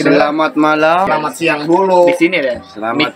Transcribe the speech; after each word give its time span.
Selamat 0.00 0.56
malam. 0.56 1.04
Selamat 1.04 1.32
siang 1.36 1.60
dulu. 1.68 2.08
Di 2.08 2.16
sini 2.16 2.40
deh. 2.40 2.56
Selamat. 2.72 3.12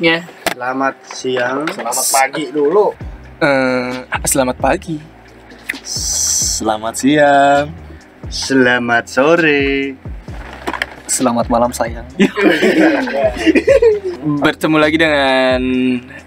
Selamat 0.53 0.95
siang. 1.09 1.64
Selamat 1.73 2.07
pagi 2.12 2.45
dulu. 2.53 2.93
Eh, 3.41 4.05
selamat 4.29 4.57
pagi. 4.61 5.01
Selamat 5.80 6.95
siang. 7.01 7.73
Selamat 8.29 9.05
sore. 9.09 9.97
Selamat 11.09 11.48
malam 11.48 11.73
sayang. 11.73 12.05
Bertemu 14.45 14.77
lagi 14.77 14.96
dengan 15.01 15.61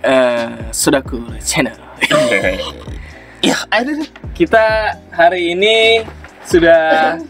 eh 0.02 0.74
Sudaku 0.74 1.22
Channel. 1.46 1.78
Ya, 3.46 3.54
ada. 3.70 3.94
Kita 4.34 4.98
hari 5.14 5.54
ini 5.54 6.02
sudah 6.42 7.22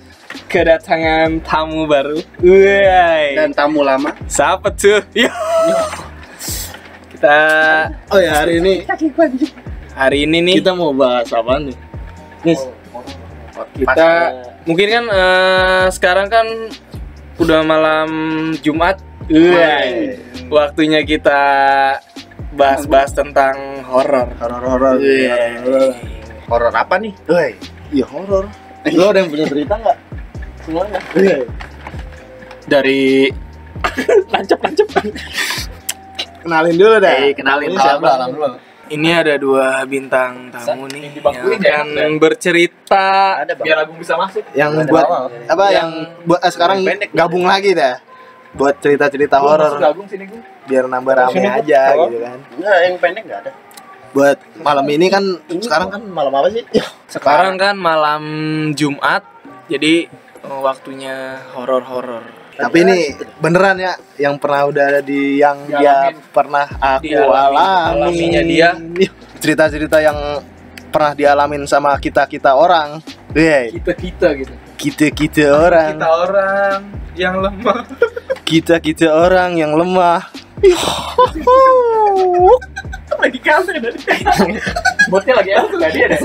kedatangan 0.46 1.42
tamu 1.42 1.90
baru. 1.90 2.22
Woi. 2.40 3.34
Dan 3.34 3.50
tamu 3.58 3.82
lama. 3.82 4.14
Siapa 4.30 4.70
tuh? 4.78 5.02
Yo. 5.18 5.32
Kita 7.18 7.38
Oh 8.14 8.22
ya 8.22 8.46
hari 8.46 8.62
ini 8.62 8.86
hari 9.98 10.30
ini 10.30 10.38
nih 10.46 10.56
kita 10.62 10.78
mau 10.78 10.94
bahas 10.94 11.34
apa 11.34 11.58
nih? 11.58 11.74
Nis, 12.46 12.62
kita 13.74 14.10
mungkin 14.70 14.88
kan 14.94 15.06
eh, 15.10 15.86
sekarang 15.90 16.28
kan 16.30 16.46
udah 17.42 17.66
malam 17.66 18.10
Jumat. 18.62 19.02
Woi. 19.28 20.14
Waktunya 20.48 21.02
kita 21.04 21.42
bahas-bahas 22.56 23.12
tentang 23.12 23.84
horor. 23.86 24.32
horor-horor. 24.40 24.98
Iya. 25.02 25.60
Horor 26.48 26.72
apa 26.72 26.96
nih? 26.96 27.12
Woi, 27.28 27.52
iya 27.92 28.06
horor. 28.08 28.48
Lo 28.96 29.12
ada 29.12 29.20
yang 29.20 29.30
punya 29.30 29.46
cerita 29.50 29.76
nggak? 29.76 29.98
Semuanya. 30.68 31.00
Dari 32.68 33.32
lancap 34.36 34.60
lancap. 34.60 34.88
Kenalin 36.44 36.76
dulu 36.76 36.96
dah. 37.00 37.14
Eh, 37.24 37.32
kenalin 37.32 37.72
Ini 37.72 37.78
siapa? 37.80 38.04
dulu. 38.04 38.12
Alam 38.12 38.30
dulu. 38.36 38.48
Ini 38.88 39.10
ada 39.12 39.36
dua 39.36 39.84
bintang 39.84 40.48
tamu 40.48 40.88
nih 40.88 41.12
yang 41.12 41.14
dibangkuin 41.20 41.60
ya? 41.60 41.84
akan 41.84 42.12
bercerita 42.20 43.08
Ada 43.44 43.52
bang. 43.56 43.66
Biar 43.68 43.78
Agung 43.84 44.00
bisa 44.00 44.16
masuk. 44.16 44.44
Yang 44.52 44.72
Ada 44.74 44.88
buat 44.88 45.06
apa? 45.06 45.18
apa 45.46 45.66
yang 45.72 45.90
buat 46.24 46.40
eh, 46.40 46.52
sekarang 46.52 46.78
Yang 46.78 46.88
pendek, 46.92 47.10
gabung 47.12 47.46
lagi 47.48 47.72
dah. 47.72 47.96
Buat 48.56 48.76
cerita-cerita 48.80 49.40
Gua 49.40 49.60
horor 49.60 49.72
biar 50.68 50.84
nambah 50.84 51.14
rame 51.16 51.32
Sini, 51.32 51.48
Gua. 51.48 51.60
aja 51.60 51.80
Apa? 51.86 52.04
gitu 52.06 52.18
kan. 52.20 52.38
Enggak, 52.54 52.78
yang 52.80 52.94
pendek 52.98 53.24
enggak 53.24 53.40
ada. 53.44 53.52
Buat 54.12 54.38
malam 54.58 54.86
ini 54.88 55.06
kan 55.08 55.24
sekarang 55.60 55.90
kan 55.92 56.02
malam 56.04 56.32
apa 56.34 56.48
sih? 56.50 56.64
Sekarang 57.08 57.56
kan 57.56 57.76
malam 57.76 58.24
Jumat, 58.72 59.24
jadi 59.68 60.08
waktunya 60.50 61.16
horor-horor. 61.52 62.24
Tapi 62.58 62.78
ini 62.82 63.14
beneran 63.38 63.78
ya 63.78 63.94
yang 64.18 64.36
pernah 64.36 64.66
udah 64.66 64.84
ada 64.88 65.02
di 65.02 65.38
yang 65.38 65.62
dia 65.70 66.10
Dialamin. 66.10 66.18
pernah 66.34 66.66
aku 66.74 67.06
Dialami- 67.06 67.54
alami. 67.54 67.94
alaminya 67.94 68.42
dia. 68.42 68.70
Cerita-cerita 69.44 70.02
yang 70.02 70.18
pernah 70.90 71.14
dialamin 71.14 71.70
sama 71.70 71.94
kita-kita 71.98 72.58
orang. 72.58 72.98
Wey, 73.30 73.70
Kita 73.78 73.94
kita 73.94 74.28
gitu. 74.34 74.54
kita-kita 74.76 75.46
orang. 75.54 75.94
Kita 75.94 76.10
orang 76.10 76.80
yang 77.14 77.36
lemah. 77.38 77.80
Kita-kita 78.48 79.06
orang 79.12 79.54
yang 79.54 79.76
lemah. 79.76 80.24
Lagi 83.18 83.40
kasih 83.42 83.78
dari. 83.78 83.98
Botnya 85.10 85.34
lagi 85.36 85.52
apa 85.54 85.66
tuh 85.68 85.80
dia 85.90 86.06
deh. 86.08 86.20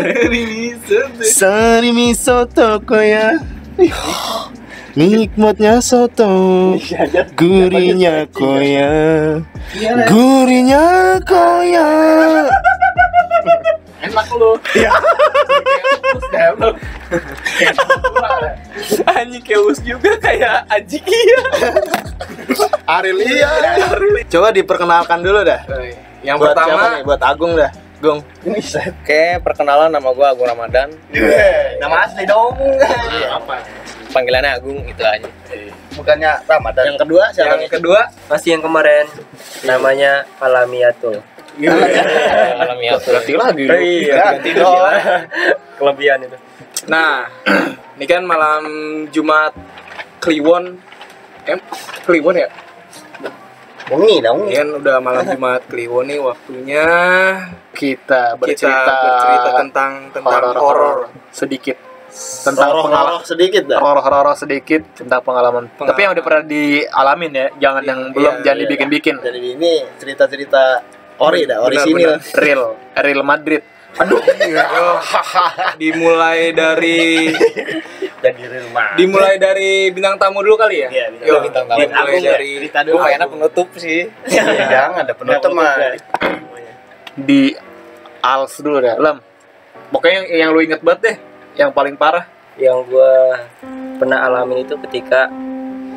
Sari 1.25 1.91
miso 1.91 2.45
toko 2.47 2.97
ya. 2.97 3.41
Nikmatnya 4.93 5.81
soto, 5.81 6.29
gurihnya 7.33 8.29
koya, 8.29 9.41
gurihnya 10.05 11.17
koya. 11.25 11.89
Enak 14.03 14.29
lu. 14.37 14.53
Iya. 14.77 14.93
Anjing 19.09 19.45
keus 19.47 19.79
juga 19.81 20.13
kayak 20.21 20.67
Aji 20.69 21.01
Iya. 21.01 21.41
Ariel 22.85 23.19
iya. 23.25 23.49
Coba 24.29 24.53
diperkenalkan 24.53 25.25
dulu 25.25 25.41
dah. 25.47 25.65
Yang 26.21 26.37
buat 26.37 26.53
pertama 26.53 26.69
siapa 26.69 26.87
nih? 26.93 27.03
Buat 27.07 27.23
Agung 27.25 27.53
dah. 27.57 27.71
Gung. 28.03 28.19
Oke, 28.43 29.23
perkenalan 29.47 29.87
nama 29.95 30.11
gua 30.11 30.35
Agung 30.35 30.51
Ramadan. 30.51 30.91
Nama 31.79 31.97
asli 32.03 32.27
dong. 32.27 32.59
Apa? 33.31 33.63
Panggilannya 34.11 34.59
Agung 34.59 34.83
itu 34.83 35.03
aja. 35.07 35.31
Bukannya 35.95 36.43
Ramadan. 36.51 36.85
Yang 36.91 37.07
kedua 37.07 37.25
siapa 37.31 37.63
yang 37.63 37.71
kedua 37.71 38.01
Masih 38.27 38.59
yang 38.59 38.63
kemarin 38.67 39.07
namanya 39.63 40.27
Alamiatul. 40.43 41.23
Alamiatul. 42.59 43.07
berarti 43.07 43.33
lagi. 43.39 43.65
Iya, 43.71 44.15
ganti 44.35 44.51
dong. 44.51 44.83
Kelebihan 45.79 46.27
itu. 46.27 46.37
Nah, 46.91 47.31
ini 47.95 48.07
kan 48.11 48.27
malam 48.27 48.63
Jumat 49.15 49.55
Kliwon. 50.19 50.75
Em, 51.47 51.63
Kliwon 52.03 52.35
ya? 52.35 52.51
Wengi 53.93 54.17
dong. 54.21 54.39
Ini 54.49 54.57
kan 54.57 54.69
udah 54.81 54.97
malam 54.99 55.25
Jumat 55.29 55.63
Kliwon 55.69 56.09
nih 56.09 56.19
waktunya 56.19 56.87
Kita 57.73 58.35
kita 58.35 58.41
bercerita, 58.41 58.95
bercerita 58.97 59.51
tentang 59.59 59.91
tentang 60.11 60.33
horor. 60.33 60.57
horor 60.57 60.97
sedikit 61.29 61.77
tentang 62.13 62.69
pengalaman 62.77 63.09
Horor 63.17 63.25
sedikit 63.25 63.63
dah. 63.65 63.81
horor-horor 63.81 64.37
sedikit 64.37 64.83
tentang 64.93 65.21
pengalaman. 65.21 65.65
Pengalaman. 65.73 65.89
Tapi 65.89 66.01
yang 66.01 66.13
udah 66.13 66.25
pernah 66.25 66.43
dialamin 66.45 67.31
ya, 67.33 67.47
jangan 67.59 67.83
yang 67.83 68.01
belum 68.13 68.33
Iya, 68.37 68.43
jangan 68.45 68.59
iya. 68.59 68.65
dibikin-bikin. 68.69 69.15
Jadi 69.17 69.41
ini 69.57 69.73
cerita-cerita 69.97 70.63
ori 71.19 71.49
dah, 71.49 71.65
orisinil. 71.65 72.21
Benar-benar. 72.21 72.37
Real, 72.37 72.63
real 73.01 73.23
Madrid. 73.25 73.63
Aduh, 73.93 74.21
dimulai 75.83 76.57
dari 76.57 77.29
Jadi 78.23 78.43
rumah. 78.49 78.97
dimulai 78.97 79.35
dari 79.37 79.93
bintang 79.93 80.17
tamu 80.17 80.41
dulu 80.41 80.57
kali 80.57 80.87
ya? 80.87 80.89
Iya, 80.89 81.07
bintang 81.13 81.29
Yo, 81.29 81.35
tamu. 81.35 81.45
Bintang 81.45 81.65
tamu. 81.67 81.79
Dimulai 81.83 82.15
ya? 82.17 82.31
dari 82.33 82.51
Cerita 82.57 82.79
dulu. 82.87 82.95
Gua 82.97 83.03
kayaknya 83.05 83.29
penutup 83.29 83.69
sih. 83.77 84.01
Jangan 84.73 84.97
ada 85.05 85.13
penutup 85.13 85.51
mah. 85.53 85.75
Di 87.19 87.43
Als 88.23 88.55
dulu 88.63 88.79
dah. 88.81 88.97
Lem. 88.97 89.19
pokoknya 89.93 90.25
yang, 90.25 90.27
yang 90.31 90.49
lu 90.57 90.61
inget 90.65 90.81
banget 90.81 91.01
deh, 91.05 91.17
yang 91.61 91.71
paling 91.75 91.99
parah. 91.99 92.25
Yang 92.57 92.79
gua 92.89 93.13
pernah 94.01 94.25
alamin 94.25 94.65
itu 94.65 94.79
ketika 94.89 95.29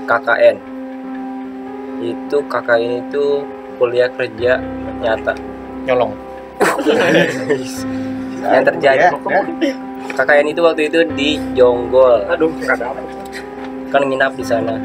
KKN. 0.04 0.58
Itu 2.04 2.38
KKN 2.52 3.08
itu 3.08 3.26
kuliah 3.80 4.12
kerja 4.12 4.60
nyata. 5.00 5.32
Nyolong. 5.86 6.25
Yang 8.46 8.64
terjadi 8.72 9.04
KKN 10.16 10.46
itu 10.54 10.62
waktu 10.62 10.82
itu 10.88 11.00
di 11.18 11.30
Jonggol. 11.58 12.24
Aduh, 12.30 12.52
kan 13.90 14.02
nginap 14.06 14.38
di 14.38 14.46
sana. 14.46 14.78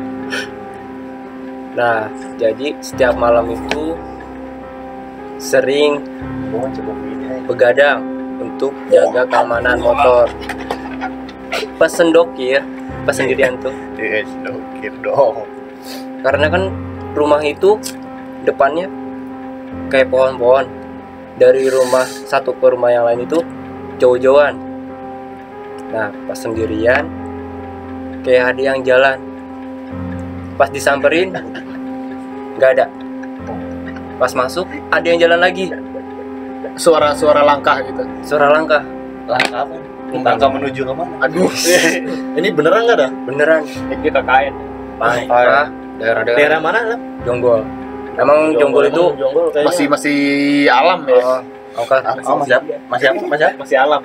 Nah, 1.76 2.10
jadi 2.34 2.75
setiap 2.82 3.14
malam 3.14 3.53
itu 3.53 3.94
sering 5.38 6.03
begadang 7.47 8.02
untuk 8.41 8.75
jaga 8.91 9.22
keamanan 9.28 9.78
motor. 9.78 10.26
Pas 11.76 11.88
sendokir, 11.88 12.60
pas 13.08 13.16
sendirian 13.16 13.56
tuh, 13.60 13.72
Yes, 13.97 14.28
dokir 14.44 14.92
dong. 15.00 15.48
karena 16.20 16.52
kan 16.52 16.69
rumah 17.16 17.41
itu 17.41 17.81
depannya 18.44 18.88
kayak 19.88 20.12
pohon-pohon. 20.12 20.69
Dari 21.40 21.72
rumah 21.72 22.04
satu 22.04 22.52
ke 22.52 22.66
rumah 22.68 22.92
yang 22.92 23.08
lain 23.08 23.24
itu 23.24 23.40
jauh-jauhan. 23.96 24.60
Nah, 25.88 26.12
pas 26.28 26.37
sendirian, 26.37 27.08
kayak 28.20 28.52
ada 28.54 28.60
yang 28.60 28.78
jalan. 28.84 29.19
Pas 30.54 30.69
disamperin, 30.69 31.32
nggak 32.60 32.70
ada. 32.76 32.87
Pas 34.20 34.37
masuk, 34.37 34.69
ada 34.92 35.06
yang 35.08 35.16
jalan 35.16 35.40
lagi. 35.40 35.72
Suara-suara 36.76 37.40
langkah 37.40 37.81
gitu. 37.82 38.04
Suara 38.20 38.52
langkah, 38.52 38.84
Langkah 39.25 39.62
apa? 39.62 39.75
Tentang- 40.10 40.36
Langkah 40.36 40.50
menuju 40.58 40.81
ke 40.82 40.93
mana? 40.93 41.12
Aduh. 41.22 41.48
Ini 42.38 42.48
beneran 42.50 42.84
nggak 42.84 42.98
dah? 42.98 43.10
beneran. 43.25 43.62
Kita 44.04 44.20
kain. 44.20 44.52
Parah, 45.00 45.72
daerah-daerah 45.96 46.36
Daerah 46.36 46.58
mana 46.60 46.81
lah? 46.84 46.98
Jonggol. 47.25 47.64
Emang 48.16 48.38
Jonggol 48.54 48.84
itu 48.86 49.04
Jonggol. 49.14 49.46
Masih 49.60 49.86
masih 49.86 50.18
alam 50.66 51.04
ya. 51.04 51.14
oh, 51.16 51.40
oke. 51.78 51.94
Oh, 52.22 52.36
masih 52.38 52.54
apa? 52.56 52.64
Masih 52.88 53.06
apa? 53.08 53.20
Masih 53.24 53.44
apa? 53.44 53.56
Masih 53.60 53.76
alam. 53.76 54.00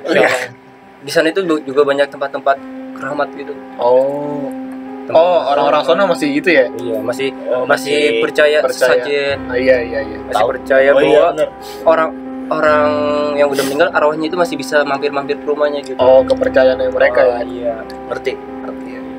Di 1.01 1.11
sana 1.11 1.27
itu 1.27 1.39
juga 1.61 1.81
banyak 1.83 2.07
tempat-tempat 2.07 2.57
keramat 2.93 3.29
gitu. 3.33 3.53
Oh. 3.77 4.49
Tempat- 5.05 5.13
Oh, 5.13 5.37
orang-orang 5.45 5.81
sana 5.85 6.01
masih 6.03 6.33
gitu 6.33 6.49
ya? 6.49 6.65
Iya, 6.71 6.97
masih 6.97 7.29
Oh, 7.47 7.61
masih 7.63 8.25
percaya, 8.25 8.57
percaya. 8.59 8.97
sesajen, 8.97 9.37
Ah, 9.45 9.53
iya 9.53 9.77
iya 9.79 9.99
iya. 10.01 10.17
masih 10.19 10.33
Tahu. 10.33 10.47
percaya 10.49 10.89
Oh 10.89 10.97
iya, 10.97 11.21
bahwa 11.21 11.45
orang 11.85 12.09
orang 12.47 12.89
yang 13.35 13.47
udah 13.47 13.63
meninggal 13.63 13.89
arwahnya 13.91 14.25
itu 14.25 14.33
masih 14.35 14.55
bisa 14.55 14.81
mampir-mampir 14.81 15.37
ke 15.37 15.45
rumahnya 15.45 15.85
gitu. 15.85 15.93
Oh, 15.95 16.25
kepercayaan 16.25 16.81
mereka 16.89 17.21
Oh, 17.21 17.29
ya. 17.31 17.37
Iya. 17.43 17.75
Ngerti? 18.09 18.33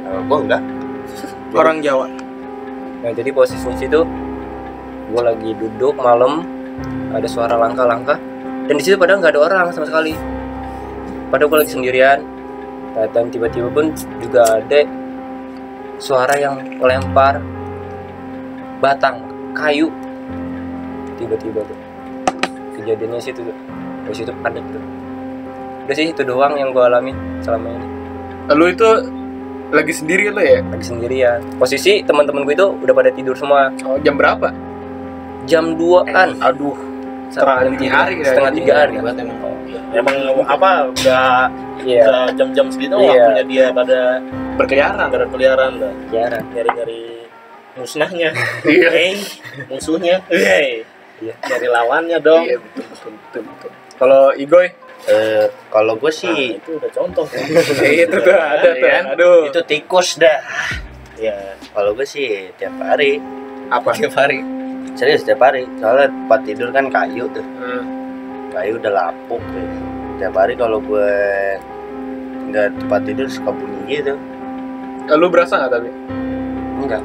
Oh, 0.06 0.20
gua 0.24 0.38
enggak. 0.40 0.62
Orang 1.52 1.78
Jawa. 1.80 2.06
nah 2.96 3.12
jadi 3.12 3.30
posisinya 3.30 3.76
situ 3.76 4.02
gue 5.06 5.22
lagi 5.22 5.50
duduk 5.54 5.94
malam 5.98 6.42
ada 7.14 7.26
suara 7.30 7.54
langkah-langkah 7.56 8.18
dan 8.66 8.74
di 8.74 8.82
situ 8.82 8.98
padahal 8.98 9.22
nggak 9.22 9.32
ada 9.34 9.40
orang 9.42 9.66
sama 9.70 9.86
sekali. 9.86 10.14
Padahal 11.26 11.50
gue 11.50 11.58
lagi 11.62 11.72
sendirian 11.74 12.20
Nah, 12.96 13.04
dan 13.12 13.28
tiba-tiba 13.28 13.68
pun 13.68 13.92
juga 14.24 14.56
ada 14.56 14.80
suara 16.00 16.32
yang 16.40 16.80
lempar 16.80 17.44
batang 18.80 19.20
kayu. 19.52 19.92
Tiba-tiba 21.20 21.60
tuh 21.60 21.78
kejadiannya 22.80 23.20
situ 23.20 23.44
tuh 23.44 23.56
dari 24.08 24.16
situ 24.16 24.32
panik 24.40 24.64
tuh. 24.72 24.80
Udah 25.84 25.92
sih 25.92 26.08
itu 26.08 26.24
doang 26.24 26.56
yang 26.56 26.72
gue 26.72 26.80
alamin 26.80 27.16
selama 27.44 27.68
ini. 27.68 27.86
Lu 28.56 28.64
itu 28.64 28.88
lagi 29.76 29.92
sendiri 29.92 30.32
lo 30.32 30.40
ya? 30.40 30.64
lagi 30.64 30.86
sendirian. 30.88 31.44
Posisi 31.60 32.00
teman-teman 32.00 32.48
gue 32.48 32.56
itu 32.56 32.68
udah 32.80 32.94
pada 32.96 33.12
tidur 33.12 33.36
semua. 33.36 33.76
Oh, 33.84 34.00
jam 34.00 34.16
berapa? 34.16 34.56
Jam 35.46 35.78
2an 35.78 36.28
Aduh, 36.42 36.76
setengah 37.30 37.70
dini 37.70 37.88
hari 37.88 38.14
setengah 38.20 38.50
ya 38.52 39.00
Buat 39.00 39.16
emang 39.18 39.38
emang 39.96 40.16
apa 40.44 40.70
udah 40.92 41.48
iya 41.86 42.02
udah 42.04 42.24
jam-jam 42.34 42.66
segitu 42.68 42.94
Iya. 42.98 43.06
waktunya 43.06 43.44
dia 43.46 43.66
pada 43.72 44.00
berkeliaran. 44.58 45.08
berkeliaran 45.08 45.70
dah 45.80 45.94
jarang 46.10 46.44
nyari-nyari 46.52 47.02
musnahnya 47.78 48.30
Iya. 48.66 48.88
hey, 48.90 49.14
musuhnya 49.70 50.16
hey. 50.28 50.82
Iya. 51.22 51.34
nyari 51.38 51.66
lawannya 51.70 52.18
dong 52.20 52.44
Iya, 52.44 52.58
betul, 52.60 52.84
betul, 52.84 53.10
betul, 53.14 53.42
betul. 53.46 53.70
Kalau 53.96 54.22
Igoy, 54.36 54.68
Eh, 55.06 55.46
kalau 55.70 55.94
gue 55.94 56.10
Nah, 56.10 56.18
sih 56.18 56.58
itu 56.58 56.82
udah 56.82 56.90
contoh 56.90 57.22
itu 58.02 58.16
tuh 58.16 58.34
ada 58.34 58.74
tuh. 58.74 58.88
Kan? 58.90 59.04
Aduh, 59.14 59.46
itu 59.46 59.60
tikus 59.62 60.18
dah. 60.18 60.42
ya 61.14 61.54
Kalau 61.70 61.94
gue 61.94 62.02
sih 62.02 62.50
tiap 62.58 62.74
hari, 62.82 63.22
apa? 63.70 63.94
tiap 63.94 64.18
hari. 64.18 64.42
Serius 64.96 65.28
tiap 65.28 65.44
hari. 65.44 65.68
Soalnya 65.76 66.08
tempat 66.08 66.40
tidur 66.48 66.72
kan 66.72 66.88
kayu 66.88 67.28
tuh. 67.30 67.44
Hmm. 67.60 67.84
Kayu 68.56 68.80
udah 68.80 68.92
lapuk 68.96 69.42
tuh. 69.52 69.68
Tiap 70.16 70.32
hari 70.32 70.56
kalau 70.56 70.80
gue 70.80 71.10
nggak 72.48 72.72
tempat 72.80 73.00
tidur 73.04 73.28
suka 73.28 73.52
bunyi 73.52 74.00
gitu. 74.00 74.16
Lu 75.12 75.28
berasa 75.28 75.60
nggak 75.60 75.72
tapi? 75.76 75.90
Enggak. 76.80 77.02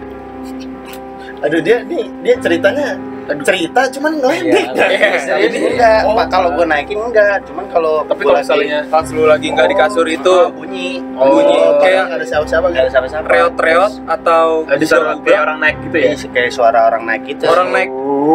aduh 1.41 1.57
dia 1.57 1.81
nih 1.81 2.05
dia 2.21 2.38
ceritanya 2.38 3.01
cerita 3.39 3.81
cuman 3.89 4.11
ngeledek 4.17 4.65
Iya, 4.73 5.35
Ini 5.41 5.57
enggak. 5.69 5.99
Pak, 6.05 6.27
kalau 6.27 6.49
gue 6.51 6.65
naikin 6.65 6.97
enggak. 6.97 7.37
Cuman 7.43 7.65
kalau 7.67 8.03
Tapi 8.03 8.21
kalau 8.21 8.33
lagi- 8.33 8.43
misalnya 8.43 8.79
pas 8.87 9.07
lu 9.07 9.23
lagi 9.23 9.47
nggak 9.49 9.67
di 9.67 9.75
kasur 9.75 10.05
itu 10.05 10.33
Oh, 10.33 10.49
bunyi. 10.49 10.99
Oh, 11.13 11.27
bunyi 11.33 11.55
kayak 11.55 11.79
kayak 11.81 12.01
nggak 12.03 12.17
ada 12.17 12.25
siapa-siapa 12.27 12.61
Nggak 12.63 12.71
gitu 12.71 12.81
ada 12.81 12.91
siapa-siapa. 12.91 13.25
reot-reot 13.27 13.93
atau 14.05 14.45
Ada 14.65 14.83
suara 14.83 15.11
kayak 15.17 15.41
orang 15.41 15.57
naik 15.59 15.77
gitu 15.81 15.95
ya? 15.95 16.09
Iya, 16.09 16.27
kayak 16.29 16.51
suara 16.51 16.79
orang 16.85 17.03
naik 17.03 17.21
gitu. 17.25 17.43
Orang 17.45 17.67
naik 17.69 17.89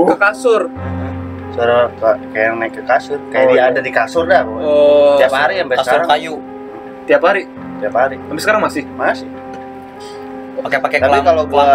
ke 0.07 0.15
kasur. 0.17 0.63
Suara 1.51 1.77
ka- 1.95 2.21
kayak 2.31 2.51
naik 2.55 2.73
ke 2.75 2.83
kasur. 2.83 3.19
Kayak 3.29 3.43
Oh, 3.43 3.51
dia 3.51 3.59
iya. 3.59 3.71
ada 3.71 3.81
di 3.81 3.91
kasur 3.91 4.25
dah. 4.25 4.43
Oh, 4.45 5.17
Tiap 5.17 5.33
hari 5.33 5.55
sampai 5.59 5.77
kasur 5.77 5.89
sekarang. 5.91 6.09
kayu 6.11 6.35
tiap 7.07 7.23
hari. 7.23 7.43
Tiap 7.77 7.95
hari. 7.95 8.17
Sampai 8.19 8.43
sekarang 8.43 8.61
masih. 8.63 8.83
Masih. 8.93 9.29
Pakai 10.67 10.79
pakai 10.83 10.99
Tapi 10.99 11.19
kalau 11.23 11.45
gua 11.47 11.67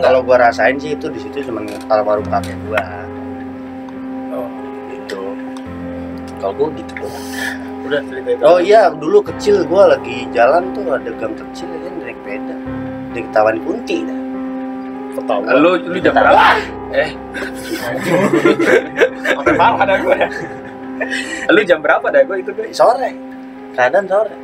kalau 0.00 0.20
gua 0.24 0.36
rasain 0.48 0.76
sih 0.80 0.96
itu 0.96 1.06
di 1.12 1.20
situ 1.20 1.44
cuma 1.44 1.60
almarhum 1.92 2.24
kakek 2.28 2.56
gua. 2.68 2.82
Oh, 4.32 4.48
gitu. 4.92 5.20
Kalau 6.40 6.52
gua 6.56 6.68
gitu 6.72 6.92
doang. 6.96 7.26
udah 7.88 8.04
cerita 8.04 8.28
itu 8.36 8.42
Oh 8.44 8.58
iya, 8.60 8.92
dulu 8.92 9.24
kecil 9.24 9.64
gua 9.64 9.96
lagi 9.96 10.28
jalan 10.32 10.72
tuh 10.76 10.84
ada 10.92 11.08
gang 11.16 11.32
kecil 11.36 11.68
kan 11.68 11.92
naik 12.04 12.18
sepeda. 12.28 12.56
Diketawain 13.16 13.58
kunti 13.64 13.96
dah. 14.04 14.20
ketawa 15.16 15.50
Lu 15.56 15.70
lu 15.80 15.98
jam 15.98 16.12
berapa? 16.14 16.44
Eh. 16.92 17.10
Sampai 19.34 19.54
marah 19.56 19.80
ada 19.82 19.94
gue 19.96 20.16
ya. 20.16 20.28
Lu 21.50 21.60
jam 21.64 21.80
berapa 21.80 22.06
dah 22.12 22.22
gue 22.22 22.36
itu 22.44 22.50
gue? 22.52 22.66
Sore. 22.76 23.10
Keadaan 23.72 24.04
sore. 24.06 24.34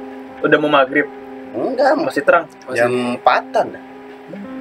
Udah 0.44 0.58
mau 0.60 0.68
maghrib, 0.68 1.08
Enggak, 1.54 1.96
masih 1.96 2.22
terang. 2.26 2.44
jam 2.74 2.90
empatan 3.16 3.76
dah. 3.76 3.83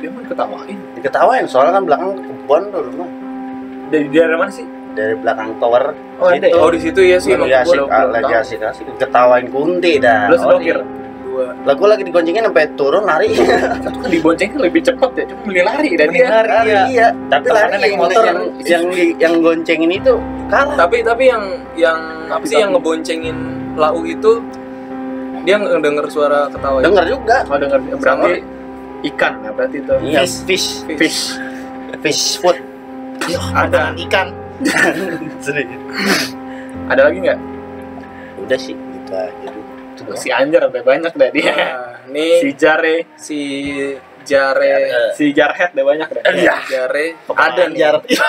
Dia 0.04 0.12
mah 0.12 0.24
ketawain. 0.28 0.78
Diketawain 1.00 1.46
soalnya 1.48 1.80
kan 1.80 1.84
belakang 1.88 2.12
kebun 2.20 2.62
tuh 2.76 2.82
rumah. 2.84 3.10
Dari 3.88 4.06
daerah 4.12 4.36
mana 4.36 4.52
sih? 4.52 4.68
Dari 4.92 5.16
belakang 5.16 5.56
tower. 5.64 5.96
Oh, 6.20 6.28
ada 6.28 6.44
ya? 6.44 6.60
Oh, 6.60 6.68
di 6.68 6.80
situ 6.84 7.00
ya 7.00 7.18
sih. 7.18 7.32
lagi 7.34 7.56
asik, 7.56 7.88
lagi 7.88 8.34
asik 8.36 8.60
asik 8.60 8.86
ketawain 9.00 9.48
kunti 9.48 10.04
dah. 10.04 10.28
Lu 10.28 10.36
sedokir. 10.36 10.84
Lah 11.64 11.74
gua 11.74 11.96
lagi 11.96 12.04
digoncengin 12.04 12.44
sampai 12.44 12.68
turun 12.76 13.08
lari. 13.08 13.32
Kan 14.04 14.12
diboncengin 14.12 14.60
lebih 14.60 14.84
cepet 14.84 15.12
ya, 15.18 15.24
cuma 15.32 15.42
beli 15.48 15.62
lari 15.64 15.90
dan 15.96 16.08
dia. 16.12 16.28
lari 16.30 16.72
iya. 16.94 17.08
Tapi 17.32 17.48
Temennya 17.48 17.64
lari 17.64 17.76
naik 17.80 17.96
motor 17.96 18.12
motor. 18.12 18.26
yang 18.28 18.40
yang 18.62 18.84
di- 18.92 19.16
yang 19.18 19.34
goncengin 19.40 19.92
itu 19.98 20.14
kalah. 20.52 20.76
Tapi 20.78 20.98
tapi 21.02 21.24
yang 21.32 21.44
yang 21.74 22.00
apa 22.28 22.44
sih 22.44 22.60
yang 22.60 22.76
ngeboncengin 22.76 23.38
lau 23.80 24.04
itu 24.04 24.44
dia 25.42 25.56
ngedenger 25.58 26.06
suara 26.12 26.52
ketawa. 26.52 26.78
ya? 26.80 26.92
Dengar 26.92 27.06
juga. 27.08 27.38
Oh 27.48 27.58
denger 27.58 27.80
berarti 27.98 28.34
ikan 29.12 29.34
ya 29.44 29.52
berarti 29.52 29.78
itu. 29.84 29.94
Iya, 30.08 30.24
fish, 30.48 30.68
Fish. 30.96 31.36
fish 32.00 32.24
food. 32.40 32.58
Ada 33.54 33.96
ikan 34.08 34.44
ada 36.92 37.02
lagi 37.08 37.18
nggak? 37.24 37.40
Udah 38.44 38.60
sih, 38.60 38.76
gitu 38.76 39.12
aja. 39.16 39.50
Si 40.20 40.28
Anjar 40.34 40.68
udah 40.68 40.84
banyak 40.84 41.14
dah 41.16 41.30
dia. 41.32 41.54
nih 42.12 42.44
si 42.44 42.50
Jare, 42.60 42.96
si 43.16 43.40
Jare 44.28 44.72
si 45.16 45.32
Jarhead 45.32 45.72
udah 45.76 45.86
banyak 45.88 46.08
dah. 46.12 46.24
Iya. 46.36 46.56
Jare 46.68 47.06
ada 47.32 47.62
Anjar. 47.68 47.96
Iya, 48.08 48.28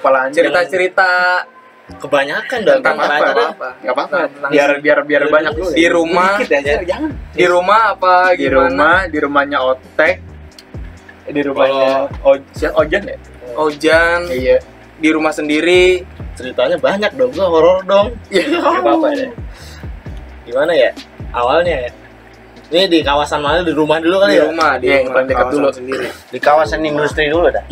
kepala 0.00 0.18
Anjar. 0.28 0.36
cerita-cerita 0.36 1.08
kebanyakan 1.96 2.58
dong 2.60 2.76
Tentang 2.78 2.96
tentang 2.96 3.10
apa? 3.10 3.26
apa 3.26 3.42
apa 3.48 3.68
Enggak 3.76 3.94
apa-apa. 3.94 4.16
Tentang- 4.24 4.50
Biar 4.50 4.70
biar 4.78 4.98
biar 5.02 5.22
banyak 5.26 5.52
dulu. 5.52 5.68
di 5.70 5.80
ya. 5.80 5.90
rumah 5.90 6.32
aja, 6.36 6.58
jangan. 6.80 7.10
di 7.30 7.44
rumah 7.44 7.80
apa 7.90 8.14
Di 8.30 8.36
gimana 8.40 8.68
rumah, 8.68 8.98
di 9.06 9.18
rumahnya 9.18 9.58
Otek. 9.64 10.16
Di 11.26 11.40
rumahnya 11.40 11.90
siapa 12.50 12.74
Ojan 12.76 13.02
ya? 13.04 13.16
Ojan 13.52 14.20
Iya. 14.28 14.56
di 14.96 15.08
rumah 15.08 15.30
sendiri 15.30 16.04
ceritanya 16.32 16.76
banyak 16.76 17.10
dong 17.14 17.30
gua 17.30 17.46
horor 17.48 17.78
dong 17.82 18.08
Iya. 18.28 18.58
apa 18.58 18.90
apa 18.90 19.08
ya 19.12 19.28
gimana 20.42 20.72
ya 20.72 20.90
awalnya 21.30 21.74
ya 21.80 21.90
ini 22.70 22.86
di 22.86 22.98
kawasan 23.00 23.38
mana 23.38 23.60
di 23.60 23.70
rumah 23.70 23.98
dulu 23.98 24.16
kali 24.16 24.30
di 24.30 24.38
ya 24.38 24.44
rumah 24.46 24.70
di 24.76 24.86
Iya, 24.86 24.92
yang 24.92 25.02
rumah 25.02 25.14
paling 25.16 25.28
dekat 25.28 25.46
dulu. 25.50 25.68
sendiri 25.70 26.06
Di 26.30 26.38
kawasan 26.38 26.80
industri 26.80 27.24
dulu 27.26 27.46
dah. 27.48 27.64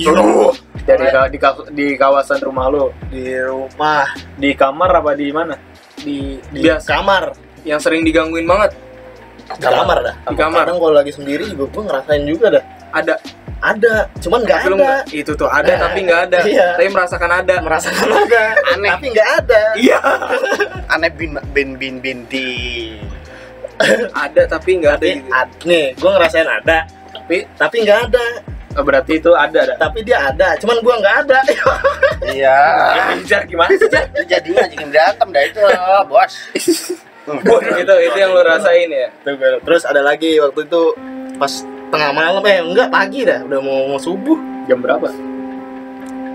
Dari 0.88 1.07
ka- 1.07 1.28
di, 1.28 1.38
ka- 1.38 1.68
di 1.68 1.87
kawasan 1.95 2.40
rumah 2.40 2.66
lu, 2.66 2.88
di 3.09 3.37
rumah. 3.38 4.09
Di 4.35 4.50
kamar 4.52 4.90
apa 4.95 5.12
di 5.12 5.28
mana? 5.28 5.54
di 5.99 6.38
di 6.49 6.62
biasa 6.62 6.88
kamar. 6.88 7.25
Yang 7.62 7.80
sering 7.85 8.02
digangguin 8.02 8.47
banget? 8.47 8.71
Di 9.50 9.61
kamar 9.61 9.99
dah. 10.00 10.14
Di 10.25 10.35
kamar. 10.35 10.64
kadang 10.64 10.78
kalau 10.78 10.95
lagi 10.95 11.11
sendiri 11.11 11.45
juga 11.50 11.64
gua 11.68 11.83
ngerasain 11.90 12.23
juga 12.25 12.47
dah. 12.54 12.64
Ada? 12.95 13.14
Ada 13.59 13.95
cuman 14.23 14.40
nggak 14.47 14.59
ada. 14.62 14.71
nggak- 14.71 15.04
itu 15.11 15.33
tuh 15.35 15.50
ada 15.50 15.66
Nah, 15.66 15.78
tapi 15.85 15.99
nggak 16.07 16.21
ada. 16.30 16.38
Iya. 16.47 16.66
tapi 16.78 16.88
merasakan 16.88 17.30
ada. 17.35 17.54
Merasakan 17.59 18.09
ada. 18.09 18.42
Aneh. 18.71 18.90
tapi 18.95 19.07
nggak 19.11 19.30
ada. 19.42 19.61
Iya. 19.75 19.99
Aneh 20.95 21.11
bin 21.11 21.35
bin 21.50 21.68
bin 21.75 21.95
binti. 21.99 22.49
ada 24.14 24.42
tapi 24.47 24.78
nggak 24.78 24.95
ada 24.99 25.07
gitu. 25.07 25.66
nih 25.66 25.85
gua 25.99 26.11
ngerasain 26.16 26.47
ada. 26.47 26.78
Tapi 27.11 27.37
tapi 27.59 27.76
nggak 27.83 27.99
ada 28.09 28.25
berarti 28.77 29.19
itu 29.19 29.33
ada 29.33 29.75
dah. 29.75 29.77
tapi 29.81 30.05
dia 30.05 30.29
ada 30.29 30.55
cuman 30.61 30.77
gua 30.85 30.95
nggak 31.01 31.17
ada. 31.27 31.39
Iya. 32.29 32.61
Jar 33.25 33.49
gimana 33.49 33.73
sih, 33.73 33.89
jadi 34.29 34.49
ngajakin 34.53 34.93
berantem 34.93 35.29
dah 35.33 35.43
itu, 35.49 35.61
bos. 36.13 36.33
itu 37.81 37.95
itu 38.05 38.17
yang 38.21 38.31
lu 38.37 38.43
rasain 38.45 38.91
ya? 38.91 39.09
Terus 39.65 39.89
ada 39.89 40.05
lagi 40.05 40.37
waktu 40.37 40.69
itu 40.69 40.83
pas 41.41 41.65
tengah 41.89 42.13
malam 42.13 42.45
eh 42.45 42.61
enggak 42.61 42.93
pagi 42.93 43.25
dah. 43.25 43.41
Udah 43.49 43.59
mau, 43.65 43.97
mau 43.97 44.01
subuh. 44.03 44.37
Jam 44.69 44.85
berapa? 44.85 45.09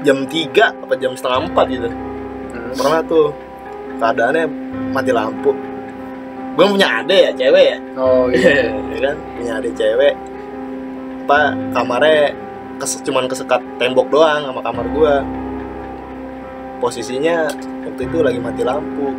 jam 0.03 0.27
3 0.27 0.83
apa 0.83 0.93
jam 0.99 1.15
setengah 1.15 1.47
empat 1.47 1.65
gitu. 1.71 1.89
Pernah 2.75 3.01
tuh. 3.07 3.31
Keadaannya 4.01 4.43
mati 4.91 5.11
lampu. 5.15 5.55
Gue 6.57 6.65
punya 6.69 7.01
ade 7.01 7.29
ya 7.29 7.31
cewek 7.33 7.65
ya? 7.71 7.77
Oh 7.95 8.27
iya. 8.27 8.73
ya 8.93 8.99
kan? 8.99 9.15
Punya 9.37 9.51
ade 9.61 9.69
cewek 9.77 10.13
apa 11.23 11.55
kamarnya 11.71 12.35
kes, 12.77 12.99
cuman 13.01 13.31
kesekat 13.31 13.63
tembok 13.79 14.11
doang 14.11 14.43
sama 14.43 14.59
kamar 14.59 14.85
gua. 14.91 15.15
Posisinya 16.83 17.47
waktu 17.87 18.01
itu 18.03 18.17
lagi 18.19 18.39
mati 18.43 18.61
lampu. 18.67 19.15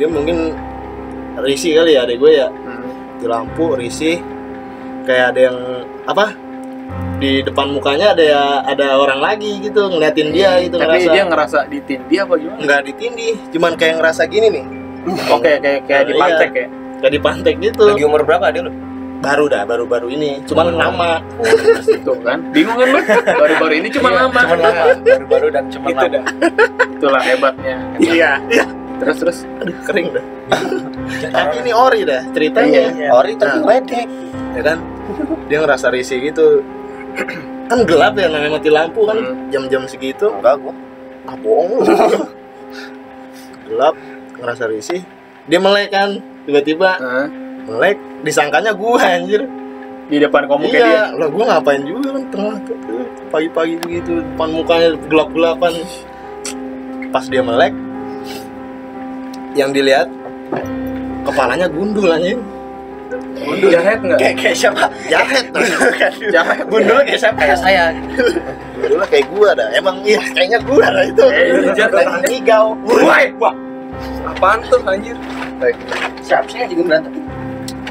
Dia 0.00 0.08
mungkin 0.08 0.56
risih 1.44 1.76
kali 1.76 2.00
ya 2.00 2.08
adek 2.08 2.16
gue 2.16 2.32
ya. 2.32 2.48
Hmm. 2.48 2.88
di 3.20 3.26
lampu 3.28 3.76
risih. 3.76 4.16
Kayak 5.04 5.36
ada 5.36 5.40
yang 5.52 5.58
apa 6.08 6.26
di 7.20 7.44
depan 7.44 7.68
mukanya 7.68 8.16
ada 8.16 8.24
ya 8.24 8.42
ada 8.64 8.96
orang 8.96 9.20
lagi 9.20 9.60
gitu 9.60 9.92
ngeliatin 9.92 10.32
dia 10.32 10.56
gitu 10.64 10.80
Tapi 10.80 11.04
ngerasa. 11.04 11.12
dia 11.12 11.22
ngerasa 11.28 11.58
ditindih 11.68 12.18
apa 12.24 12.34
gimana? 12.40 12.60
nggak 12.64 12.80
ditindih 12.88 13.34
cuman 13.52 13.72
kayak 13.76 13.94
ngerasa 14.00 14.22
gini 14.24 14.46
nih. 14.48 14.64
Oke, 15.28 15.52
kayak 15.60 15.80
kayak 15.84 16.04
di 16.08 16.12
Iya. 16.16 16.20
pantek 16.24 16.50
ya. 16.56 16.66
kayak 17.00 17.12
dipantek 17.12 17.54
gitu. 17.60 17.82
Lagi 17.84 18.04
umur 18.08 18.24
berapa 18.24 18.48
dia 18.48 18.64
lu 18.64 18.72
baru 19.20 19.44
dah 19.46 19.62
baru-baru 19.62 20.08
ini 20.10 20.40
cuman 20.44 20.72
nama 20.72 21.20
Tuh 22.00 22.16
kan. 22.20 22.40
Bingung 22.50 22.74
kan 22.74 22.88
lu? 22.88 23.00
Baru-baru 23.36 23.74
ini 23.76 23.88
cuma 23.90 24.08
lama. 24.10 24.40
Cuma 24.40 24.56
lama, 24.58 24.84
baru-baru 24.98 25.46
dan 25.50 25.64
cuma 25.68 25.86
Itu 25.86 26.00
lama. 26.00 26.08
dah. 26.10 26.24
Itulah 26.90 27.22
hebatnya. 27.22 27.76
iya 27.98 28.30
iya 28.48 28.64
Terus 28.96 29.16
terus. 29.18 29.38
aduh 29.56 29.76
kering 29.82 30.08
dah 30.10 30.24
tapi 31.32 31.54
ini 31.58 31.72
ori 31.72 32.00
dah 32.02 32.20
ceritanya 32.30 32.92
Iya, 32.92 33.08
ori 33.10 33.32
tapi 33.34 33.56
Nah. 33.56 33.64
wedek. 33.66 34.06
ya 34.50 34.62
kan 34.62 34.78
dia 35.46 35.58
ngerasa 35.58 35.86
risih 35.88 36.20
gitu 36.22 36.60
kan 37.70 37.78
gelap 37.84 38.12
ya 38.14 38.28
namanya 38.28 38.56
mati 38.56 38.68
lampu 38.68 39.04
kan 39.04 39.16
Hmm. 39.16 39.48
jam-jam 39.48 39.84
segitu 39.84 40.28
Enggak 40.30 40.60
gua. 40.60 40.72
ah 41.22 41.32
bohong 41.34 41.80
gelap 43.66 43.94
ngerasa 44.36 44.64
risih 44.66 45.00
dia 45.46 45.58
melek 45.58 45.88
kan 45.90 46.20
tiba-tiba 46.44 46.90
Nah, 46.98 47.26
melek 47.66 47.96
disangkanya 48.22 48.72
gua 48.72 49.00
anjir 49.00 49.42
di 50.10 50.16
depan 50.18 50.44
kamu 50.44 50.64
kayak 50.68 50.74
dia. 50.74 50.86
iya 50.86 51.04
lah 51.14 51.28
gua 51.30 51.44
ngapain 51.48 51.82
juga 51.86 52.08
kan 52.18 52.22
tengah 52.34 52.56
pagi-pagi 53.30 53.74
begitu 53.78 54.12
depan 54.20 54.48
mukanya 54.50 54.88
gelap-gelapan 55.06 55.72
pas 57.10 57.24
dia 57.26 57.42
melek 57.42 57.74
yang 59.54 59.70
dilihat 59.70 60.06
kepalanya 61.22 61.66
gundul 61.66 62.10
anjing 62.10 62.40
Jahet 63.40 63.98
nggak? 64.04 64.18
Kayak 64.20 64.36
kayak 64.36 64.56
siapa? 64.56 64.84
jahet 65.08 65.46
Jahat. 66.28 66.60
gundul 66.70 67.00
kayak 67.08 67.18
siapa 67.18 67.38
Kayak 67.40 67.58
saya. 67.58 67.84
gundul 68.76 69.02
kayak 69.08 69.26
gua 69.32 69.48
dah 69.56 69.68
emang 69.72 69.96
iya 70.04 70.20
kayaknya 70.30 70.58
gua 70.62 70.86
lah 70.92 71.04
itu 71.08 71.24
Eh, 71.32 71.72
jahat. 71.72 72.04
Woi, 72.84 73.24
wah. 73.40 73.54
Apaan 74.28 74.60
tuh 74.68 74.78
anjir? 74.84 75.16
Siapa 76.20 76.46
sih 76.46 76.58
yang 76.60 76.68
juga 76.70 76.82
berantem? 76.84 77.12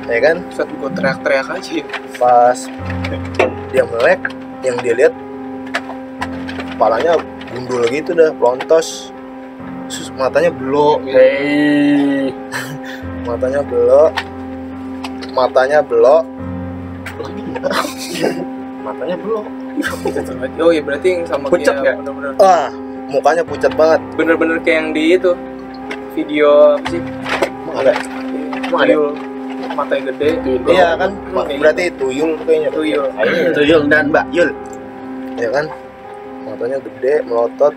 Ya 0.09 0.19
kan? 0.19 0.37
Saat 0.51 0.69
gue 0.73 0.89
teriak-teriak 0.97 1.47
aja. 1.49 1.81
pas 2.19 2.57
dia 3.69 3.85
melek 3.85 4.19
yang 4.65 4.75
dia 4.81 4.93
lihat 4.97 5.13
kepalanya 6.75 7.15
gundul 7.53 7.85
gitu 7.87 8.11
dah 8.17 8.33
pelontos. 8.35 9.13
Terus 9.89 10.09
matanya 10.17 10.53
belok 10.53 11.01
Hei. 11.07 12.33
matanya 13.29 13.61
belok. 13.63 14.13
Matanya 15.33 15.79
belok. 15.85 16.25
Matanya 18.85 19.15
belok. 19.19 19.45
Oh 20.59 20.75
iya 20.75 20.83
berarti 20.83 21.07
yang 21.07 21.23
sama 21.23 21.47
Pucat 21.47 21.79
kayak 21.79 22.03
bener-bener. 22.03 22.35
Ah 22.43 22.67
mukanya 23.09 23.43
pucat 23.43 23.73
banget. 23.73 24.01
Bener-bener 24.15 24.57
kayak 24.61 24.77
yang 24.77 24.89
di 24.91 25.03
itu 25.17 25.31
video 26.13 26.77
apa 26.77 26.87
sih? 26.91 27.01
emang 27.65 27.77
ada? 27.85 27.93
Emang 28.69 28.81
ada? 28.85 28.95
Tuyul 29.69 29.77
mata 29.77 29.93
yang 29.93 30.05
gede. 30.09 30.29
iya 30.67 30.87
kan 30.97 31.11
berarti 31.31 31.83
tuyul 31.93 32.31
kayaknya 32.41 32.69
Tuyul. 32.71 33.05
Tuyul 33.53 33.81
dan 33.85 34.09
Mbak 34.09 34.25
Yul. 34.31 34.49
ya 35.35 35.49
kan 35.49 35.65
matanya 36.41 36.77
gede 36.81 37.13
melotot 37.23 37.71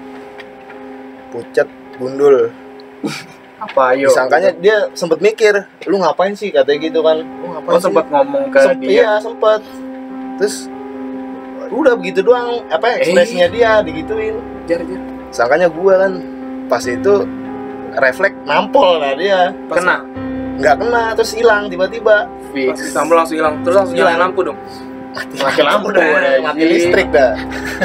pucat 1.30 1.68
gundul 1.94 2.50
Apa 3.56 3.94
ayo? 3.94 4.10
disangkanya 4.10 4.50
dia 4.56 4.90
sempet 4.92 5.20
mikir 5.20 5.54
lu 5.86 5.96
ngapain 5.96 6.32
sih 6.32 6.50
katanya 6.50 6.78
gitu 6.82 6.98
kan 7.00 7.22
lu 7.22 7.46
ngapain 7.48 7.70
Oh 7.70 7.78
sih? 7.78 7.86
sempat 7.86 8.06
ngomong 8.08 8.50
ke 8.50 8.58
Sem- 8.58 8.80
dia. 8.80 8.90
iya 8.90 9.10
sempet 9.18 9.62
terus 10.34 10.66
udah 11.70 11.94
begitu 11.94 12.20
doang 12.20 12.66
apa 12.66 12.98
ekspresinya 12.98 13.46
dia 13.46 13.78
digituin 13.80 14.34
Jar 14.64 14.82
jar. 14.82 15.00
sangkanya 15.30 15.68
gua 15.68 15.94
kan 16.00 16.12
pas 16.66 16.82
itu 16.82 17.14
refleks 17.94 18.34
nampol 18.42 18.98
lah 18.98 19.14
dia 19.14 19.54
Pas 19.68 19.78
Kena. 19.78 19.96
Nggak 20.62 20.74
kena 20.78 21.04
terus 21.18 21.32
hilang 21.34 21.66
tiba-tiba 21.66 22.30
Fix. 22.54 22.78
disambung 22.78 23.18
langsung 23.18 23.36
hilang. 23.42 23.54
Terus 23.66 23.74
langsung 23.82 23.96
Hilang. 23.98 24.18
lampu 24.22 24.40
dong. 24.46 24.58
Mati 25.12 25.60
lampu 25.60 25.88
dong. 25.92 26.06
udah 26.08 26.34
mati 26.40 26.62
listrik 26.64 27.08
dah 27.12 27.36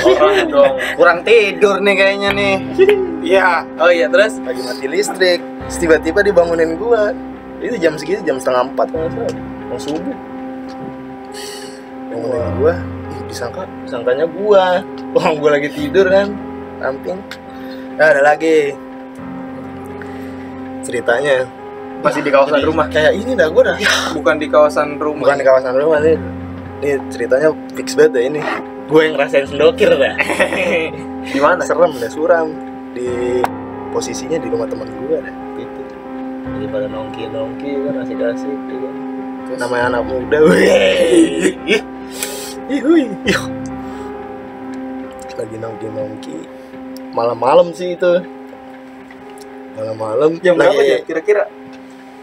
Orang 0.06 0.48
dong. 0.48 0.74
Kurang 1.02 1.20
tidur 1.26 1.82
nih 1.84 1.96
kayaknya 1.98 2.30
nih. 2.32 2.56
iya 3.26 3.66
Oh 3.82 3.90
iya 3.92 4.08
terus 4.08 4.38
lagi 4.46 4.62
mati 4.64 4.86
listrik 4.86 5.42
tiba-tiba 5.76 6.24
dibangunin 6.24 6.80
gua 6.80 7.12
itu 7.60 7.76
jam 7.82 7.98
segitu 8.00 8.24
jam 8.24 8.38
setengah 8.40 8.72
empat 8.72 8.88
kalau 8.94 9.10
salah 9.12 9.34
mau 9.68 9.80
subuh 9.82 10.18
bangunin 12.14 12.48
gua 12.62 12.74
ih 13.12 13.22
disangka 13.28 13.68
disangkanya 13.84 14.26
gua 14.32 14.80
orang 15.18 15.36
gua 15.42 15.50
lagi 15.60 15.70
tidur 15.76 16.08
kan 16.08 16.32
ramping 16.80 17.20
nah, 18.00 18.08
ada 18.16 18.22
lagi 18.24 18.72
ceritanya 20.88 21.44
Masih 22.02 22.22
di 22.22 22.32
kawasan 22.32 22.60
Jadi, 22.62 22.68
rumah. 22.70 22.86
kayak 22.88 23.14
ini 23.18 23.32
dah 23.34 23.48
gua 23.50 23.64
dah. 23.74 23.78
Bukan 24.14 24.36
di 24.38 24.48
kawasan 24.48 24.88
rumah. 25.02 25.24
bukan 25.28 25.38
di 25.42 25.46
kawasan 25.46 25.74
rumah 25.76 26.00
nih 26.00 26.18
ini 26.78 26.94
ceritanya 27.10 27.50
fix 27.74 27.98
banget 27.98 28.12
deh 28.14 28.24
ini. 28.30 28.42
Gue 28.88 29.10
yang 29.10 29.14
ngerasain 29.18 29.46
sendokir 29.50 29.92
dah. 29.98 30.16
Di 31.34 31.40
mana? 31.44 31.60
serem 31.66 31.92
dah 31.98 32.08
suram. 32.08 32.48
Di 32.96 33.42
posisinya 33.92 34.38
di 34.40 34.48
rumah 34.48 34.70
teman 34.70 34.88
gue 34.88 35.18
dah 35.18 35.36
gitu. 35.58 35.82
Jadi 36.48 36.66
pada 36.72 36.88
nongki 36.88 37.24
nongki 37.34 37.72
kan 37.84 37.94
asik 38.06 38.20
asik 38.22 38.58
gitu 38.72 38.88
namanya 39.56 39.96
anak 39.96 40.04
muda 40.12 40.40
wih 40.44 41.56
ih 42.74 42.80
hui. 42.84 43.08
Ih. 43.24 43.40
lagi 45.38 45.56
nongki 45.56 45.88
nongki 45.88 46.38
malam-malam 47.16 47.72
sih 47.74 47.96
itu. 47.96 48.22
Malam-malam. 49.78 50.42
Jam 50.42 50.58
berapa 50.58 50.82
ya 50.82 50.98
kira-kira? 51.06 51.46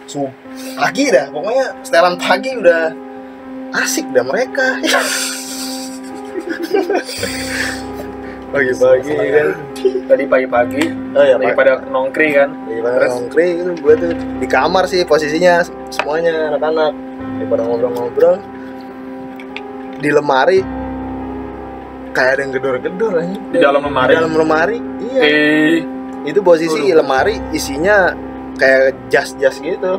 Sub 0.07 0.31
pagi 0.75 1.09
dah 1.09 1.27
pokoknya 1.29 1.67
setelan 1.81 2.17
pagi 2.17 2.51
udah 2.55 2.83
asik 3.75 4.07
dah 4.11 4.23
mereka 4.23 4.67
pagi-pagi 8.51 9.13
kan 9.31 9.49
Tadi 10.05 10.25
pagi-pagi. 10.25 10.83
oh 11.11 11.25
ya 11.25 11.35
Lagi 11.35 11.49
pak 11.49 11.57
pada 11.57 11.73
nongkri 11.87 12.29
kan. 12.33 12.49
daripada 12.65 12.95
Terus? 12.97 13.11
nongkri 13.11 13.47
itu 13.57 13.71
gue 13.75 13.95
tuh 13.97 14.11
di 14.39 14.47
kamar 14.47 14.85
sih 14.87 15.03
posisinya 15.03 15.55
semuanya 15.91 16.53
anak-anak 16.53 16.93
daripada 17.35 17.63
ngobrol-ngobrol 17.65 18.37
di 19.97 20.09
lemari 20.09 20.61
kayak 22.15 22.31
ada 22.31 22.41
yang 22.41 22.53
gedor-gedor 22.53 23.13
aja 23.17 23.37
Di 23.51 23.59
dalam 23.59 23.83
lemari. 23.83 24.09
di 24.09 24.15
dalam 24.15 24.33
lemari 24.33 24.77
iya 25.05 25.21
Eh, 25.21 25.77
itu 26.25 26.41
posisi 26.41 26.95
lemari 26.95 27.43
isinya 27.51 28.15
kayak 28.57 28.95
jas-jas 29.09 29.59
gitu 29.59 29.99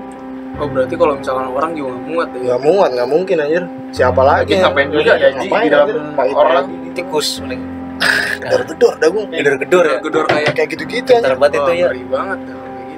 Oh 0.56 0.72
berarti 0.72 0.96
kalau 0.96 1.20
misalkan 1.20 1.52
orang 1.52 1.76
juga 1.76 1.92
nggak 1.92 2.04
muat 2.08 2.30
ya? 2.32 2.40
nggak 2.42 2.62
muat 2.64 2.90
nggak 2.96 3.10
mungkin 3.12 3.36
anjir 3.44 3.64
siapa 3.92 4.22
lagi 4.24 4.52
Lagi 4.52 4.64
ngapain 4.64 4.88
juga 4.88 5.12
ya, 5.14 5.28
Ngapain, 5.30 5.62
di 5.62 5.70
dalam? 5.70 5.88
Pagi-pagi 6.16 6.32
orang. 6.34 6.64
gitu. 6.66 6.88
Tikus 6.96 7.28
mending. 7.44 7.62
gedor-gedor 8.42 8.94
dah 8.96 9.10
gue 9.10 9.24
Gedor-gedor 9.34 9.84
ya. 9.84 9.98
Gedor 10.00 10.26
kayak 10.26 10.52
kayak 10.56 10.70
gitu-gitu 10.72 11.10
anjir 11.12 11.28
Terbat 11.28 11.52
itu 11.52 11.72
ya. 11.76 11.88
ngeri 11.92 12.04
banget 12.08 12.38
gitu. 12.40 12.56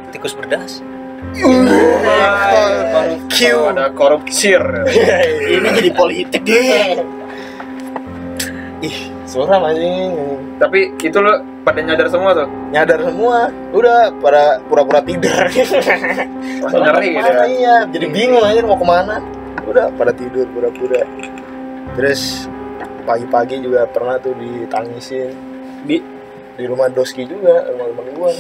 Tikus 0.08 0.34
berdas. 0.34 0.72
Q 3.28 3.38
ada 3.68 3.86
korupsir. 3.92 4.62
ini 5.58 5.68
jadi 5.74 5.90
politik 5.92 6.42
deh 6.46 7.02
ih 8.80 8.98
suram 9.28 9.62
anjing. 9.68 10.16
Tapi 10.58 10.96
itu 11.04 11.20
lo 11.20 11.44
pada 11.62 11.84
nyadar 11.84 12.08
semua 12.08 12.32
tuh. 12.34 12.48
nyadar 12.72 13.00
semua. 13.04 13.52
Udah 13.76 14.10
pada 14.24 14.64
pura-pura 14.66 15.04
tidur. 15.04 15.36
Ngeri 16.68 17.10
gitu 17.14 17.30
ya. 17.30 17.46
iya 17.46 17.76
jadi 17.92 18.06
bingung 18.10 18.42
aja 18.42 18.64
mau 18.64 18.80
ke 18.80 18.88
mana. 18.88 19.20
Udah 19.68 19.92
pada 20.00 20.16
tidur 20.16 20.48
pura-pura. 20.56 21.04
Terus 22.00 22.48
pagi-pagi 23.04 23.62
juga 23.62 23.86
pernah 23.92 24.16
tuh 24.18 24.34
ditangisin. 24.40 25.36
Di? 25.84 26.00
Di 26.58 26.66
rumah 26.66 26.90
Doski 26.90 27.28
juga 27.28 27.70
rumah 27.70 27.86
temen 27.94 28.08
gua. 28.16 28.32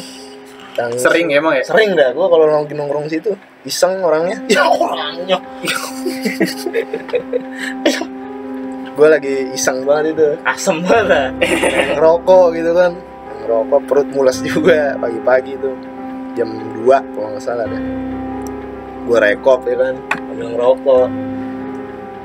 Tangis. 0.77 1.01
sering 1.01 1.33
ya 1.33 1.41
emang 1.41 1.57
ya. 1.57 1.65
sering 1.65 1.97
dah 1.97 2.13
gua 2.13 2.29
kalau 2.29 2.45
nongkrong 2.53 2.85
nongkrong 2.85 3.09
situ 3.09 3.33
iseng 3.65 3.97
orangnya. 3.97 4.37
Ya 4.53 4.61
orangnya 4.69 5.41
gua 8.97 9.13
lagi 9.13 9.53
iseng 9.53 9.85
banget 9.85 10.17
itu. 10.17 10.27
Asem 10.41 10.81
banget 10.81 11.29
ngerokok 11.93 12.45
gitu 12.57 12.71
kan. 12.73 12.91
Ngerokok 13.45 13.79
perut 13.85 14.09
mules 14.09 14.37
juga 14.41 14.97
pagi-pagi 14.97 15.53
itu 15.53 15.69
jam 16.33 16.49
2 16.49 16.89
kalau 17.13 17.29
nggak 17.29 17.43
salah 17.45 17.69
deh. 17.69 17.83
Gua 19.05 19.17
rekop 19.21 19.61
ya 19.69 19.77
kan 19.77 19.95
sambil 20.17 20.47
ngerokok. 20.57 21.07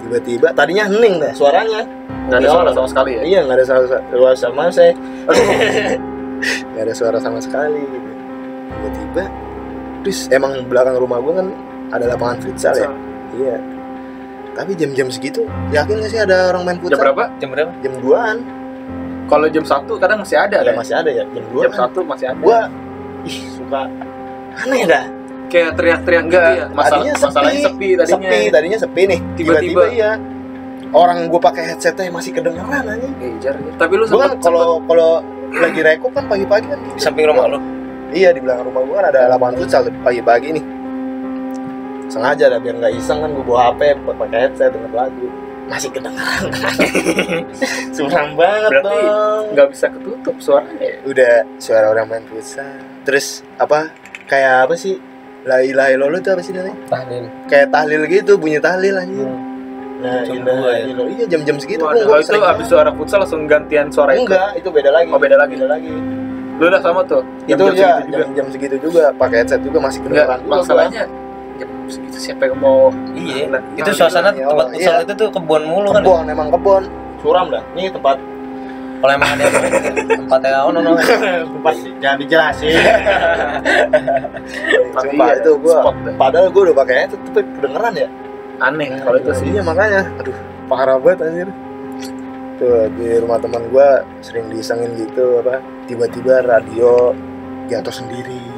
Tiba-tiba 0.02 0.48
tadinya 0.56 0.84
hening 0.88 1.20
dah 1.20 1.32
suaranya. 1.36 1.84
Nggak 2.32 2.38
ada 2.40 2.48
Di 2.48 2.54
suara 2.56 2.70
sama 2.72 2.88
sekali 2.88 3.10
ya. 3.18 3.22
iya 3.22 3.38
nggak 3.44 3.56
ada 3.60 3.66
suara 3.66 3.84
suara 4.08 4.36
sama 4.38 4.62
saya 4.70 4.92
nggak 6.72 6.84
ada 6.88 6.94
suara 6.96 7.18
sama 7.20 7.38
sekali. 7.38 7.82
Gitu 7.84 8.10
tiba-tiba 8.72 9.24
terus 10.02 10.26
emang 10.32 10.64
belakang 10.66 10.96
rumah 10.96 11.20
gua 11.20 11.44
kan 11.44 11.48
ada 11.92 12.04
lapangan 12.16 12.38
futsal 12.40 12.74
ya? 12.74 12.88
Iya 13.36 13.56
tapi 14.52 14.72
jam-jam 14.74 15.08
segitu 15.08 15.42
yakin 15.70 15.98
gak 15.98 16.10
sih 16.10 16.20
ada 16.20 16.50
orang 16.50 16.62
main 16.62 16.76
Jam 16.76 16.84
futsal 16.84 17.00
berapa? 17.02 17.24
Jam 17.38 17.48
berapa? 17.50 17.72
jam 17.80 17.92
2an 17.98 18.36
Kalau 19.22 19.46
jam 19.48 19.64
1 19.64 19.88
kadang 19.96 20.18
masih 20.20 20.36
ada 20.36 20.56
ya 20.58 20.66
kan? 20.66 20.74
masih 20.76 20.94
ada 20.94 21.10
ya 21.10 21.24
jam 21.26 21.44
2 21.48 21.64
Jam 21.64 21.72
1 21.72 22.04
masih 22.04 22.26
ada. 22.28 22.38
gua 22.38 22.60
ih 23.22 23.38
suka 23.48 23.80
aneh 24.58 24.82
dah 24.84 25.04
kayak 25.48 25.70
teriak-teriak 25.76 26.24
gitu 26.26 26.40
ya. 26.40 26.66
Masalah- 26.66 27.04
tadinya 27.04 27.12
masalahnya 27.20 27.60
sepi 27.62 27.88
tadinya. 27.94 28.16
Sepi, 28.16 28.40
tadinya 28.48 28.78
sepi 28.80 29.02
nih. 29.04 29.20
Tiba-tiba. 29.36 29.82
Iya. 29.92 30.10
Orang 30.92 31.28
gue 31.28 31.36
pakai 31.36 31.62
headsetnya 31.68 32.08
masih 32.08 32.32
kedengeran 32.32 32.84
anjing. 32.84 33.12
Ngejar 33.16 33.54
ya. 33.56 33.72
Tapi 33.76 33.92
lu 33.94 34.04
kan 34.06 34.32
sempet 34.32 34.40
kalau 34.40 34.80
kalau 34.84 35.20
lagi 35.54 35.80
reko 35.80 36.08
kan 36.08 36.24
pagi-pagi 36.24 36.66
kan. 36.68 36.80
Di 36.80 37.00
samping 37.00 37.28
rumah 37.28 37.52
lu. 37.52 37.60
Iya 38.12 38.32
di 38.32 38.40
belakang 38.40 38.64
rumah 38.64 38.80
gue 38.80 38.94
kan 38.96 39.06
ada 39.08 39.20
lapangan 39.28 39.54
futsal 39.60 39.82
pagi-pagi 40.00 40.48
nih. 40.56 40.64
Sengaja 42.12 42.44
dah 42.46 42.60
biar 42.60 42.76
nggak 42.76 42.92
iseng 42.94 43.24
kan 43.24 43.30
gue 43.32 43.40
bawa 43.42 43.72
HP 43.72 43.80
pakai 44.04 44.38
headset 44.38 44.68
denger 44.70 44.92
lagu. 44.92 45.26
Masih 45.64 45.88
kedengeran. 45.88 46.44
Suram 47.96 48.28
banget 48.36 48.70
Berarti 48.70 48.98
dong. 49.00 49.42
nggak 49.56 49.68
bisa 49.72 49.86
ketutup 49.88 50.36
suaranya 50.36 50.84
ya. 50.84 50.96
Udah 51.02 51.34
suara 51.56 51.86
orang 51.88 52.06
main 52.06 52.24
futsal. 52.28 52.68
Terus 53.02 53.40
apa? 53.56 53.88
Kayak 54.28 54.68
apa 54.68 54.74
sih? 54.76 55.00
La 55.42 55.58
ilaha 55.58 55.90
illallah 55.90 56.20
itu 56.20 56.28
apa 56.28 56.42
sih 56.44 56.52
namanya? 56.52 56.76
Tahlil. 56.86 57.24
Kayak 57.48 57.68
tahlil 57.72 58.02
gitu, 58.06 58.32
bunyi 58.36 58.60
tahlil 58.60 58.94
anjir. 58.94 59.26
Nah, 60.02 60.20
Jam 60.22 60.34
ilaha 60.36 60.52
dua 60.52 60.68
ya? 60.68 60.78
illallah. 60.84 61.14
Iya 61.14 61.24
jam-jam 61.26 61.56
segitu 61.56 61.82
Waduh, 61.82 62.04
gua 62.04 62.18
itu 62.18 62.26
sering 62.28 62.44
abis 62.44 62.66
suara 62.68 62.90
futsal 62.92 63.18
langsung 63.22 63.40
gantian 63.46 63.86
suara 63.88 64.12
itu. 64.12 64.28
Enggak, 64.28 64.50
itu 64.54 64.68
beda 64.68 64.90
lagi. 64.92 65.08
Oh, 65.08 65.18
beda 65.18 65.36
lagi. 65.38 65.54
Beda 65.56 65.68
lagi. 65.72 65.92
Lu 66.60 66.64
udah 66.68 66.82
sama 66.84 67.00
tuh. 67.02 67.24
itu 67.42 67.56
Jam-jam 67.56 67.72
ya 67.74 67.90
segitu 67.96 68.04
juga. 68.04 68.18
jam-jam 68.20 68.46
segitu 68.52 68.76
juga 68.78 69.04
pakai 69.16 69.36
headset 69.42 69.60
juga 69.64 69.78
masih 69.80 69.98
kedengeran 70.04 70.40
masalahnya 70.44 71.04
jam 71.62 71.68
segitu 71.86 72.18
siapa 72.18 72.50
yang 72.50 72.58
mau 72.58 72.90
Iya. 73.14 73.46
Nah, 73.48 73.60
Itu 73.78 73.90
nah, 73.90 73.96
suasana 73.96 74.30
iya, 74.34 74.44
tempat 74.44 74.66
iya. 74.66 74.74
futsal 74.74 74.96
itu 75.06 75.12
tuh 75.14 75.28
kebun 75.30 75.62
mulu 75.64 75.88
kan. 75.90 76.02
kebon 76.02 76.24
emang 76.26 76.48
kebon 76.50 76.82
suram 77.22 77.46
dah 77.48 77.62
ini 77.72 77.88
tempat 77.88 78.18
Kalau 79.02 79.18
emang 79.18 79.30
ada 79.34 79.44
tempatnya 80.14 80.58
ono 80.70 80.78
ono. 80.78 80.92
tempat 81.42 81.74
jangan 81.98 82.18
dijelasin 82.22 82.70
Tapi 84.92 85.08
Sumpah 85.10 85.26
iya, 85.26 85.40
itu 85.40 85.50
gua 85.58 85.74
spot 85.80 85.94
padahal 86.14 86.46
gua 86.50 86.62
udah 86.70 86.76
pakai 86.76 86.94
headset 87.02 87.18
tapi 87.26 87.40
kedengeran 87.56 87.92
ya 87.96 88.08
aneh 88.60 88.86
kalau 89.02 89.18
itu 89.18 89.30
sih. 89.34 89.46
iya 89.50 89.62
makanya 89.64 90.06
aduh 90.22 90.36
parah 90.70 90.96
banget 91.02 91.18
anjir 91.26 91.48
tuh 92.60 92.86
di 92.94 93.06
rumah 93.18 93.42
teman 93.42 93.62
gua 93.74 94.06
sering 94.22 94.46
disengin 94.54 94.94
gitu 94.94 95.42
apa 95.42 95.58
tiba-tiba 95.86 96.46
radio 96.46 97.10
jatuh 97.66 97.94
sendiri. 97.94 98.51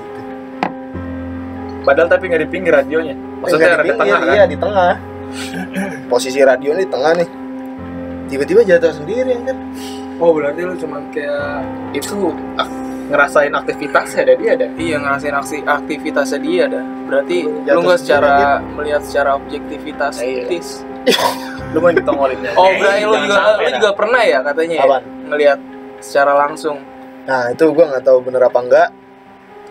Padahal 1.85 2.09
tapi 2.09 2.25
nggak 2.27 2.43
di 2.43 2.49
pinggir 2.49 2.73
radionya. 2.73 3.13
Enggak 3.13 3.41
Maksudnya 3.45 3.67
di 3.67 3.71
ada 3.71 3.85
di 3.85 3.93
tengah 3.95 4.19
kan? 4.19 4.33
iya 4.33 4.45
di 4.45 4.57
tengah 4.57 4.93
posisi 6.07 6.41
radio 6.41 6.71
ini 6.73 6.83
di 6.83 6.91
tengah 6.91 7.13
nih 7.15 7.29
tiba-tiba 8.27 8.61
jatuh 8.65 8.93
sendiri 8.95 9.31
anjir 9.35 9.57
Oh 10.15 10.31
berarti 10.31 10.63
lu 10.63 10.75
cuman 10.75 11.11
kayak 11.11 11.61
Itu 11.93 12.31
ak- 12.55 12.71
ngerasain 13.05 13.53
aktivitasnya 13.53 14.21
ada 14.23 14.35
dia 14.35 14.51
ada. 14.55 14.67
iya 14.75 14.97
ngerasain 14.97 15.35
aksi 15.35 15.57
aktivitasnya 15.61 16.39
dia 16.41 16.65
dah. 16.71 16.85
Berarti 17.05 17.37
Jatuh 17.63 17.75
lu 17.75 17.81
nggak 17.85 18.01
secara 18.01 18.33
melihat 18.73 19.03
secara 19.05 19.31
objektivitas. 19.37 20.15
Iya. 20.19 20.45
tis. 20.49 20.69
Lu 21.75 21.83
main 21.83 21.93
ditongolinnya. 21.93 22.55
Oh 22.55 22.71
berarti 22.73 23.03
lu 23.03 23.13
jangan 23.13 23.27
juga 23.27 23.41
lu 23.61 23.69
juga 23.77 23.91
pernah 23.93 24.23
ya 24.23 24.39
katanya 24.41 24.75
ya? 24.79 24.99
Ngelihat 25.29 25.59
secara 26.01 26.33
langsung. 26.39 26.77
Nah 27.27 27.51
itu 27.51 27.65
gua 27.69 27.85
nggak 27.93 28.05
tahu 28.07 28.19
bener 28.23 28.41
apa 28.41 28.59
enggak. 28.63 28.89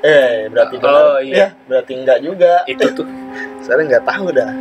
Eh 0.04 0.52
berarti 0.52 0.76
bener. 0.84 0.92
Oh, 1.00 1.18
iya. 1.24 1.36
Ya, 1.36 1.48
berarti 1.64 1.92
enggak 1.96 2.20
juga. 2.20 2.68
itu 2.68 2.84
tuh 2.92 3.08
Soalnya 3.64 3.98
nggak 3.98 4.06
tahu 4.06 4.26
dah. 4.36 4.52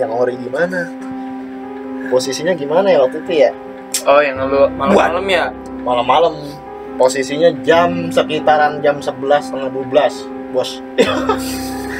Yang 0.00 0.10
ori 0.16 0.34
gimana? 0.40 0.88
Posisinya 2.08 2.56
gimana 2.56 2.88
ya 2.88 3.04
waktu 3.04 3.20
itu 3.28 3.32
ya? 3.44 3.50
oh 4.08 4.20
yang 4.24 4.40
lu 4.40 4.68
Malam-malam 4.72 5.24
ya. 5.28 5.44
Malam-malam. 5.84 6.34
Posisinya 6.96 7.52
jam 7.60 8.08
sekitaran 8.08 8.80
jam 8.80 9.04
11 9.04 9.20
setengah 9.44 9.68
12 9.68 10.56
bos. 10.56 10.80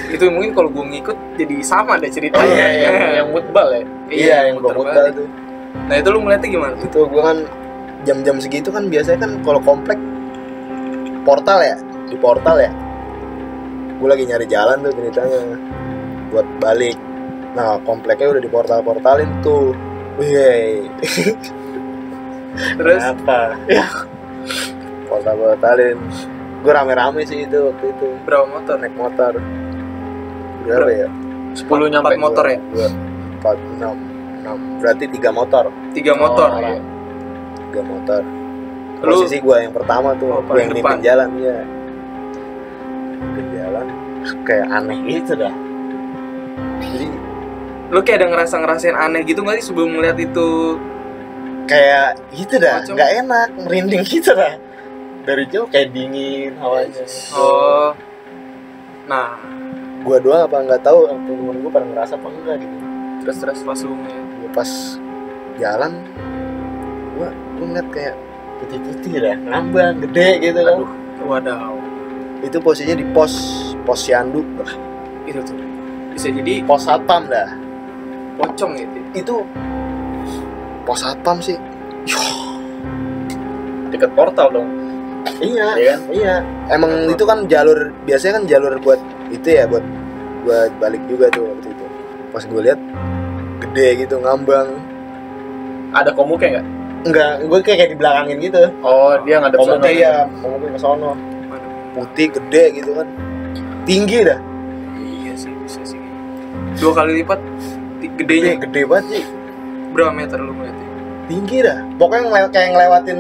Itu 0.09 0.33
mungkin 0.33 0.57
kalau 0.57 0.73
gua 0.73 0.89
ngikut 0.89 1.37
jadi 1.37 1.61
sama 1.61 2.01
deh 2.01 2.09
oh, 2.09 2.13
ceritanya. 2.17 2.49
iya, 2.49 2.69
iya, 2.73 2.91
yang 3.21 3.29
moodball 3.35 3.69
ya 3.75 3.83
Iya 4.09 4.37
yang 4.49 4.57
gua 4.63 4.73
muter 4.73 4.77
muter 4.81 5.03
balik. 5.05 5.15
tuh. 5.21 5.29
Nah 5.85 5.95
itu 6.01 6.09
lu 6.09 6.19
ngeliatnya 6.25 6.49
gimana? 6.49 6.75
Itu 6.81 6.99
gua 7.13 7.23
kan 7.35 7.39
jam-jam 8.09 8.37
segitu 8.41 8.73
kan 8.73 8.89
biasanya 8.89 9.19
kan 9.29 9.33
kalau 9.45 9.61
komplek 9.61 9.99
portal 11.29 11.59
ya 11.61 11.77
di 12.09 12.17
portal 12.17 12.57
ya. 12.57 12.71
Gue 13.97 14.09
lagi 14.09 14.25
nyari 14.29 14.47
jalan 14.47 14.85
tuh 14.85 14.93
ceritanya 14.93 15.41
buat 16.29 16.47
balik. 16.61 16.97
Nah 17.57 17.81
kompleknya 17.83 18.37
udah 18.37 18.43
di 18.43 18.51
portal-portalin 18.51 19.31
tuh. 19.41 19.73
Wih, 20.17 20.89
Terus 22.81 23.03
apa? 23.05 23.53
Ya, 23.69 23.85
portal-portalin. 25.09 25.97
Gue 26.65 26.73
rame-rame 26.73 27.21
sih 27.25 27.45
itu 27.45 27.69
waktu 27.69 27.93
itu 27.93 28.07
berapa 28.25 28.49
motor? 28.49 28.77
naik 28.81 28.97
motor. 28.97 29.33
Berapa 30.65 30.91
ya? 30.91 31.09
10 31.57 31.93
nyampe 31.93 32.17
motor 32.17 32.45
ya? 32.49 32.59
Empat, 33.37 33.57
enam, 33.77 33.97
enam. 34.41 34.57
Berarti 34.81 35.05
tiga 35.09 35.31
motor. 35.31 35.69
Tiga 35.93 36.13
motor. 36.17 36.49
Oh, 36.49 36.61
iya. 36.61 36.81
Tiga 37.69 37.83
motor. 37.85 38.23
Posisi 38.97 39.37
gua 39.45 39.61
yang 39.61 39.77
pertama 39.77 40.17
tuh, 40.17 40.33
Oh, 40.33 40.41
gua 40.43 40.57
yang 40.57 40.73
mimpin 40.73 40.97
depan. 40.97 41.05
jalan 41.05 41.29
ya. 41.39 41.59
Terus 44.23 44.33
kayak 44.43 44.67
aneh 44.71 44.99
gitu 45.07 45.33
dah. 45.39 45.55
Jadi 46.83 47.09
lu 47.87 48.01
kayak 48.03 48.19
ada 48.23 48.29
ngerasa 48.35 48.55
ngerasain 48.59 48.97
aneh 48.99 49.23
gitu 49.23 49.41
nggak 49.47 49.63
sih 49.63 49.67
sebelum 49.71 49.95
ngeliat 49.97 50.19
itu? 50.19 50.79
kayak 51.67 52.15
gitu 52.31 52.63
dah, 52.63 52.79
nggak 52.87 53.27
enak, 53.27 53.49
merinding 53.67 54.07
gitu 54.15 54.31
dah. 54.39 54.55
Dari 55.27 55.51
jauh 55.51 55.67
kayak 55.67 55.91
dingin 55.91 56.55
hawanya. 56.63 57.03
Oh. 57.35 57.91
Nah, 59.11 59.35
Gua 60.07 60.23
doang 60.23 60.47
apa 60.47 60.63
nggak 60.63 60.87
tahu, 60.87 61.11
temen 61.11 61.59
gua 61.67 61.71
pada 61.75 61.87
ngerasa 61.91 62.15
apa 62.15 62.31
enggak 62.31 62.63
gitu. 62.63 62.77
terus 63.27 63.37
terus 63.43 63.61
pas 63.67 63.81
lu. 63.83 63.99
Gua 64.39 64.51
pas 64.55 64.71
jalan, 65.59 65.93
gua 67.19 67.29
gua 67.59 67.67
ngeliat 67.67 67.89
kayak 67.91 68.15
putih-putih 68.63 69.13
dah, 69.19 69.35
ngambang, 69.35 69.99
gede 70.07 70.29
gitu 70.47 70.61
kan. 70.63 70.79
Wadaw. 71.27 71.75
Itu 72.43 72.59
posisinya 72.61 72.97
di 72.97 73.07
pos 73.11 73.33
pos 73.83 74.05
Yandu, 74.07 74.43
Itu 75.25 75.41
tuh. 75.43 75.57
Bisa 76.13 76.29
jadi 76.29 76.65
pos 76.65 76.85
satpam 76.85 77.29
dah. 77.29 77.49
pocong 78.37 78.77
gitu. 78.77 78.99
Itu 79.15 79.35
pos 80.85 81.01
satpam 81.01 81.41
sih. 81.41 81.57
deket 83.87 84.11
portal 84.13 84.51
dong 84.51 84.69
Iya, 85.39 85.67
Iya 85.79 85.95
kan? 85.95 86.01
iya. 86.11 86.35
Emang 86.69 87.07
itu 87.07 87.23
kan 87.23 87.47
jalur 87.47 87.91
biasanya 88.03 88.41
kan 88.41 88.45
jalur 88.47 88.73
buat 88.79 88.99
itu 89.29 89.47
ya 89.47 89.67
buat 89.67 89.83
buat 90.43 90.71
balik 90.79 91.03
juga 91.07 91.27
tuh 91.31 91.51
waktu 91.51 91.69
itu. 91.71 91.85
Pas 92.31 92.43
gue 92.43 92.61
lihat 92.63 92.81
gede 93.61 94.07
gitu 94.07 94.19
ngambang. 94.21 94.69
ada 95.91 96.11
komuknya 96.13 96.61
nggak 96.61 96.67
Enggak, 97.07 97.33
gue 97.47 97.59
kayak, 97.63 97.77
kayak 97.79 97.91
di 97.95 97.99
belakangin 97.99 98.37
gitu. 98.43 98.63
oh 98.83 99.15
dia 99.23 99.35
nggak 99.39 99.51
ada 99.55 99.59
Ngomongnya 99.63 99.93
iya, 99.95 100.15
ngomongnya 100.43 100.71
ke 100.75 100.81
sono. 100.83 101.13
Putih 101.97 102.29
gede 102.31 102.65
gitu 102.75 102.91
kan. 102.93 103.09
Tinggi 103.83 104.19
dah. 104.23 104.37
Iya 104.99 105.33
sih, 105.35 105.51
bisa 105.59 105.81
sih. 105.83 105.97
Dua 106.77 106.93
kali 106.93 107.19
lipat 107.19 107.41
ti- 107.97 108.13
Gede, 108.15 108.37
gedenya 108.37 108.55
gede 108.61 108.83
banget 108.85 109.07
sih. 109.11 109.25
berapa 109.89 110.13
meter 110.13 110.37
lu 110.37 110.53
ngeliatnya? 110.53 110.87
Tinggi 111.27 111.57
dah. 111.59 111.79
Pokoknya 111.97 112.23
ngelew- 112.27 112.53
kayak 112.53 112.69
ngelewatin 112.71 113.19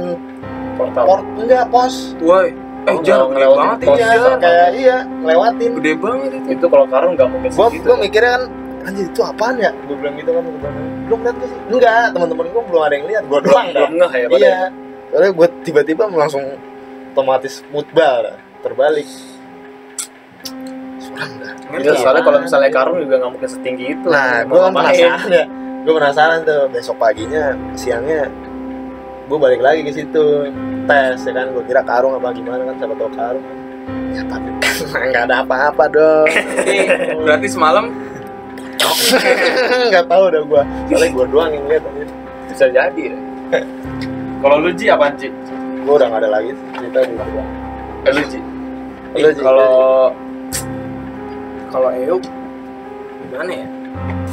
portal 0.77 1.05
port 1.05 1.25
enggak 1.37 1.65
pos. 1.67 1.95
Woi, 2.19 2.53
eh 2.85 2.93
Oh, 2.93 3.01
jangan 3.01 3.27
gede 3.27 3.35
ngelewatin 3.35 3.57
banget 3.59 3.79
pos. 3.83 3.97
ya. 3.97 4.07
Iya, 4.07 4.33
kayak 4.37 4.69
iya, 4.75 4.97
ngelewatin. 5.17 5.71
Gede 5.75 5.93
banget 5.97 6.31
itu. 6.31 6.49
itu 6.53 6.67
kalau 6.67 6.87
karung 6.87 7.13
nggak 7.17 7.29
mungkin 7.29 7.49
Gua 7.51 7.67
segitu 7.67 7.87
gua 7.87 7.97
mikirnya 7.99 8.31
kan 8.31 8.43
anjir 8.85 9.05
itu 9.05 9.21
apaan 9.21 9.55
ya? 9.57 9.71
Gue 9.83 9.97
bilang 9.97 10.15
gitu 10.15 10.31
kan 10.31 10.43
ke 10.45 10.59
temen 10.61 10.85
Lu 11.03 11.15
ngeliat 11.17 11.35
gak 11.35 11.49
sih? 11.49 11.59
Enggak, 11.67 12.05
teman-teman 12.13 12.45
gue 12.47 12.63
belum 12.63 12.83
ada 12.83 12.95
yang 12.95 13.07
lihat. 13.07 13.23
Gue 13.25 13.41
doang 13.41 13.67
dah. 13.67 13.81
belum 13.81 13.93
ngeh 13.97 14.13
ya 14.13 14.27
pada 14.29 14.39
Iya. 14.39 14.59
Soalnya 15.07 15.31
gue 15.33 15.49
tiba-tiba 15.63 16.03
langsung 16.09 16.45
otomatis 17.09 17.55
mutbal 17.69 18.23
dah, 18.67 18.75
terbalik. 18.75 19.07
Suram 20.99 21.31
dah. 21.39 21.53
Iya, 21.79 21.93
soalnya 22.03 22.23
kalau 22.27 22.39
misalnya 22.43 22.71
karung 22.75 22.99
juga 22.99 23.15
nggak 23.23 23.33
mungkin 23.33 23.51
setinggi 23.51 23.85
itu 23.95 24.07
Nah, 24.11 24.43
gue 24.43 24.59
kan 24.59 24.73
penasaran 24.75 25.29
ya. 25.31 25.45
Gue 25.87 25.95
penasaran 25.95 26.39
tuh 26.43 26.61
besok 26.75 26.97
paginya, 26.99 27.55
siangnya 27.79 28.27
gue 29.27 29.39
balik 29.43 29.59
lagi 29.59 29.83
ke 29.83 29.91
situ 29.91 30.27
tes 30.87 31.19
ya 31.19 31.33
kan 31.35 31.51
gue 31.51 31.63
kira 31.67 31.83
karung 31.83 32.15
apa 32.15 32.31
gimana 32.31 32.63
kan 32.63 32.75
siapa 32.79 32.95
tau 32.95 33.11
karung 33.11 33.47
ya 34.15 34.23
tapi 34.31 34.49
nggak 35.11 35.25
ada 35.27 35.37
apa-apa 35.43 35.85
dong 35.91 36.31
Berarti, 36.31 36.77
berarti 37.27 37.49
semalam 37.51 37.85
nggak 39.91 40.07
tahu 40.07 40.25
dah 40.31 40.43
gue 40.47 40.63
soalnya 40.95 41.11
gue 41.11 41.27
doang 41.27 41.51
yang 41.51 41.65
lihat 41.67 41.83
anjir. 41.91 42.09
bisa 42.47 42.67
jadi 42.71 43.03
ya. 43.03 43.19
kalau 44.39 44.57
lu 44.63 44.71
Ji 44.79 44.87
apaan 44.95 45.19
Ji? 45.19 45.29
gue 45.87 45.95
udah 45.95 46.07
gak 46.07 46.23
ada 46.23 46.31
lagi 46.31 46.51
cerita 46.75 46.99
di 47.07 47.15
gua. 47.15 47.45
Eh, 48.07 48.13
lu 48.15 48.23
Ji? 48.27 48.39
Lu, 49.17 49.29
Ji, 49.33 49.41
kalau 49.41 50.13
kalau 51.73 51.91
Euk 51.93 52.23
gimana 53.33 53.53
ya? 53.53 53.67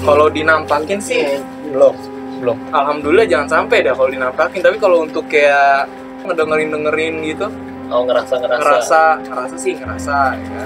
Kalau 0.04 0.28
dinampakin 0.28 1.00
sih 1.00 1.40
belum 1.74 1.96
alhamdulillah 2.76 3.24
jangan 3.24 3.48
sampai 3.48 3.88
dah 3.88 3.96
kalau 3.96 4.12
dinampakin 4.12 4.60
tapi 4.60 4.76
kalau 4.76 5.08
untuk 5.08 5.24
kayak 5.32 5.88
ngedengerin 6.28 6.76
dengerin 6.76 7.16
gitu 7.24 7.48
oh 7.88 8.04
ngerasa 8.04 8.36
ngerasa. 8.36 8.60
ngerasa 8.60 9.02
ngerasa 9.24 9.56
sih 9.56 9.74
ngerasa 9.80 10.16
ya 10.36 10.64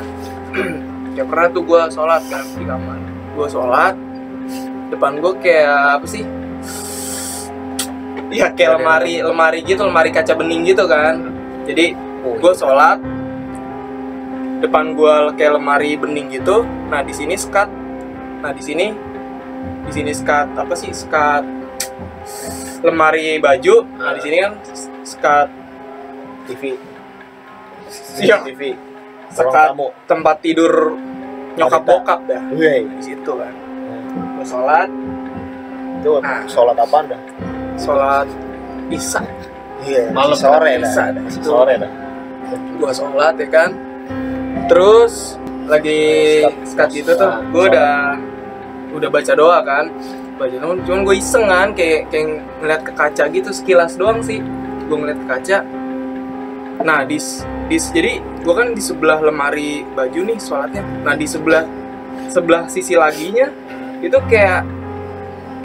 ya 1.18 1.24
pernah 1.26 1.50
tuh 1.50 1.66
gue 1.66 1.82
sholat 1.90 2.22
kan 2.30 2.46
di 2.54 2.64
kamar. 2.66 2.98
Gue 3.34 3.48
sholat 3.50 3.94
depan 4.94 5.18
gue 5.18 5.34
kayak 5.42 5.98
apa 5.98 6.06
sih? 6.06 6.24
Ya 8.30 8.54
kayak 8.54 8.78
lemari 8.78 9.26
lemari 9.26 9.60
gitu 9.66 9.82
lemari 9.82 10.14
kaca 10.14 10.38
bening 10.38 10.62
gitu 10.70 10.86
kan. 10.86 11.26
Jadi 11.66 11.98
gue 12.22 12.54
sholat 12.54 13.02
depan 14.58 14.94
gue 14.94 15.16
kayak 15.36 15.56
lemari 15.56 15.94
bening 15.96 16.28
gitu. 16.30 16.66
Nah 16.90 17.02
di 17.02 17.14
sini 17.14 17.36
skat 17.36 17.70
nah 18.38 18.54
di 18.54 18.62
sini 18.62 18.94
di 19.88 19.92
sini 19.92 20.12
skat 20.12 20.54
apa 20.54 20.74
sih? 20.74 20.92
Skat 20.92 21.44
lemari 22.82 23.38
baju. 23.38 23.86
Nah 23.98 24.12
di 24.14 24.22
sini 24.22 24.38
kan 24.40 24.54
skat 25.04 25.48
TV 26.48 26.76
Iya. 28.20 28.44
TV 28.44 28.76
sekat. 29.32 29.78
Tempat 30.06 30.36
tidur 30.42 30.98
nyokap 31.56 31.82
bokap 31.84 32.20
dah. 32.26 32.42
Di 32.52 33.04
situ 33.04 33.32
kan. 33.34 33.54
Gue 34.36 34.46
sholat. 34.46 34.90
Itu 35.98 36.22
Ah. 36.22 36.46
sholat 36.46 36.78
apa 36.78 36.98
dah? 37.06 37.22
sholat 37.78 38.26
isya. 38.90 39.22
Iya, 39.86 40.10
Malam, 40.10 40.34
sore 40.34 40.82
dah. 40.82 41.14
Sore 41.30 41.74
dah. 41.78 41.92
gue 42.50 42.92
sholat 42.92 43.36
ya 43.38 43.48
kan 43.50 43.70
terus 44.68 45.40
lagi 45.68 46.44
skat 46.64 47.04
gitu 47.04 47.12
tuh 47.16 47.44
gue 47.52 47.64
udah 47.72 48.16
udah 48.96 49.10
baca 49.12 49.34
doa 49.36 49.60
kan. 49.64 49.92
Baca 50.38 50.56
doa 50.60 50.78
cuman 50.86 51.02
gue 51.04 51.16
iseng 51.18 51.48
kan 51.48 51.72
kayak 51.76 52.08
kayak 52.12 52.44
ngeliat 52.64 52.82
ke 52.84 52.92
kaca 52.96 53.24
gitu 53.32 53.50
sekilas 53.52 54.00
doang 54.00 54.24
sih. 54.24 54.40
Gue 54.88 54.98
ngeliat 55.00 55.20
ke 55.20 55.28
kaca. 55.28 55.58
Nah 56.84 57.04
di 57.04 57.20
di 57.68 57.78
jadi 57.80 58.20
gue 58.22 58.54
kan 58.54 58.72
di 58.72 58.82
sebelah 58.84 59.20
lemari 59.20 59.84
baju 59.96 60.20
nih 60.24 60.40
sholatnya. 60.40 60.84
Nah 61.04 61.16
di 61.20 61.28
sebelah 61.28 61.68
sebelah 62.32 62.68
sisi 62.72 62.96
laginya 62.96 63.52
itu 64.00 64.16
kayak 64.30 64.64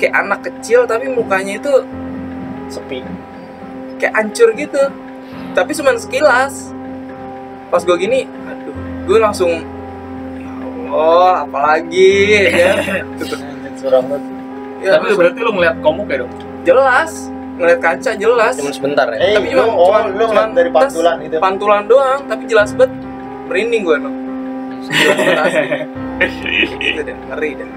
kayak 0.00 0.14
anak 0.18 0.40
kecil 0.50 0.88
tapi 0.88 1.06
mukanya 1.10 1.62
itu 1.62 1.72
Sepi. 2.72 3.04
kayak 4.00 4.18
hancur 4.18 4.50
gitu. 4.58 4.82
Tapi 5.54 5.70
cuman 5.78 5.94
sekilas. 6.00 6.74
Pas 7.70 7.80
gue 7.86 7.96
gini 7.96 8.26
gue 9.02 9.18
langsung 9.18 9.52
ya 10.34 10.50
Allah 10.88 11.34
apalagi 11.42 12.12
ya 12.48 12.72
Suram 13.74 14.04
banget. 14.06 14.22
ya 14.80 14.90
Tapi 14.94 15.06
berarti 15.12 15.38
lu 15.40 15.50
ngeliat 15.52 15.76
komuk 15.80 16.06
ya 16.06 16.22
dong? 16.22 16.32
jelas 16.62 17.10
ngeliat 17.52 17.78
kaca 17.78 18.10
jelas 18.14 18.54
Cuma 18.54 18.70
sebentar 18.70 19.06
ya. 19.08 19.18
Eh, 19.20 19.34
Tapi 19.34 19.48
lu, 19.50 19.60
cuma- 19.60 19.74
oh, 19.74 19.86
cuma- 19.88 20.06
lu 20.08 20.24
ngeliat 20.24 20.46
cuma 20.46 20.56
dari 20.56 20.70
pantulan 20.70 21.16
itu. 21.20 21.36
pantulan 21.38 21.82
doang 21.84 22.20
tapi 22.24 22.42
jelas 22.46 22.70
banget 22.72 22.92
merinding 23.44 23.82
gue 23.82 23.96
asli 25.38 25.66
gitu 26.80 27.00
deh 27.02 27.16
ngeri 27.28 27.50
deh 27.56 27.68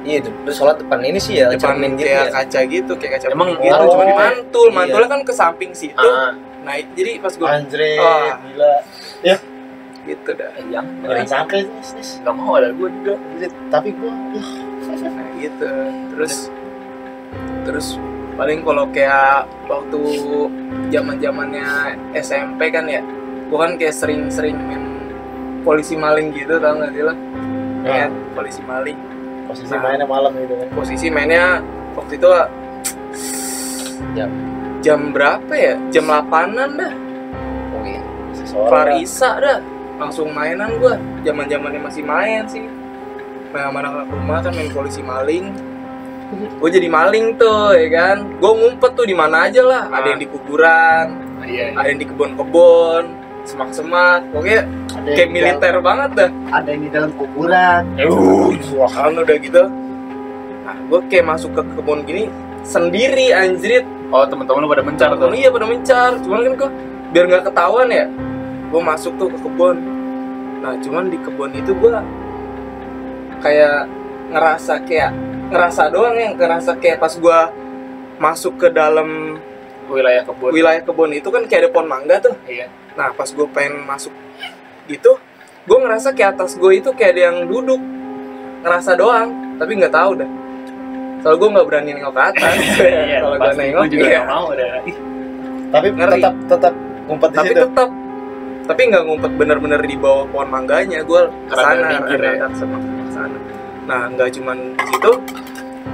Iya 0.00 0.16
itu. 0.18 0.32
Terus 0.42 0.56
sholat 0.56 0.80
depan 0.80 0.96
ini 1.02 1.20
sih 1.20 1.36
ya, 1.36 1.52
depan 1.52 1.76
cermin 1.76 1.92
gitu 1.94 2.08
kayak 2.08 2.24
ya. 2.24 2.32
kaca 2.32 2.60
gitu 2.66 2.92
kayak 2.96 3.12
kaca 3.14 3.26
Emang 3.28 3.52
gitu 3.52 3.60
gitu 3.60 3.84
cuma 3.86 4.02
ya? 4.02 4.16
mantul 4.16 4.66
Iya. 4.66 4.74
mantulnya 4.74 5.08
kan 5.10 5.20
ke 5.20 5.32
samping 5.34 5.70
situ 5.72 6.00
Ah, 6.00 6.32
nah 6.62 6.72
jadi 6.90 7.20
pas 7.20 7.28
gue 7.30 7.44
Anjre, 7.46 7.92
Ah. 8.00 8.40
gila. 8.42 8.74
Gitu 10.02 10.30
dah 10.32 10.50
yang 10.66 10.86
Jangan 11.02 11.26
sampai 11.26 11.58
nis, 11.66 11.90
nis. 11.92 12.10
Gak 12.20 12.32
mau 12.32 12.56
ada 12.56 12.72
gue 12.72 12.88
juga. 12.90 13.14
Tapi 13.68 13.92
gua 13.92 14.12
nah 14.90 15.28
gitu 15.36 15.70
terus 16.10 16.50
terus 17.62 17.86
paling 18.34 18.60
kalau 18.60 18.88
kayak 18.88 19.44
waktu 19.64 20.00
zaman 20.88 21.16
zamannya 21.16 21.68
SMP 22.12 22.68
kan 22.68 22.84
ya 22.84 22.98
gua 23.46 23.64
kan 23.64 23.76
kayak 23.76 23.92
sering-sering 23.92 24.56
main 24.58 24.82
polisi 25.60 25.94
maling 25.94 26.32
gitu 26.32 26.56
tau 26.56 26.74
gak 26.76 26.90
sih 26.90 27.02
lo 27.02 27.14
Ya. 27.80 28.12
Polisi 28.32 28.60
maling 28.60 28.98
posisi 29.46 29.72
Nah. 29.72 29.80
mainnya 29.80 30.04
malam 30.04 30.32
gitu 30.36 30.52
kan. 30.52 30.68
posisi 30.74 31.06
mainnya 31.08 31.64
waktu 31.94 32.16
itu 32.16 32.28
Jam. 34.12 34.30
jam 34.80 35.00
berapa 35.12 35.52
ya 35.52 35.74
jam 35.88 36.04
8an 36.08 36.70
dah 36.74 36.92
Oh 37.70 37.82
iya. 37.84 38.02
Kelar 38.48 38.88
isa 38.96 39.30
dah 39.38 39.58
langsung 40.00 40.32
mainan 40.32 40.80
gua. 40.80 40.96
Zaman 41.20 41.44
zamannya 41.44 41.80
masih 41.84 42.02
main 42.02 42.42
sih. 42.48 42.64
Main 43.52 43.64
sama 43.68 43.78
anak 43.84 44.08
rumah 44.08 44.40
kan 44.40 44.52
main 44.56 44.70
polisi 44.72 45.04
maling. 45.04 45.52
Gue 46.30 46.70
jadi 46.70 46.86
maling 46.86 47.34
tuh 47.36 47.74
ya 47.74 47.88
kan? 47.90 48.16
Gue 48.38 48.52
ngumpet 48.54 48.94
tuh 48.94 49.02
di 49.02 49.12
mana 49.12 49.50
aja 49.50 49.66
lah. 49.66 49.90
Ada 49.90 50.14
yang 50.14 50.20
di 50.22 50.28
kuburan 50.30 51.06
Nah, 51.40 51.48
iya, 51.48 51.72
iya. 51.72 51.74
ada 51.74 51.88
yang 51.90 51.98
di 51.98 52.06
kebun-kebun 52.06 53.02
semak-semak. 53.42 54.30
Pokoknya 54.30 54.62
Ada 54.94 55.02
yang 55.02 55.16
kayak 55.18 55.30
militer 55.34 55.74
banget 55.82 56.10
dah. 56.14 56.30
dalam- 56.30 56.54
Ada 56.54 56.68
yang 56.70 56.82
di 56.86 56.90
dalam 56.94 57.10
kuburan. 57.18 57.82
wah 58.70 58.86
kan 58.88 59.12
udah 59.12 59.36
gitu. 59.42 59.62
Nah 60.62 60.76
gue 60.86 61.00
kayak 61.10 61.26
masuk 61.26 61.50
ke 61.50 61.62
kebun 61.74 61.98
gini 62.06 62.24
sendiri 62.62 63.34
anjrit. 63.34 63.82
Oh 64.14 64.22
temen-temen 64.22 64.62
lu 64.62 64.70
pada 64.70 64.84
mencar 64.86 65.08
tuh. 65.10 65.26
Temen 65.26 65.34
iya 65.34 65.50
pada 65.50 65.66
mencar. 65.66 66.10
Cuman 66.22 66.38
kan 66.46 66.54
kok 66.54 66.70
biar 67.10 67.24
nggak 67.26 67.44
ketahuan 67.50 67.90
ya 67.90 68.06
gue 68.70 68.80
masuk 68.80 69.12
tuh 69.16 69.28
ke 69.28 69.38
kebun 69.38 69.76
nah 70.60 70.74
cuman 70.76 71.08
di 71.08 71.18
kebun 71.18 71.50
itu 71.52 71.72
gue 71.72 71.90
kayak 73.40 73.88
ngerasa 74.30 74.74
kayak 74.84 75.10
ngerasa 75.50 75.82
doang 75.88 76.14
ya 76.14 76.28
ngerasa 76.32 76.76
kayak 76.76 76.98
pas 76.98 77.12
gue 77.12 77.38
masuk 78.16 78.54
ke 78.56 78.68
dalam 78.70 79.40
Wilayah 79.90 80.22
kebun. 80.22 80.54
wilayah 80.54 80.78
kebun 80.80 81.10
itu 81.10 81.28
kan 81.28 81.42
kayak 81.44 81.66
ada 81.66 81.70
pohon 81.70 81.88
mangga 81.88 82.22
tuh 82.22 82.34
Iya. 82.46 82.70
nah 82.94 83.10
pas 83.10 83.26
gue 83.26 83.46
pengen 83.50 83.82
masuk 83.82 84.14
gitu 84.86 85.18
gue 85.60 85.78
ngerasa 85.78 86.14
kayak 86.14 86.38
atas 86.38 86.54
gue 86.54 86.72
itu 86.72 86.90
kayak 86.92 87.10
ada 87.10 87.22
yang 87.26 87.38
duduk 87.44 87.80
ngerasa 88.62 88.94
doang 88.94 89.28
tapi 89.56 89.74
nggak 89.74 89.90
tahu 89.90 90.14
dah 90.14 90.30
soalnya 91.20 91.36
gue 91.36 91.48
nggak 91.50 91.66
berani 91.66 91.90
nengok 91.92 92.14
ke 92.14 92.22
atas 92.22 92.54
Iya, 92.80 93.18
kalau 93.18 93.34
gue 93.34 93.42
pasti. 93.42 93.58
nengok 93.58 93.82
Gue 93.82 93.90
juga 93.90 94.04
iya. 94.04 94.16
gak 94.16 94.26
mau 94.26 94.46
dah. 94.50 94.74
Ih, 94.82 94.96
Tapi 95.70 95.86
Ngeri. 95.90 96.12
tetap 96.12 96.34
tetap 96.46 96.74
ngumpet 97.04 97.28
di 97.28 97.36
tapi 97.36 97.48
situ. 97.48 97.60
tetap 97.60 97.88
tapi 98.70 98.86
nggak 98.86 99.02
ngumpet 99.02 99.32
bener-bener 99.34 99.82
di 99.82 99.98
bawah 99.98 100.30
pohon 100.30 100.46
mangganya 100.46 101.02
gue 101.02 101.22
ke 101.50 101.54
sana 101.58 101.90
ya. 101.90 102.46
nah 103.90 104.06
nggak 104.06 104.30
cuman 104.38 104.78
di 104.78 104.84
situ 104.94 105.12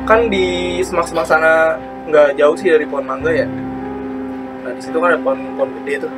kan 0.04 0.20
di 0.28 0.46
semak 0.84 1.08
semak 1.08 1.24
sana 1.24 1.80
nggak 2.04 2.36
jauh 2.36 2.52
sih 2.52 2.68
dari 2.68 2.84
pohon 2.84 3.08
mangga 3.08 3.32
ya. 3.32 3.48
Nah 4.62 4.70
di 4.76 4.82
situ 4.84 5.00
kan 5.00 5.16
ada 5.16 5.20
pohon 5.24 5.40
pohon 5.56 5.70
gede 5.80 6.04
tuh. 6.04 6.12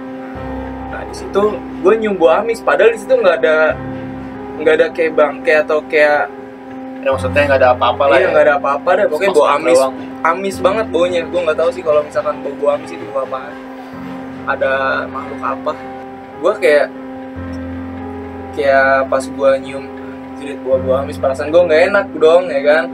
Nah 0.91 1.01
di 1.07 1.15
situ 1.15 1.43
gue 1.55 1.93
nyium 1.95 2.19
bau 2.19 2.43
amis 2.43 2.59
padahal 2.59 2.91
di 2.91 3.01
situ 3.01 3.15
nggak 3.15 3.37
ada 3.39 3.57
nggak 4.59 4.75
ada 4.75 4.87
kayak 4.91 5.13
bangke 5.15 5.55
atau 5.55 5.79
kayak 5.87 6.27
Ya 6.99 7.15
maksudnya 7.15 7.47
gak 7.47 7.63
ada 7.63 7.71
apa-apa 7.79 8.11
lah 8.11 8.17
iya 8.19 8.27
ya. 8.27 8.31
nggak 8.35 8.45
ada 8.51 8.55
apa-apa 8.59 8.91
deh 8.99 9.07
pokoknya 9.07 9.31
bau 9.31 9.39
Semak-semak 9.39 9.63
amis. 9.63 9.79
doang. 9.79 9.95
amis 10.27 10.57
banget 10.59 10.87
baunya. 10.91 11.21
Gue 11.31 11.41
nggak 11.47 11.59
tahu 11.63 11.71
sih 11.71 11.83
kalau 11.87 12.01
misalkan 12.03 12.35
bau 12.43 12.53
bau 12.59 12.71
amis 12.75 12.91
itu 12.91 13.05
bau 13.15 13.23
apaan. 13.23 13.55
Ada 14.51 14.73
makhluk 15.07 15.41
apa 15.47 15.73
gue 16.39 16.53
kayak 16.63 16.87
kayak 18.55 19.07
pas 19.11 19.25
gue 19.27 19.51
nyium 19.63 19.85
jerit 20.39 20.59
bau 20.63 20.79
amis 20.95 21.19
perasaan 21.19 21.51
gue 21.51 21.63
nggak 21.67 21.83
enak 21.91 22.07
dong 22.19 22.47
ya 22.47 22.63
kan? 22.63 22.85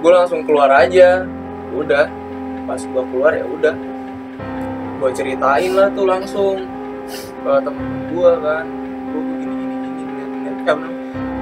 Gue 0.00 0.12
langsung 0.12 0.40
keluar 0.48 0.72
aja. 0.72 1.24
Udah. 1.76 2.08
Pas 2.64 2.80
gue 2.80 3.02
keluar 3.12 3.32
ya 3.36 3.44
udah. 3.44 3.74
Gue 4.96 5.10
ceritain 5.12 5.72
lah 5.76 5.92
tuh 5.92 6.08
langsung 6.08 6.64
ke 7.44 7.52
temen 7.60 7.88
gue 8.12 8.32
kan. 8.40 8.64
Gue 9.12 9.22
gini 9.22 9.44
gini 9.44 9.76
gini 9.76 10.02
ngeliat 10.04 10.30
ngeliat 10.32 10.58
kan 10.64 10.78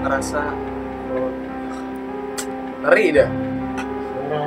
ngerasa 0.05 0.43
oh, 1.15 1.31
ngeri 2.83 3.07
dah. 3.15 3.31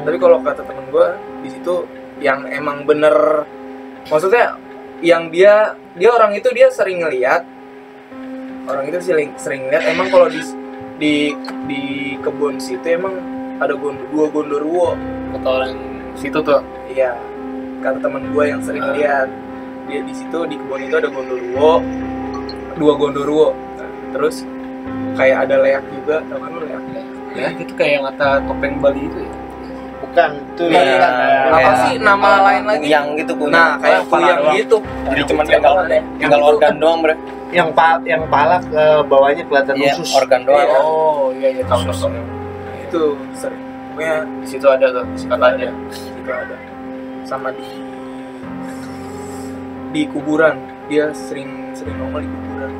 Tapi 0.03 0.17
kalau 0.19 0.43
kata 0.43 0.61
temen 0.67 0.85
gue 0.91 1.07
di 1.47 1.49
situ 1.55 1.87
yang 2.19 2.43
emang 2.49 2.83
bener 2.83 3.45
maksudnya 4.09 4.57
yang 5.01 5.29
dia 5.29 5.77
dia 5.93 6.09
orang 6.09 6.33
itu 6.33 6.49
dia 6.53 6.67
sering 6.73 7.01
ngeliat 7.05 7.45
orang 8.67 8.85
itu 8.89 8.99
sering 9.01 9.31
sering 9.37 9.67
ngeliat. 9.69 9.83
Emang 9.93 10.07
kalau 10.09 10.27
di 10.27 10.41
di 10.97 11.13
di 11.69 11.83
kebun 12.19 12.57
situ 12.57 12.83
emang 12.83 13.13
ada 13.61 13.73
gond, 13.77 13.97
dua 14.13 14.29
gondoruo 14.29 14.93
Kata 15.33 15.47
orang 15.49 15.73
situ 16.17 16.37
tuh. 16.41 16.61
iya 16.89 17.13
kata 17.77 18.01
temen 18.01 18.33
gue 18.33 18.43
yang 18.49 18.61
sering 18.65 18.81
lihat 18.97 19.29
dia 19.85 20.01
di 20.01 20.13
situ 20.13 20.39
di 20.49 20.57
kebun 20.57 20.81
itu 20.89 20.95
ada 20.97 21.09
gondoruo 21.09 21.81
dua 22.77 22.93
gondoruo 22.97 23.47
Nah, 23.77 23.89
terus 24.17 24.41
kayak 25.13 25.45
ada 25.49 25.61
leak 25.61 25.85
juga. 25.93 26.17
Tau 26.25 26.37
kan 26.41 26.49
lu 26.49 26.65
leak? 26.65 26.81
Ya, 27.37 27.53
itu 27.53 27.73
kayak 27.77 27.99
kata 28.09 28.41
topeng 28.49 28.81
Bali 28.81 29.05
itu 29.05 29.19
ya. 29.21 29.33
Bukan, 29.97 30.29
itu 30.35 30.63
Iya. 30.67 30.81
bukan. 30.83 31.51
apa 31.51 31.71
sih 31.79 31.93
nama 31.97 32.29
lain 32.43 32.63
lagi 32.65 32.85
Kuyang 32.85 33.07
gitu 33.15 33.33
kuyang. 33.33 33.53
nah 33.53 33.69
kayak 33.77 34.01
Pala 34.05 34.27
kuyang 34.29 34.39
gitu 34.55 34.77
Jadi 35.07 35.21
cuma 35.25 35.41
tinggal 35.43 35.73
Yang 35.83 36.03
tinggal 36.19 36.41
organ 36.43 36.73
doang, 36.77 36.99
Bre. 37.01 37.15
Yang 37.47 37.69
pa 37.71 37.87
yang 38.03 38.23
pala 38.27 38.57
ke 38.61 38.83
bawahnya 39.03 39.43
kelihatan 39.43 39.73
Iya, 39.75 39.93
usus. 39.95 40.09
organ 40.13 40.41
doang. 40.43 40.61
Iya. 40.63 40.79
Oh, 40.79 41.31
iya 41.33 41.49
iya 41.51 41.63
tahu 41.65 41.81
tahu. 41.85 42.09
itu 42.79 43.01
sering 43.33 43.61
pokoknya 43.89 44.15
Di 44.39 44.47
situ 44.47 44.65
ada 44.65 44.85
tuh 44.89 45.03
katanya. 45.25 45.69
itu 45.91 46.29
ada 46.29 46.55
sama 47.23 47.49
di 47.51 47.65
di 49.89 50.01
kuburan 50.07 50.55
dia 50.87 51.11
sering 51.11 51.47
sering 51.73 51.95
nongol 51.97 52.21
di 52.21 52.29
kuburan 52.29 52.71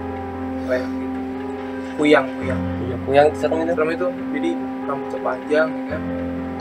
kayak 0.65 0.85
gitu 0.85 1.17
kuyang 1.97 2.25
kuyang 2.37 2.61
yang 3.07 3.27
serem 3.33 3.57
itu 3.57 3.71
serem 3.73 3.89
itu 3.89 4.07
jadi 4.31 4.51
rambutnya 4.85 5.19
panjang 5.21 5.69
ya 5.71 5.85
kan 5.89 6.01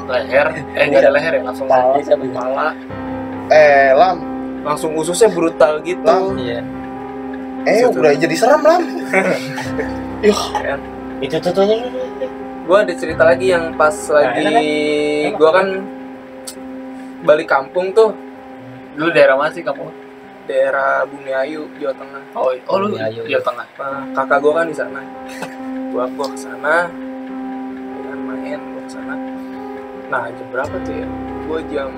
leher. 0.06 0.46
Eh 0.78 0.84
nggak 0.88 1.02
ada 1.02 1.10
leher 1.12 1.32
ya 1.38 1.42
langsung 1.42 1.66
Kepala 1.68 1.98
kepala. 2.02 2.66
Eh, 3.50 3.90
Lam. 3.94 4.18
langsung 4.66 4.90
ususnya 4.98 5.30
brutal 5.30 5.78
gitu. 5.86 6.02
Lam. 6.02 6.34
iya. 6.38 6.60
Eh, 7.66 7.82
udah 7.86 8.14
jadi 8.14 8.34
serem, 8.38 8.62
Lam. 8.62 8.82
Itu 11.16 11.36
tuh 11.40 11.52
tuh 11.52 11.64
tuh, 11.64 11.78
tuh. 11.80 12.30
gue 12.66 12.76
ada 12.76 12.94
cerita 12.98 13.22
lagi 13.22 13.54
yang 13.54 13.72
pas 13.78 13.94
lagi 14.10 14.42
enak 14.42 14.62
Enak. 14.62 15.32
Gue 15.38 15.50
kan 15.54 15.66
balik 17.22 17.48
kampung 17.50 17.94
tuh. 17.94 18.10
Dulu 18.96 19.08
daerah 19.12 19.36
mana 19.38 19.52
sih 19.52 19.62
kamu 19.62 19.86
daerah 20.46 21.02
Bumi 21.06 21.30
Ayu 21.34 21.66
Jawa 21.78 21.94
Tengah. 21.94 22.22
Oh 22.34 22.50
oh 22.70 22.76
lu 22.82 22.94
Iya, 22.98 23.06
iya. 23.12 23.22
Jawa 23.38 23.42
Tengah. 23.44 23.66
Nah, 23.78 24.02
kakak 24.14 24.38
gue 24.42 24.52
kan 24.54 24.66
di 24.66 24.76
sana. 24.76 25.00
Gua 25.94 26.04
gua 26.14 26.26
ke 26.28 26.38
sana. 26.38 26.74
Dengan 27.96 28.18
main 28.24 28.60
gua 28.74 28.82
ke 28.82 28.90
sana 28.92 29.14
nah 30.06 30.30
jam 30.30 30.46
berapa 30.54 30.74
tuh 30.86 30.94
ya? 30.94 31.08
Gua 31.46 31.60
jam 31.70 31.90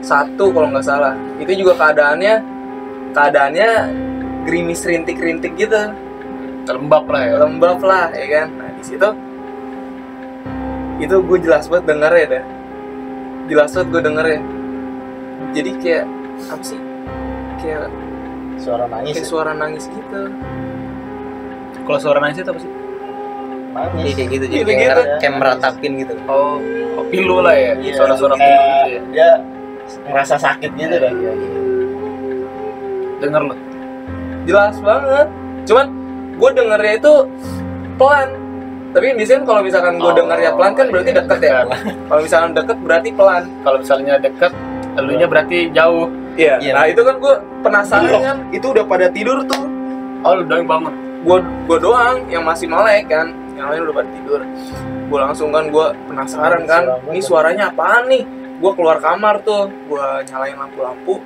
satu 0.00 0.44
kalau 0.54 0.68
nggak 0.72 0.86
salah. 0.86 1.14
Itu 1.42 1.52
juga 1.56 1.76
keadaannya 1.76 2.34
keadaannya 3.12 3.70
gerimis 4.46 4.80
rintik-rintik 4.86 5.52
gitu. 5.58 5.92
Lembab 6.68 7.04
lah 7.08 7.22
ya. 7.24 7.34
Lembab 7.44 7.80
lah 7.84 8.12
ya 8.12 8.26
kan? 8.28 8.48
Nah 8.56 8.70
di 8.76 8.84
situ 8.84 9.10
itu 10.98 11.14
gue 11.14 11.38
jelas 11.38 11.70
banget 11.70 11.94
denger 11.94 12.10
ya 12.10 12.26
dah 12.26 12.44
jelas 13.48 13.70
banget 13.70 13.88
gue 13.94 14.02
denger 14.02 14.26
ya. 14.26 14.40
Jadi 15.56 15.70
kayak 15.80 16.04
apa 16.50 16.62
sih? 16.66 16.80
Kayak 17.62 17.88
Suara 18.58 18.84
nangis. 18.90 19.14
kayak 19.14 19.28
suara 19.30 19.52
nangis 19.54 19.84
gitu. 19.86 20.20
Kalau 21.86 21.98
suara 22.02 22.18
nangis 22.18 22.42
itu 22.42 22.50
apa 22.50 22.60
sih 22.60 22.72
Iya, 23.68 23.84
Nangis. 23.94 24.14
kayak 24.14 24.28
gitu 24.28 24.44
jadi 24.44 24.56
Gitu, 24.58 24.70
kayak, 24.70 24.80
gitu. 24.90 25.02
kayak 25.18 25.34
meratapin 25.36 25.92
gitu. 25.98 26.14
Oh, 26.24 26.56
oh 26.96 27.04
pilu 27.06 27.36
lah 27.38 27.54
ya 27.54 27.72
Iya, 27.76 27.92
suara-suara 27.94 28.34
pilu 28.34 28.42
kayak 28.42 28.64
gitu 28.64 28.90
ya. 28.90 29.02
Dia 29.08 29.28
ngerasa 30.04 30.34
sakit 30.36 30.70
gitu 30.74 30.94
dah. 30.94 31.12
denger 33.18 33.42
lo 33.44 33.54
jelas 34.44 34.76
banget. 34.78 35.26
Cuman 35.64 35.86
gue 36.34 36.50
dengernya 36.54 36.92
itu 36.96 37.14
pelan. 37.94 38.28
Tapi 38.88 39.04
biasanya 39.12 39.40
kalau 39.44 39.60
misalkan 39.60 39.94
gue 40.00 40.06
Oh, 40.06 40.16
dengernya 40.16 40.50
pelan 40.54 40.72
kan 40.72 40.86
berarti 40.88 41.10
iya, 41.10 41.18
deket 41.20 41.38
ya? 41.38 41.60
kalau 42.08 42.20
misalkan 42.22 42.50
deket 42.54 42.76
berarti 42.80 43.08
pelan. 43.12 43.44
Kalau 43.60 43.76
misalnya 43.78 44.14
deket 44.16 44.52
elunya 44.96 45.26
berarti 45.26 45.58
jauh. 45.70 46.08
Iya. 46.34 46.54
Iya. 46.58 46.72
nah 46.72 46.84
itu 46.86 47.02
kan 47.02 47.14
gue 47.18 47.34
penasaran 47.60 48.10
kan? 48.16 48.36
Itu 48.48 48.70
udah 48.70 48.84
pada 48.86 49.06
tidur 49.10 49.42
tuh. 49.44 49.66
Oh 50.18 50.32
lu 50.34 50.42
doang 50.42 50.66
bangun 50.66 50.94
gue 51.18 51.38
gue 51.66 51.78
doang 51.78 52.16
yang 52.26 52.42
masih 52.42 52.66
melek 52.66 53.10
kan 53.10 53.34
yang 53.58 53.68
lain 53.74 53.80
udah 53.90 53.94
pada 53.98 54.10
tidur. 54.14 54.40
Gue 55.10 55.18
langsung 55.18 55.50
kan 55.50 55.64
gue 55.66 55.86
penasaran 56.06 56.62
kan 56.64 56.82
ini 57.10 57.20
suaranya 57.20 57.74
apaan 57.74 58.06
nih? 58.06 58.22
Gue 58.62 58.72
keluar 58.78 59.02
kamar 59.02 59.42
tuh 59.42 59.66
gue 59.66 60.06
nyalain 60.30 60.54
lampu-lampu. 60.54 61.18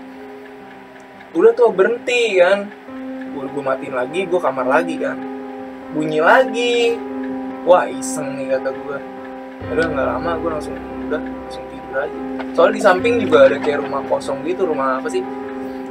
Udah 1.36 1.52
tuh 1.52 1.68
berhenti 1.68 2.40
kan. 2.40 2.72
Gue 3.36 3.44
gue 3.52 3.62
matiin 3.62 3.92
lagi 3.92 4.24
gue 4.24 4.40
kamar 4.40 4.64
lagi 4.64 4.96
kan. 4.96 5.20
Bunyi 5.92 6.24
lagi. 6.24 6.96
Wah 7.68 7.84
iseng 7.86 8.40
nih 8.40 8.56
kata 8.56 8.72
gue 8.72 8.96
udah 9.62 9.86
nggak 9.94 10.06
lama 10.08 10.30
gue 10.42 10.50
langsung 10.50 10.74
udah 11.06 11.20
langsung 11.20 11.64
tidur 11.68 11.94
aja. 12.00 12.18
Soalnya 12.56 12.74
di 12.74 12.82
samping 12.82 13.14
juga 13.20 13.46
ada 13.46 13.56
kayak 13.60 13.84
rumah 13.84 14.02
kosong 14.08 14.40
gitu 14.48 14.64
rumah 14.64 14.98
apa 14.98 15.08
sih? 15.12 15.22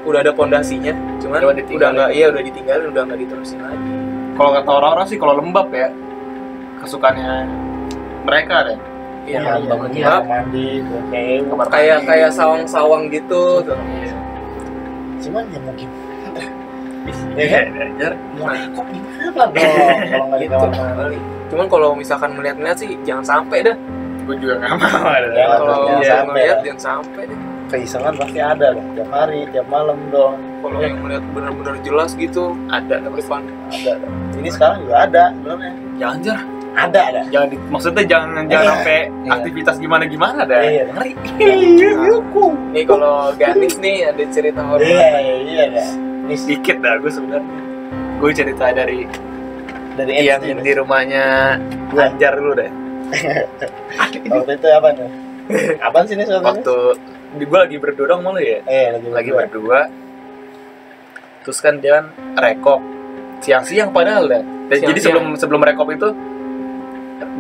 Udah 0.02 0.26
ada 0.26 0.34
pondasinya 0.34 0.98
cuman 1.22 1.54
Udah 1.54 1.90
nggak 1.94 2.10
iya 2.18 2.34
udah 2.34 2.42
ditinggalin 2.42 2.90
udah 2.90 3.02
nggak 3.06 3.20
diterusin 3.30 3.62
lagi. 3.62 3.94
Kalau 4.36 4.52
kata 4.58 4.70
orang-orang 4.74 5.06
sih 5.06 5.18
kalau 5.22 5.38
lembab 5.38 5.70
ya 5.70 5.94
kesukaannya 6.82 7.32
mereka 8.24 8.56
deh 8.66 8.80
Iya, 9.22 9.38
iya, 9.38 9.70
bangun 9.70 9.94
kamar 9.94 10.26
mandi, 10.26 10.82
kayak 11.14 11.46
kayak 11.70 12.00
kayak 12.04 12.30
sawang-sawang 12.34 13.06
gitu 13.08 13.62
tuh. 13.62 13.78
Iya. 13.78 14.18
cuman 15.22 15.46
ya 15.48 15.60
mungkin 15.62 15.88
Iya, 17.32 17.46
kan? 17.70 18.14
mau 18.34 18.50
gimana 18.50 19.46
dong 19.48 19.70
kalau 20.12 20.26
nggak 20.28 20.40
gitu. 20.42 20.66
Cuman 21.50 21.66
kalau 21.68 21.90
misalkan 21.94 22.34
melihat-lihat 22.34 22.78
sih 22.78 22.98
jangan 23.02 23.22
sampai 23.24 23.62
dah. 23.62 23.78
gue 24.22 24.36
juga 24.38 24.54
nggak 24.60 24.74
mau 24.76 25.06
Ya, 25.32 25.46
Kalau 25.52 25.98
jangan 26.00 26.26
melihat 26.32 26.58
jangan 26.62 26.82
sampai 26.82 27.22
deh. 27.26 27.40
keisengan 27.68 28.14
pasti 28.16 28.38
ada 28.38 28.68
lah 28.74 28.86
tiap 28.92 29.10
hari 29.10 29.40
tiap 29.48 29.66
malam 29.66 29.98
dong 30.10 30.36
Kalau 30.60 30.78
yang 30.78 30.98
melihat 31.00 31.24
benar-benar 31.32 31.76
jelas 31.82 32.14
gitu 32.14 32.54
ada 32.68 33.00
depan. 33.00 33.42
ada 33.68 33.94
ini 34.36 34.50
sekarang 34.50 34.82
juga 34.82 34.96
ada 35.02 35.24
sebenarnya 35.32 35.72
jangan 35.96 36.18
jar 36.22 36.40
ada 36.74 37.00
ada. 37.06 37.22
Jangan 37.28 37.48
di- 37.48 37.62
maksudnya 37.68 38.04
jangan 38.06 38.28
jangan 38.46 38.64
Iya. 38.64 38.72
sampai 38.72 38.98
Iya. 39.22 39.32
aktivitas 39.34 39.76
gimana 39.78 40.04
gimana 40.06 40.42
dah 40.42 40.60
Iya. 40.62 40.84
ngeri. 40.90 41.12
Nih 42.72 42.84
kalau 42.86 43.14
Ganis 43.36 43.76
nih 43.78 44.08
ada 44.08 44.24
cerita 44.28 44.62
horor. 44.62 44.82
iya 44.82 45.10
iya 45.20 45.64
iya. 45.68 45.86
Ini 46.24 46.36
sedikit 46.36 46.80
dah 46.80 46.96
gue 46.98 47.10
sebenarnya. 47.10 47.60
Gue 48.18 48.32
cerita 48.32 48.66
dari 48.70 49.04
dari 49.92 50.12
yang 50.22 50.40
SD 50.40 50.62
di 50.62 50.72
rumahnya 50.74 51.58
Anjar 51.92 52.34
dulu 52.34 52.56
deh. 52.56 52.72
Waktu 54.32 54.52
itu 54.54 54.68
apa 54.70 54.90
tuh? 54.94 55.10
Apaan 55.86 56.06
sih 56.06 56.16
ini 56.16 56.24
sebenarnya? 56.24 56.48
Waktu 56.56 56.76
di 57.34 57.46
gue 57.46 57.60
lagi 57.60 57.78
berdua 57.78 58.06
dong 58.10 58.22
malu 58.22 58.40
ya? 58.40 58.64
Eh 58.64 58.88
lagi 58.94 59.08
lagi 59.10 59.32
berdua. 59.32 59.80
terus 61.42 61.58
kan 61.58 61.74
dia 61.76 61.98
kan 61.98 62.06
rekop 62.38 62.78
siang-siang 63.40 63.90
padahal 63.90 64.30
dah 64.30 64.46
Dan 64.70 64.78
jadi 64.78 64.94
Siang-siang. 64.94 65.02
sebelum 65.02 65.26
sebelum 65.34 65.62
rekop 65.64 65.90
itu 65.90 66.14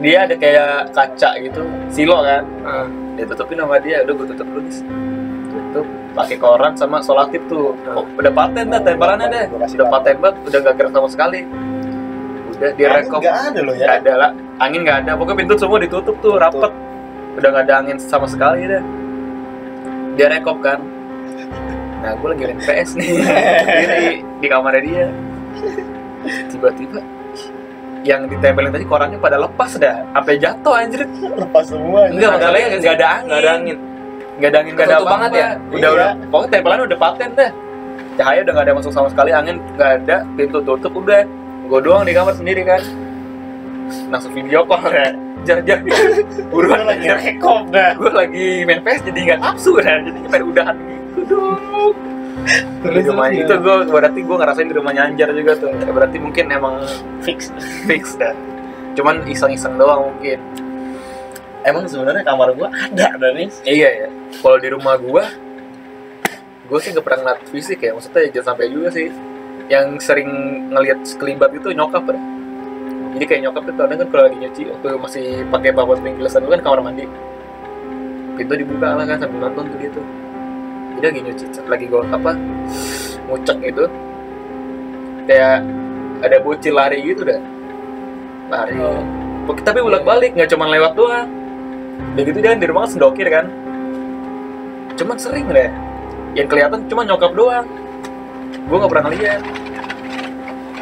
dia 0.02 0.18
ada 0.26 0.36
kayak 0.38 0.94
kaca 0.94 1.30
gitu 1.42 1.62
silo 1.94 2.22
kan. 2.26 2.44
Ah, 2.66 2.88
dia 3.18 3.26
tutupin 3.28 3.58
sama 3.60 3.78
dia 3.82 4.02
udah 4.06 4.14
gue 4.14 4.28
tutup 4.34 4.48
dulu 4.50 4.70
tutup 5.52 5.86
pakai 6.12 6.38
koran 6.40 6.74
sama 6.76 7.00
solatif 7.00 7.42
tuh. 7.48 7.76
Oh, 7.96 8.04
udah 8.18 8.32
paten 8.32 8.72
dah 8.72 8.82
tempelannya 8.84 9.28
deh. 9.32 9.46
udah 9.52 9.88
paten 9.88 10.16
banget 10.20 10.36
udah 10.48 10.60
gak 10.66 10.76
gerak 10.80 10.92
sama 10.92 11.10
sekali. 11.10 11.42
Udah 12.52 12.70
rekop 12.94 13.22
nggak 13.26 13.40
ada 13.54 13.60
loh 13.66 13.74
ya. 13.74 13.86
Nggak 13.86 13.98
ada 14.06 14.14
lah. 14.18 14.32
Angin 14.62 14.82
nggak 14.86 14.98
ada. 15.06 15.12
Pokoknya 15.18 15.38
pintu 15.42 15.54
semua 15.58 15.78
ditutup 15.82 16.16
tuh 16.22 16.38
rapet. 16.38 16.72
Udah 17.40 17.48
nggak 17.50 17.66
ada 17.66 17.76
angin 17.82 17.98
sama 17.98 18.28
sekali 18.30 18.70
deh. 18.70 18.84
Dia 20.20 20.28
rekop 20.30 20.62
kan. 20.62 20.78
Nah 22.02 22.18
gue 22.18 22.28
lagi 22.34 22.44
main 22.50 22.60
PS 22.62 22.98
nih. 22.98 23.10
Sendiri 23.66 24.22
di 24.42 24.48
kamarnya 24.50 24.82
dia. 24.86 25.08
Tiba-tiba 26.54 27.02
yang 28.02 28.26
ditempelin 28.26 28.74
tadi 28.74 28.86
korannya 28.86 29.18
pada 29.18 29.38
lepas 29.38 29.78
dah. 29.78 30.02
Sampai 30.12 30.36
jatuh 30.38 30.74
anjir. 30.74 31.06
Lepas 31.38 31.66
semua 31.70 32.10
ini. 32.10 32.18
enggak 32.18 32.32
masalahnya 32.38 32.68
nggak 32.74 32.96
ada 32.98 33.08
angin. 33.08 33.28
Nggak 33.30 33.40
ada 33.40 33.52
angin. 33.54 33.78
nggak 34.32 34.50
ada 34.50 34.58
angin 34.58 34.74
nggak 34.74 34.88
ada 34.88 34.96
Ketutup 34.96 35.06
apa 35.06 35.14
banget 35.14 35.32
ya? 35.32 35.50
udah 35.70 35.78
Iya. 35.78 35.90
udah. 35.94 36.12
Pokoknya 36.34 36.50
tempelannya 36.52 36.86
udah 36.90 37.00
paten 37.00 37.30
deh 37.38 37.52
cahaya 38.12 38.40
udah 38.44 38.54
nggak 38.54 38.66
ada 38.68 38.74
masuk 38.76 38.92
sama 38.92 39.08
sekali 39.08 39.32
angin 39.32 39.56
nggak 39.78 39.92
ada 40.02 40.18
pintu 40.34 40.60
tutup 40.62 40.94
udah. 40.94 41.22
Gue 41.70 41.80
doang 41.80 42.04
di 42.04 42.12
kamar 42.12 42.34
sendiri 42.34 42.62
kan. 42.66 42.82
Langsung 44.10 44.32
video 44.34 44.64
call 44.66 44.88
ya 44.90 45.08
jar 45.42 45.58
jar 45.66 45.80
buruan 46.54 46.86
lagi 46.86 47.06
jar 47.06 47.18
rekop 47.22 47.70
dah. 47.70 47.94
Gue 47.96 48.12
lagi 48.12 48.46
main 48.66 48.82
PS 48.82 49.02
jadi 49.06 49.20
nggak 49.30 49.40
nafsu 49.42 49.78
kan 49.78 50.06
jadi 50.06 50.18
pengen 50.26 50.46
udahan 50.50 50.76
gitu 50.78 51.22
dong 51.28 51.94
di 52.82 53.02
rumah 53.06 53.28
itu 53.30 53.54
gue 53.54 53.76
berarti 53.88 54.20
gue 54.26 54.36
ngerasain 54.38 54.68
di 54.68 54.76
rumahnya 54.76 55.02
Anjar 55.10 55.30
juga 55.34 55.54
tuh. 55.58 55.72
Ya, 55.72 55.92
berarti 55.94 56.18
mungkin 56.18 56.46
emang 56.50 56.82
fix. 57.22 57.54
fix 57.90 58.18
dah. 58.18 58.34
Cuman 58.98 59.24
iseng-iseng 59.30 59.78
doang 59.78 60.12
mungkin. 60.12 60.40
Emang 61.62 61.86
sebenarnya 61.86 62.26
kamar 62.26 62.58
gua 62.58 62.74
ada 62.74 63.14
ada 63.14 63.38
nih 63.38 63.46
iya 63.70 63.90
ya 63.94 64.08
kalau 64.42 64.58
di 64.58 64.74
rumah 64.74 64.98
gue 64.98 65.24
gue 66.66 66.80
sih 66.82 66.90
gak 66.90 67.06
pernah 67.06 67.20
ngeliat 67.22 67.42
fisik 67.54 67.80
ya. 67.86 67.94
Maksudnya 67.94 68.34
jangan 68.34 68.58
sampai 68.58 68.66
juga 68.74 68.90
sih. 68.90 69.14
Yang 69.70 70.04
sering 70.04 70.30
ngelihat 70.74 71.06
sekelibat 71.06 71.54
itu 71.54 71.70
nyokap 71.72 72.04
ya 72.10 72.18
jadi 73.12 73.26
kayak 73.28 73.42
nyokap 73.44 73.64
itu 73.68 73.76
kadang 73.76 74.00
kan 74.00 74.08
kalau 74.08 74.24
lagi 74.24 74.38
nyuci 74.40 74.62
waktu 74.72 74.88
masih 74.96 75.26
pakai 75.52 75.72
babot 75.76 76.00
pinggilasan 76.00 76.48
dulu 76.48 76.56
kan 76.56 76.62
kamar 76.64 76.80
mandi. 76.80 77.06
Pintu 78.40 78.54
dibuka 78.56 78.96
lah 78.96 79.04
kan 79.04 79.20
sambil 79.20 79.52
nonton 79.52 79.68
tuh 79.68 79.78
dia 79.78 79.92
tuh 79.92 80.06
jadi 80.98 81.06
lagi 81.12 81.20
nyuci 81.24 81.46
lagi 81.66 81.86
gue 81.88 82.02
apa 82.12 82.32
ngucek 83.32 83.58
gitu. 83.64 83.86
Kayak 85.30 85.64
ada 86.22 86.38
bocil 86.44 86.74
lari 86.76 87.00
gitu 87.06 87.24
dah. 87.24 87.40
Lari. 88.52 88.76
Tapi 89.52 89.80
bolak 89.80 90.04
balik 90.04 90.32
nggak 90.36 90.50
cuma 90.52 90.68
lewat 90.68 90.94
doang. 90.94 91.30
Gitu 92.18 92.38
dia 92.38 92.54
kan 92.54 92.60
di 92.60 92.68
rumah 92.68 92.84
kan 92.86 92.92
sendokir 92.92 93.28
kan. 93.32 93.46
Cuman 95.00 95.18
sering 95.18 95.48
deh. 95.50 95.72
Yang 96.36 96.48
kelihatan 96.52 96.80
cuma 96.92 97.08
nyokap 97.08 97.32
doang. 97.34 97.66
Gue 98.68 98.78
nggak 98.78 98.92
pernah 98.92 99.06
ngeliat. 99.08 99.42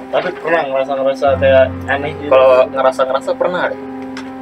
Tapi 0.09 0.29
pernah 0.41 0.61
ngerasa 0.65 0.91
ngerasa 0.97 1.27
kayak 1.37 1.65
aneh 1.85 2.11
gitu? 2.17 2.31
Kalau 2.33 2.65
ngerasa 2.73 3.01
ngerasa 3.05 3.31
pernah 3.37 3.63
deh. 3.69 3.81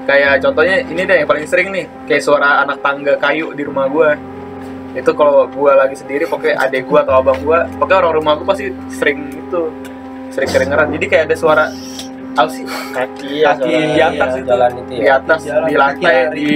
Kayak 0.07 0.33
contohnya 0.39 0.75
ini 0.87 1.01
deh 1.03 1.17
yang 1.19 1.29
paling 1.29 1.43
sering 1.43 1.67
nih. 1.75 1.85
Kayak 2.07 2.23
suara 2.23 2.63
anak 2.63 2.79
tangga 2.79 3.19
kayu 3.19 3.51
di 3.51 3.63
rumah 3.67 3.91
gue 3.91 4.09
itu 4.97 5.11
kalau 5.13 5.45
gue 5.45 5.71
lagi 5.77 5.93
sendiri 5.93 6.25
pokoknya 6.25 6.57
adek 6.57 6.89
gue 6.89 6.99
atau 7.05 7.21
abang 7.21 7.37
gue 7.37 7.59
pokoknya 7.77 7.97
orang 8.01 8.13
rumah 8.17 8.33
gue 8.41 8.47
pasti 8.49 8.65
sering 8.89 9.29
itu 9.29 9.61
sering 10.33 10.49
kedengeran 10.49 10.89
jadi 10.97 11.05
kayak 11.05 11.23
ada 11.29 11.35
suara 11.37 11.65
apa 12.37 12.49
sih 12.53 12.65
kaki 12.93 13.41
kaki 13.45 13.71
di 13.97 14.01
atas 14.01 14.29
Iya, 14.29 14.41
itu 14.41 14.49
jalan 14.49 14.71
itu 14.77 14.93
di 14.93 14.97
ya 15.01 15.13
atas 15.17 15.39
Jalan 15.41 15.65
di 15.65 15.75
lantai 15.77 16.17
di 16.37 16.49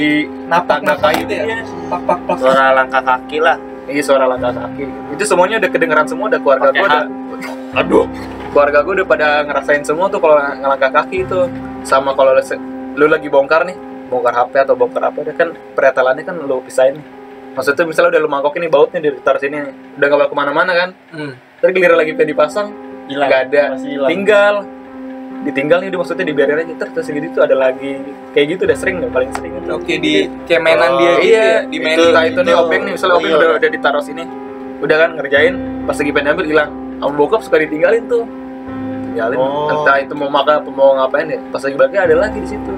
napak 0.45 0.67
tangga 0.77 0.93
napak 0.93 1.01
kayu 1.01 1.21
gitu 1.25 1.33
ya 1.33 1.45
Iya. 1.45 1.55
pak 1.89 2.01
pak 2.05 2.19
pak 2.25 2.35
suara 2.37 2.65
langkah 2.73 3.03
kaki 3.05 3.37
lah 3.41 3.57
Iya 3.91 4.03
suara 4.07 4.23
langkah 4.23 4.53
kaki. 4.55 4.85
Itu 5.17 5.23
semuanya 5.27 5.59
udah 5.59 5.69
kedengeran 5.73 6.07
semua, 6.07 6.31
udah 6.31 6.39
keluarga 6.39 6.69
gue 6.71 6.85
udah. 6.85 7.05
Aduh. 7.81 8.05
Keluarga 8.55 8.79
gue 8.87 8.93
udah 9.01 9.07
pada 9.07 9.27
ngerasain 9.43 9.83
semua 9.83 10.07
tuh 10.07 10.23
kalau 10.23 10.39
ngelangkah 10.39 10.91
kaki 11.01 11.27
itu. 11.27 11.39
Sama 11.83 12.15
kalau 12.15 12.31
lu, 12.31 13.05
lagi 13.09 13.27
bongkar 13.27 13.67
nih, 13.67 13.75
bongkar 14.07 14.31
HP 14.31 14.53
atau 14.69 14.75
bongkar 14.77 15.11
apa, 15.11 15.25
dia 15.25 15.33
kan 15.33 15.49
pretelannya 15.73 16.23
kan 16.23 16.39
lu 16.39 16.61
pisahin 16.63 17.01
nih. 17.01 17.05
Maksudnya 17.51 17.83
misalnya 17.83 18.09
udah 18.15 18.21
lu 18.23 18.29
mangkokin 18.29 18.61
nih 18.63 18.71
bautnya 18.71 18.99
dari 18.99 19.17
taruh 19.19 19.39
sini. 19.39 19.59
Udah 19.99 20.05
gak 20.07 20.17
bakal 20.17 20.29
ke 20.31 20.35
mana-mana 20.37 20.71
kan. 20.71 20.89
Hmm. 21.11 21.33
Terus 21.59 21.71
giliran 21.73 21.97
lagi 21.99 22.11
pengen 22.15 22.29
dipasang, 22.31 22.67
hilang 23.05 23.27
nggak 23.27 23.41
ada. 23.49 23.63
hilang 23.77 24.09
Tinggal 24.09 24.55
ditinggal 25.41 25.81
nih 25.81 25.89
udah 25.89 25.99
maksudnya 26.05 26.21
dibiarin 26.21 26.61
aja 26.61 26.73
terus 26.77 26.91
terus 26.93 27.07
gitu 27.09 27.27
tuh 27.33 27.41
ada 27.41 27.57
lagi 27.57 27.97
kayak 28.29 28.45
gitu 28.45 28.61
udah 28.69 28.77
sering 28.77 29.01
deh 29.01 29.09
paling 29.09 29.33
sering 29.33 29.57
itu 29.57 29.73
oke 29.73 29.89
di 29.89 30.29
kayak 30.45 30.61
mainan 30.61 31.01
dia 31.01 31.09
Oh, 31.09 31.17
gitu 31.17 31.25
iya, 31.25 31.41
ya 31.41 31.57
di 31.65 31.73
itu, 31.73 31.81
mainin 31.81 32.05
entah 32.13 32.23
itu 32.29 32.39
nih 32.45 32.53
itu. 32.53 32.61
obeng 32.61 32.81
nih, 32.85 32.93
misalnya 32.93 33.13
Oh, 33.13 33.17
obeng 33.17 33.31
iya. 33.33 33.39
udah 33.41 33.49
udah 33.57 33.69
ditaruh 33.73 34.03
sini, 34.05 34.23
udah 34.85 34.95
kan 35.01 35.09
ngerjain, 35.17 35.53
pas 35.81 35.95
lagi 35.97 36.11
pengen 36.13 36.29
ambil 36.29 36.45
hilang, 36.45 36.69
sama 37.01 37.13
bokap 37.17 37.41
suka 37.41 37.57
ditinggalin 37.57 38.03
tuh, 38.05 38.23
tinggalin, 39.09 39.37
Oh. 39.41 39.73
entah 39.73 39.97
itu 39.97 40.13
mau 40.13 40.29
makan, 40.29 40.55
mau 40.69 40.89
ngapain 40.93 41.25
ya, 41.25 41.39
pas 41.49 41.61
lagi 41.65 41.73
balik 41.73 41.97
ada 41.97 42.15
lagi 42.21 42.37
di 42.37 42.49
situ, 42.53 42.73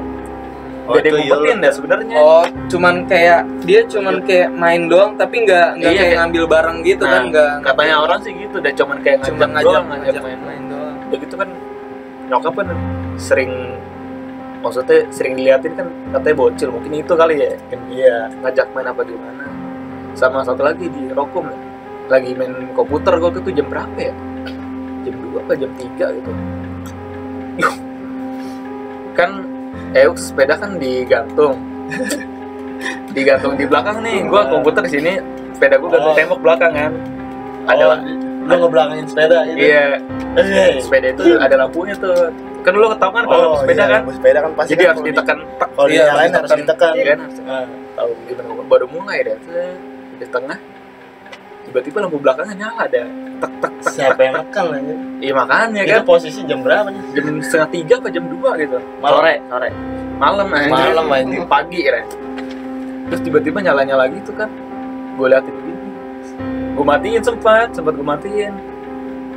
Oh, 0.84 1.00
jadi 1.00 1.16
itu 1.16 1.18
ngumpetin 1.32 1.56
iya. 1.56 1.64
dah 1.64 1.72
sebenarnya, 1.72 2.18
Oh, 2.20 2.44
cuman 2.68 2.96
kayak 3.08 3.42
dia 3.64 3.82
cuman 3.88 4.16
kayak 4.28 4.50
main 4.52 4.82
doang 4.92 5.16
tapi 5.16 5.48
nggak 5.48 5.68
nggak 5.80 5.92
Iya, 5.96 6.02
kayak 6.04 6.16
ngambil 6.20 6.44
barang 6.52 6.78
gitu 6.84 7.04
Nah, 7.08 7.12
kan 7.16 7.24
nggak 7.32 7.52
katanya 7.64 7.96
orang 8.04 8.20
sih 8.20 8.32
gitu, 8.36 8.56
udah 8.60 8.74
cuman 8.76 8.98
kayak 9.00 9.18
ngajak, 9.24 9.28
cuman 9.32 9.50
ngajak 9.56 9.64
doang, 9.72 9.86
ngajak 9.88 10.04
ngajak 10.04 10.24
main, 10.28 10.40
main 10.44 10.64
doang. 10.68 10.96
udah 11.08 11.18
gitu 11.24 11.36
kan 11.40 11.50
nyokap 12.28 12.54
kan 12.60 12.68
sering, 13.16 13.52
maksudnya 14.60 15.00
sering 15.14 15.34
diliatin 15.40 15.74
kan 15.80 15.88
katanya 16.12 16.36
bocil, 16.36 16.70
mungkin 16.76 16.92
itu 17.00 17.14
kali 17.16 17.36
ya, 17.40 17.52
kan 17.72 17.80
iya 17.88 18.16
ngajak 18.44 18.68
main 18.76 18.88
apa 18.92 19.02
gimana 19.08 19.44
sama 20.20 20.44
satu 20.44 20.62
lagi 20.68 20.92
di 20.92 21.10
Rokom 21.16 21.48
lah 21.48 21.60
lagi 22.12 22.36
main 22.36 22.52
komputer 22.76 23.16
gue 23.16 23.40
itu 23.40 23.52
jam 23.56 23.72
berapa 23.72 23.96
ya? 23.96 24.12
Jam 25.08 25.16
2 25.32 25.40
apa 25.40 25.54
jam 25.56 25.72
3 25.72 26.20
gitu. 26.20 26.32
Kan 29.16 29.30
eh 29.94 30.06
sepeda 30.16 30.54
kan 30.58 30.78
digantung. 30.78 31.56
Digantung 33.14 33.54
di 33.56 33.66
belakang 33.66 34.02
nih. 34.02 34.26
Gue 34.26 34.42
komputer 34.50 34.82
di 34.84 34.92
sini 34.92 35.12
sepeda 35.54 35.78
gue 35.78 35.88
gantung 35.88 36.12
Oh. 36.12 36.18
tembok 36.18 36.40
belakang 36.42 36.72
kan. 36.74 36.92
Ada 37.64 37.84
oh, 37.86 37.96
lu 38.44 38.54
ngebelakangin 38.60 39.06
sepeda 39.08 39.38
itu 39.48 39.56
iya. 39.64 39.96
Eh, 40.36 40.82
sepeda 40.82 41.08
itu 41.14 41.38
ada 41.38 41.56
lampunya 41.56 41.96
tuh. 41.96 42.28
Kan 42.60 42.74
lu 42.76 42.88
tau 42.98 43.12
kan 43.12 43.24
kalau 43.24 43.56
Oh, 43.56 43.62
sepeda 43.62 43.84
iya, 43.86 43.94
kan? 43.94 44.02
sepeda 44.12 44.40
kan 44.42 44.52
pasti 44.58 44.72
jadi 44.74 44.84
kan 44.84 44.90
harus 44.92 45.04
ditekan. 45.06 45.38
tek 45.56 45.70
kalau 45.72 45.88
Iya, 45.88 46.04
dinyalain 46.04 46.32
harus 46.34 46.52
ditekan. 46.54 46.92
Iya 46.94 47.06
kan? 47.06 47.20
Ah, 47.46 47.66
tahu 47.94 48.10
gimana? 48.26 48.50
Gua 48.52 48.66
baru 48.68 48.86
mulai 48.90 49.18
deh. 49.22 49.38
Di 50.18 50.26
tengah. 50.28 50.58
Tiba-tiba 51.64 51.98
lampu 52.02 52.18
belakangnya 52.20 52.56
nyala 52.60 52.82
ada 52.84 53.04
tek 53.44 53.54
tek 53.60 53.74
tek 53.84 53.92
siapa 53.92 54.20
yang 54.24 54.34
nekan 54.40 54.66
anjir? 54.72 54.98
iya 55.20 55.34
makanya 55.36 55.80
itu 55.84 55.96
kan. 56.00 56.06
posisi 56.08 56.40
jam 56.48 56.60
berapa 56.64 56.88
nih? 56.88 57.04
Jam 57.12 57.26
setengah 57.44 57.70
tiga 57.76 57.94
apa 58.00 58.08
jam 58.08 58.24
dua 58.32 58.50
gitu. 58.56 58.78
Malam. 59.04 59.20
sore 59.20 59.34
sore. 59.52 59.70
Malam 60.16 60.48
anjir. 60.56 60.72
Malam, 60.72 61.06
anjir. 61.12 61.42
pagi 61.52 61.80
ya 61.84 62.02
terus 63.04 63.20
tiba-tiba 63.20 63.60
nyala 63.60 63.84
nyala 63.84 64.08
gitu 64.08 64.32
kan. 64.32 64.48
Gue 65.20 65.28
liatin 65.30 65.54
gini 65.54 65.84
gue 66.74 66.86
matiin 66.86 67.22
sempat 67.22 67.70
sempat 67.74 67.94
gue 67.94 68.06
matiin. 68.06 68.54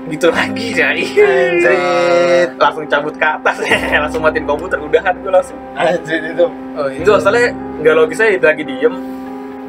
Gitu 0.07 0.31
lagi 0.31 0.71
ya 0.71 0.95
Anjir. 0.95 2.47
langsung 2.63 2.87
cabut 2.87 3.15
ke 3.19 3.27
atas 3.27 3.59
langsung 4.07 4.23
matiin 4.23 4.47
komputer 4.47 4.79
udahan 4.81 5.15
gue 5.21 5.33
langsung. 5.35 5.59
Anjir 5.77 6.23
itu. 6.23 6.47
Oh, 6.79 6.89
itu 6.89 7.11
asalnya 7.13 7.53
nggak 7.83 7.95
logis 7.95 8.23
aja 8.23 8.39
lagi 8.41 8.65
diem 8.65 8.95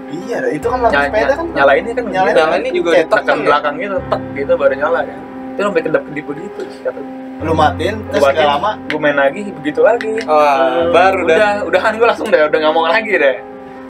iya 0.08 0.38
itu 0.52 0.68
kan 0.68 0.80
lampu 0.80 0.96
Ny- 0.96 1.06
sepeda 1.12 1.34
kan 1.36 1.46
ny- 1.46 1.56
nyalainnya 1.56 1.94
kan 1.94 2.06
Nyalain 2.08 2.32
gitu. 2.32 2.40
Nyalainnya 2.40 2.72
juga 2.72 2.90
ditekan 2.96 3.12
tekan 3.12 3.38
ya? 3.38 3.44
belakang 3.46 3.76
gitu 3.80 3.96
tek 4.08 4.22
gitu 4.36 4.54
baru 4.56 4.74
nyala 4.80 5.00
kan 5.04 5.20
itu 5.58 5.62
sampai 5.66 5.82
kedap 5.82 6.04
kedip 6.06 6.26
begitu 6.30 6.62
kata 6.86 7.00
lu 7.38 7.54
matiin 7.54 7.96
terus 8.10 8.24
gak 8.34 8.50
lama? 8.50 8.72
gue 8.90 8.98
main 8.98 9.14
lagi 9.14 9.54
begitu 9.54 9.86
lagi. 9.86 10.10
Wah, 10.26 10.90
baru 10.90 11.22
dah. 11.22 11.38
udah 11.38 11.52
udahan 11.70 11.94
gue 11.94 12.08
langsung 12.10 12.28
deh 12.34 12.42
udah 12.50 12.74
mau 12.74 12.90
lagi 12.90 13.14
deh. 13.14 13.38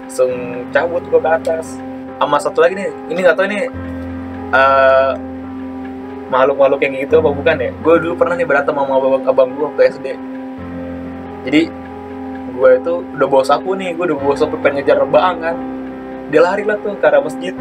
Langsung 0.03 0.32
cabut 0.75 0.99
gue 1.08 1.15
ke 1.15 1.30
atas. 1.32 1.80
Sama 2.19 2.43
satu 2.43 2.60
lagi 2.60 2.75
nih 2.75 2.91
ini 3.08 3.19
nggak 3.23 3.39
tahu 3.39 3.47
ini 3.47 3.60
eh 4.51 5.12
makhluk-makhluk 6.27 6.80
yang 6.84 6.93
gitu 7.08 7.23
apa 7.23 7.30
bukan 7.32 7.56
ya? 7.56 7.71
Gue 7.80 7.95
dulu 8.03 8.13
pernah 8.19 8.36
nih 8.36 8.47
berantem 8.51 8.75
sama 8.75 8.93
abang, 8.99 9.23
abang 9.23 9.47
gue 9.56 9.63
waktu 9.63 9.82
SD. 9.95 10.08
Jadi 11.47 11.62
gue 12.51 12.69
itu 12.84 12.93
udah 13.15 13.27
bawa 13.32 13.43
sapu 13.47 13.80
nih 13.80 13.95
gue 13.95 14.06
udah 14.12 14.17
bawa 14.17 14.36
sapu 14.36 14.60
pengen 14.60 14.84
ngejar 14.84 14.97
rebang 15.08 15.39
kan 15.39 15.56
dia 16.27 16.41
lari 16.43 16.63
lah 16.67 16.75
tuh 16.83 16.95
ke 16.99 17.05
arah 17.07 17.23
masjid. 17.23 17.55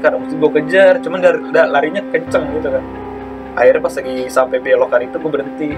Ke 0.00 0.06
arah 0.08 0.18
masjid 0.20 0.36
gue 0.40 0.50
kejar 0.60 0.94
cuman 1.04 1.18
dia, 1.20 1.32
dia 1.36 1.64
larinya 1.68 2.02
kenceng 2.08 2.44
gitu 2.56 2.68
kan. 2.72 2.84
Akhirnya 3.52 3.80
pas 3.84 3.94
lagi 4.00 4.16
sampai 4.32 4.58
belokan 4.64 5.00
itu 5.04 5.16
gue 5.20 5.30
berhenti. 5.30 5.70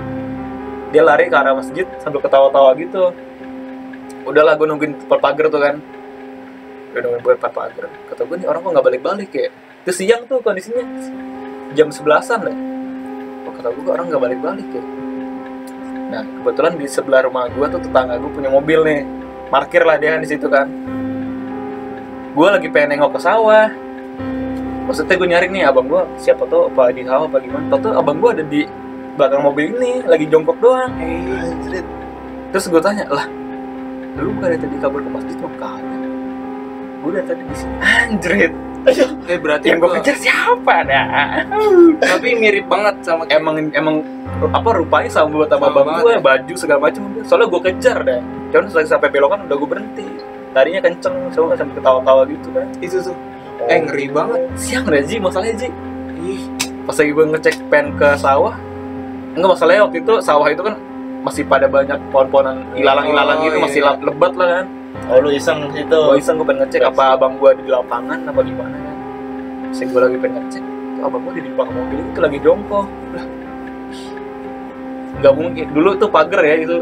Dia 0.94 1.02
lari 1.02 1.26
ke 1.26 1.36
arah 1.36 1.58
masjid 1.58 1.86
sambil 1.98 2.22
ketawa-tawa 2.22 2.70
gitu. 2.78 3.10
Udahlah 4.22 4.54
gue 4.54 4.66
nungguin 4.70 4.92
depan 5.02 5.18
pagar 5.18 5.46
tuh 5.50 5.58
kan. 5.58 5.76
Gue 6.94 7.00
nungguin 7.02 7.34
depan 7.34 7.50
pagar. 7.50 7.90
Kata 7.90 8.22
gue 8.30 8.36
nih 8.38 8.46
orang 8.46 8.60
kok 8.62 8.70
nggak 8.78 8.86
balik-balik 8.86 9.30
ya? 9.34 9.50
Itu 9.82 9.90
siang 9.90 10.22
tuh 10.30 10.38
kondisinya. 10.38 10.86
Jam 11.74 11.90
sebelasan 11.90 12.46
deh. 12.46 12.56
Kok 13.42 13.52
kata 13.58 13.68
gue 13.74 13.90
orang 13.90 14.06
nggak 14.06 14.22
balik-balik 14.22 14.68
ya? 14.70 14.84
Nah 16.14 16.22
kebetulan 16.22 16.78
di 16.78 16.86
sebelah 16.86 17.26
rumah 17.26 17.50
gue 17.50 17.66
tuh 17.66 17.80
tetangga 17.82 18.22
gue 18.22 18.30
punya 18.30 18.54
mobil 18.54 18.86
nih. 18.86 19.02
Parkir 19.50 19.82
lah 19.82 19.98
dia 19.98 20.16
di 20.22 20.28
situ 20.30 20.46
kan 20.46 20.70
gue 22.32 22.48
lagi 22.48 22.68
pengen 22.72 22.96
nengok 22.96 23.16
ke 23.16 23.20
sawah. 23.20 23.68
Maksudnya 24.88 25.14
gue 25.14 25.28
nyari 25.28 25.46
nih 25.52 25.62
abang 25.68 25.86
gue 25.86 26.02
siapa 26.18 26.42
tuh 26.48 26.68
apa 26.72 26.90
di 26.90 27.04
sawah 27.04 27.28
apa 27.28 27.38
gimana? 27.38 27.64
Tau 27.70 27.78
tuh 27.80 27.92
abang 27.94 28.16
gue 28.18 28.30
ada 28.32 28.44
di 28.44 28.60
belakang 29.12 29.42
mobil 29.44 29.76
ini 29.76 29.92
lagi 30.08 30.24
jongkok 30.26 30.56
doang. 30.58 30.92
Anjrit. 30.96 31.86
terus 32.52 32.68
gue 32.68 32.84
tanya 32.84 33.08
lah 33.08 33.24
lu 34.20 34.28
dari 34.44 34.60
tadi 34.60 34.76
kabur 34.76 35.00
ke 35.00 35.08
masjid 35.08 35.32
mau 35.40 35.48
kagak 35.56 36.04
gue 37.00 37.10
dari 37.16 37.26
tadi 37.26 37.42
di 37.48 37.56
sini. 37.56 37.74
Anjrit. 37.80 38.52
Eh 39.30 39.38
berarti 39.38 39.70
yang 39.70 39.78
gue 39.78 39.88
gua- 39.88 39.96
kejar 40.02 40.16
siapa 40.18 40.74
dah? 40.84 41.06
Tapi 41.96 42.28
mirip 42.34 42.66
banget 42.66 42.98
sama 43.06 43.24
emang 43.30 43.70
emang 43.72 44.02
apa 44.50 44.68
rupanya 44.74 45.06
sama 45.06 45.30
buat 45.38 45.48
sama 45.48 45.70
abang 45.70 46.02
gue 46.02 46.18
baju 46.18 46.54
segala 46.58 46.90
macam 46.90 47.06
soalnya 47.22 47.46
gue 47.46 47.60
kejar 47.70 47.98
deh 48.02 48.20
cuman 48.50 48.66
setelah 48.66 48.90
sampai 48.90 49.08
belokan 49.14 49.46
udah 49.46 49.54
gue 49.54 49.68
berhenti 49.70 50.06
tadinya 50.52 50.80
kenceng 50.80 51.16
soalnya 51.32 51.56
sampai 51.58 51.74
ketawa-tawa 51.80 52.22
gitu 52.28 52.48
kan. 52.52 52.66
Itu 52.78 52.96
tuh. 53.00 53.16
Eh 53.66 53.78
ngeri 53.82 54.06
banget. 54.12 54.40
siang 54.56 54.84
deh 54.86 55.02
Ji 55.04 55.16
masalahnya 55.18 55.54
Ji. 55.56 55.68
Pas 56.82 56.96
lagi 56.98 57.10
gue 57.14 57.24
ngecek 57.34 57.56
pen 57.70 57.94
ke 57.94 58.08
sawah 58.18 58.54
enggak 59.32 59.50
masalahnya 59.56 59.82
waktu 59.88 59.98
itu 60.04 60.12
sawah 60.20 60.44
itu 60.50 60.60
kan 60.60 60.74
masih 61.22 61.46
pada 61.46 61.64
banyak 61.70 61.96
pohon-pohonan 62.10 62.66
ilalang-ilalang 62.74 63.38
Oh, 63.38 63.44
gitu 63.46 63.56
iya. 63.56 63.64
masih 63.64 63.80
lebat 64.02 64.32
lah 64.34 64.48
kan. 64.60 64.66
Oh 65.08 65.18
lu 65.22 65.30
iseng 65.32 65.70
situ. 65.72 65.94
Gue 65.94 66.18
iseng 66.18 66.36
gue 66.36 66.46
pengen 66.46 66.66
ngecek 66.66 66.82
apa 66.84 67.16
abang 67.16 67.38
gue 67.38 67.50
di 67.62 67.70
lapangan 67.70 68.18
apa 68.28 68.40
gimana 68.42 68.76
kan. 68.76 68.96
Saya 69.72 69.86
gue 69.88 70.00
lagi 70.04 70.16
pengen 70.20 70.36
ngecek 70.42 70.62
itu 70.62 71.00
abang 71.06 71.22
gue 71.24 71.32
di 71.38 71.50
belakang 71.54 71.76
mobil 71.78 71.98
itu 72.02 72.18
lagi 72.20 72.38
jongkok. 72.42 72.86
Lah 73.14 73.26
nggak 75.22 75.34
mungkin. 75.38 75.66
Dulu 75.70 75.90
tuh 76.02 76.08
pagar 76.10 76.42
ya 76.42 76.56
itu 76.60 76.76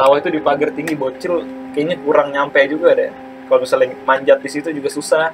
sawah 0.00 0.16
itu 0.16 0.32
di 0.32 0.40
pagar 0.40 0.72
tinggi 0.72 0.96
bocil 0.96 1.44
kayaknya 1.76 2.00
kurang 2.00 2.32
nyampe 2.32 2.56
juga 2.72 2.96
deh. 2.96 3.12
Kalau 3.52 3.60
misalnya 3.60 3.92
manjat 4.08 4.40
di 4.40 4.48
situ 4.48 4.72
juga 4.72 4.88
susah. 4.88 5.28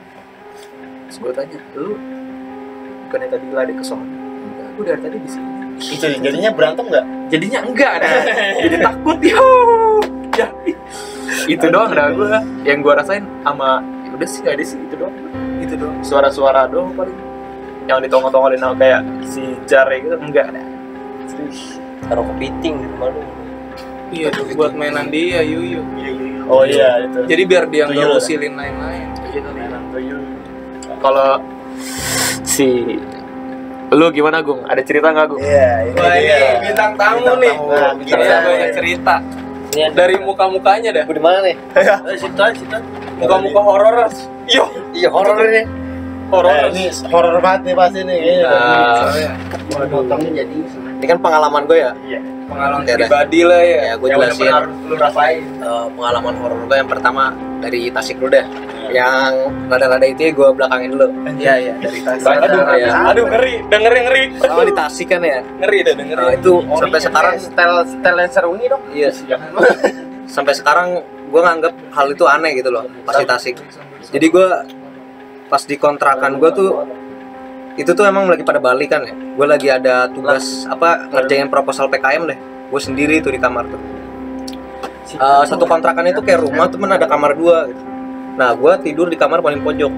Terus 1.06 1.16
gue 1.22 1.30
tanya 1.30 1.58
lu 1.78 1.94
bukannya 3.06 3.28
tadi 3.30 3.46
lari 3.54 3.72
ke 3.78 3.84
sana 3.86 4.02
enggak 4.02 4.68
gue 4.74 4.84
dari 4.90 5.00
tadi 5.06 5.16
di 5.22 5.30
sini. 5.30 5.48
Itu 5.78 6.06
jadinya 6.18 6.50
berantem 6.50 6.84
nggak? 6.90 7.04
Jadinya 7.30 7.58
enggak 7.62 7.92
dah 8.02 8.10
jadi 8.66 8.76
takut 8.82 9.18
yo. 9.22 9.46
Ya. 10.34 10.48
Itu 11.46 11.66
doang 11.70 11.94
dah 11.94 12.10
gue 12.10 12.34
yang 12.66 12.82
gue 12.82 12.90
rasain 12.90 13.22
sama 13.46 13.78
ya 14.02 14.10
udah 14.18 14.26
sih 14.26 14.40
gak 14.42 14.58
ada 14.58 14.64
sih 14.66 14.78
itu 14.82 14.94
doang. 14.98 15.14
Itu 15.62 15.74
doang. 15.78 15.96
Suara-suara 16.02 16.66
doang 16.66 16.90
paling. 16.98 17.14
Yang 17.86 18.10
ditongol-tongolin 18.10 18.58
kayak 18.82 19.06
si 19.30 19.46
jar 19.70 19.86
gitu 19.94 20.18
enggak 20.18 20.50
ada. 20.50 20.62
Taruh 22.10 22.26
kepiting 22.34 22.82
di 22.82 22.86
rumah 22.90 23.14
lu 23.14 23.45
Iya 24.08 24.28
tuh 24.30 24.46
buat 24.52 24.72
mainan 24.72 25.08
dia 25.08 25.42
Yuyu. 25.42 25.82
oh 26.46 26.62
iya 26.62 27.02
itu 27.02 27.26
Jadi 27.26 27.42
biar 27.44 27.64
dia 27.66 27.84
nggak 27.84 27.98
Tuyul. 27.98 28.18
usilin 28.18 28.54
lain-lain. 28.54 29.06
mainan 29.46 29.82
tuyul 29.90 30.22
kalau 30.96 31.42
si 32.42 32.96
lu 33.88 34.06
gimana 34.10 34.40
gung 34.40 34.62
ada 34.64 34.78
cerita 34.80 35.10
nggak 35.10 35.26
gung 35.28 35.40
iya 35.40 35.84
ini 35.84 35.98
Wah 35.98 36.14
ini 36.14 36.36
bintang 36.62 36.92
tamu 36.94 37.18
Bintang 37.20 37.38
nih. 37.38 37.52
tamu. 37.52 37.66
Nah, 37.68 37.92
Kita 38.00 38.16
Iya. 38.16 38.36
banyak 38.40 38.70
cerita 38.72 39.14
ini 39.68 39.80
ada 39.82 39.94
dari 39.94 40.14
muka-mukanya 40.18 40.90
dah. 40.92 41.04
Gua 41.04 41.14
di 41.14 41.22
mana 41.22 41.38
nih 41.42 41.54
eh 41.74 41.84
situ 42.16 42.40
aja 42.40 42.54
situ 42.54 42.78
Muka-muka 43.16 43.60
horor. 43.60 43.94
Yo, 44.46 44.64
iya 44.92 45.08
horor 45.08 45.40
ini 45.42 45.64
horor. 46.28 46.52
Eh, 46.52 46.68
ini 46.70 46.82
horor 47.06 47.40
banget 47.40 47.60
nih 47.64 47.74
pasti 47.74 48.00
nih 48.02 48.16
kayaknya. 48.18 48.46
Ah. 48.46 49.08
Soalnya 49.66 49.88
potongnya 49.88 50.30
jadi 50.36 50.56
ini 50.96 51.06
kan 51.06 51.18
pengalaman 51.18 51.62
gue 51.64 51.78
ya 51.78 51.90
pengalaman 52.46 52.82
dah. 52.84 52.96
pribadi 52.96 53.40
lah 53.42 53.60
ya. 53.60 53.78
Ya 53.82 53.94
gue 53.94 54.08
Yang 54.08 54.18
jelasin. 54.32 54.52
lu 54.82 54.94
rasain. 54.94 55.42
eh, 55.58 55.86
pengalaman 55.92 56.34
horor 56.36 56.60
gue 56.64 56.76
yang 56.76 56.86
pertama 56.86 57.24
dari 57.58 57.80
Tasik 57.88 58.16
dulu 58.16 58.30
deh. 58.30 58.46
Yang 58.86 59.32
rada-rada 59.66 60.06
itu 60.06 60.20
ya 60.22 60.32
gue 60.32 60.48
belakangin 60.54 60.88
dulu. 60.94 61.06
Iya 61.34 61.54
iya 61.58 61.74
dari 61.76 62.00
Tasik. 62.00 62.36
Aduh, 62.38 62.62
ya. 62.76 62.90
aduh 63.04 63.24
ngeri. 63.26 63.54
Denger 63.66 63.92
ngeri. 64.00 64.22
Pertama 64.36 64.62
di 64.62 64.74
Tasik 64.74 65.06
kan 65.08 65.20
ya? 65.20 65.40
Ngeri 65.58 65.78
dah 65.82 65.94
denger 65.94 66.16
Nah, 66.16 66.32
itu 66.32 66.52
sampai 66.72 67.00
sekarang 67.00 67.34
style 67.36 67.76
style 67.84 68.18
yang 68.18 68.30
seru 68.30 68.50
ini 68.54 68.66
dong. 68.66 68.82
iya. 68.90 69.10
Sampai 70.26 70.52
sekarang 70.52 71.00
gue 71.26 71.40
nganggap 71.40 71.70
hal 71.90 72.06
itu 72.10 72.26
aneh 72.26 72.54
gitu 72.54 72.70
loh 72.70 72.82
pas 73.02 73.14
di 73.14 73.22
Tasik. 73.24 73.58
Jadi 74.06 74.26
gue 74.26 74.46
pas 75.46 75.62
di 75.62 75.76
kontrakan 75.76 76.38
gue 76.38 76.50
tuh 76.50 76.70
itu 77.76 77.92
tuh 77.92 78.08
emang 78.08 78.24
lagi 78.24 78.40
pada 78.40 78.56
balik 78.56 78.88
kan 78.88 79.04
ya? 79.04 79.12
Gue 79.12 79.46
lagi 79.46 79.68
ada 79.68 80.08
tugas 80.08 80.64
apa 80.64 81.12
ngerjain 81.12 81.52
proposal 81.52 81.92
PKM 81.92 82.22
deh. 82.24 82.38
Gue 82.72 82.80
sendiri 82.80 83.20
tuh 83.20 83.36
di 83.36 83.40
kamar 83.40 83.68
tuh. 83.68 83.80
Eh, 85.06 85.44
satu 85.44 85.68
kontrakan 85.68 86.08
itu 86.08 86.24
kayak 86.24 86.42
rumah 86.42 86.66
temen 86.66 86.90
ada 86.90 87.06
kamar 87.06 87.38
dua 87.38 87.70
gitu. 87.70 87.84
nah 88.36 88.52
gue 88.52 88.68
tidur 88.84 89.08
di 89.08 89.16
kamar 89.16 89.40
paling 89.40 89.60
pojok. 89.64 89.92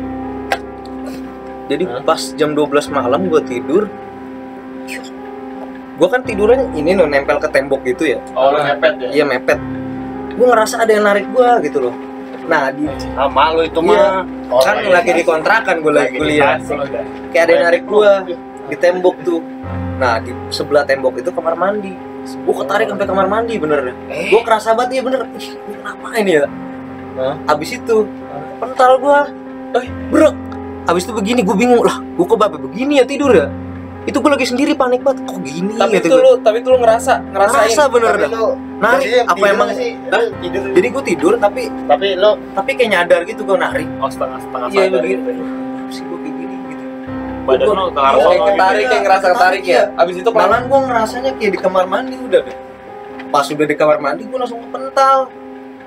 Jadi 1.69 1.85
pas 2.07 2.23
jam 2.39 2.55
12 2.55 2.89
malam 2.95 3.27
gue 3.27 3.43
tidur 3.45 3.91
gue 5.99 6.07
kan 6.07 6.23
tidurnya 6.23 6.71
ini 6.79 6.95
loh 6.95 7.11
nempel 7.11 7.43
ke 7.43 7.51
tembok 7.51 7.83
gitu 7.83 8.15
ya. 8.15 8.23
Oh, 8.39 8.55
lu 8.55 8.63
mepet 8.63 8.95
ya. 9.03 9.09
iya 9.11 9.25
mepet. 9.27 9.59
Gue 10.39 10.47
ngerasa 10.47 10.87
ada 10.87 10.91
yang 10.95 11.03
narik 11.03 11.27
gue 11.35 11.51
gitu 11.67 11.91
loh 11.91 12.08
nah 12.49 12.73
di 12.73 12.89
Sama 13.13 13.53
lu 13.53 13.63
itu 13.69 13.81
Iya. 13.85 14.25
mah. 14.25 14.63
kan 14.65 14.77
lagi 14.89 15.11
di 15.13 15.23
kontrakan 15.23 15.85
gue 15.85 15.93
lagi 15.93 16.17
kuliah. 16.17 16.57
kayak 17.31 17.43
ada 17.45 17.53
yang 17.53 17.65
narik 17.69 17.83
gue 17.85 18.13
di 18.73 18.77
tembok 18.81 19.17
tuh. 19.23 19.41
Nah 20.01 20.17
di 20.25 20.33
sebelah 20.49 20.89
tembok 20.89 21.21
itu 21.21 21.29
kamar 21.29 21.55
mandi. 21.55 21.93
Gue 22.25 22.55
ketarik 22.57 22.89
sampai 22.89 23.07
kamar 23.07 23.27
mandi 23.29 23.55
bener. 23.61 23.93
Gue 24.09 24.41
kerasa 24.43 24.73
banget 24.73 25.01
ya 25.01 25.03
bener. 25.05 25.21
Ih 25.37 25.55
kenapa 25.77 26.07
ini 26.17 26.33
ya? 26.41 26.45
Abis 27.45 27.77
itu 27.77 28.09
pental 28.59 28.99
gue 28.99 29.19
eh 29.77 29.87
bro 30.09 30.31
abis 30.89 31.05
itu 31.05 31.13
begini 31.13 31.41
gue 31.45 31.57
bingung 31.57 31.85
lah 31.85 32.01
gue 32.01 32.25
kok 32.25 32.41
bapak 32.41 32.61
begini 32.65 33.01
ya 33.01 33.05
tidur 33.05 33.29
ya 33.31 33.47
itu 34.09 34.17
gue 34.17 34.31
lagi 34.31 34.47
sendiri 34.47 34.73
panik 34.73 35.01
banget. 35.01 35.21
Kok 35.23 35.39
gini? 35.39 35.73
Tapi 35.75 35.93
gitu 35.95 36.07
itu 36.07 36.17
lu 36.17 36.33
tapi 36.39 36.57
itu 36.59 36.69
lu 36.69 36.79
ngerasa 36.79 37.13
ngerasain. 37.27 37.69
Ngerasa 37.69 37.83
bener 37.87 38.09
Tapi 38.11 38.23
dah. 38.23 38.31
lu 38.33 38.47
narik 38.79 39.03
jadi 39.03 39.19
apa 39.21 39.35
tidur 39.35 39.53
emang 39.53 39.69
sih? 39.71 39.91
Lu 40.01 40.19
tidur. 40.39 40.63
jadi 40.71 40.87
gue 40.89 41.03
tidur 41.05 41.33
tapi 41.37 41.63
Tapi 41.85 42.07
lu 42.15 42.31
tapi 42.55 42.71
kayak 42.73 42.91
nyadar 42.91 43.21
gitu 43.23 43.41
gue 43.43 43.57
narik 43.57 43.89
Oh 43.99 44.09
setengah 44.09 44.39
setengah 44.41 44.69
Iya, 44.71 44.83
sadar 44.89 45.03
gitu. 45.05 45.21
Apa 45.29 45.91
sih 45.91 46.03
gue 46.03 46.19
kayak 46.19 46.35
gini 46.35 46.57
gitu. 46.65 46.85
Badan 47.45 47.65
Gua- 47.65 47.77
lu 47.77 47.85
ke 47.87 47.93
Iya, 47.93 48.01
arah 48.01 48.11
kayak 48.11 48.25
sono 48.25 48.33
gitu. 48.35 48.49
ketarik 48.51 48.85
kayak 48.85 49.03
ngerasa 49.03 49.27
ketarik 49.29 49.63
ya. 49.65 49.83
Abis 49.95 50.15
itu 50.17 50.31
Malah 50.31 50.61
gue 50.63 50.79
ngerasanya 50.83 51.31
kayak 51.35 51.51
di 51.51 51.59
kamar 51.59 51.85
mandi 51.85 52.17
udah 52.19 52.41
deh. 52.43 52.57
Pas 53.29 53.45
udah 53.47 53.67
di 53.67 53.77
kamar 53.77 53.99
mandi 53.99 54.23
gue 54.25 54.39
langsung 54.39 54.61
kepental 54.63 55.19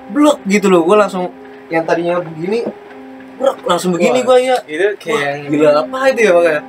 Blok 0.08 0.38
gitu 0.44 0.66
loh, 0.68 0.82
gue 0.82 0.94
langsung 0.94 1.24
Yang 1.66 1.84
tadinya 1.84 2.14
begini 2.18 2.62
Blok, 3.34 3.56
langsung 3.64 3.90
begini 3.90 4.20
gue 4.20 4.36
ya. 4.40 4.56
itu 4.64 4.86
kayak 4.96 5.48
gila 5.48 5.70
apa 5.80 5.98
itu 6.06 6.20
ya 6.20 6.32
makanya 6.32 6.62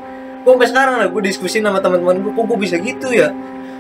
Gue 0.44 0.52
sampai 0.54 0.68
sekarang 0.68 0.96
lah, 0.98 1.08
gue 1.08 1.22
diskusi 1.22 1.58
sama 1.58 1.80
teman-teman 1.80 2.20
gue 2.20 2.32
Kok 2.32 2.44
gue 2.46 2.58
bisa 2.60 2.76
gitu 2.78 3.10
ya 3.10 3.32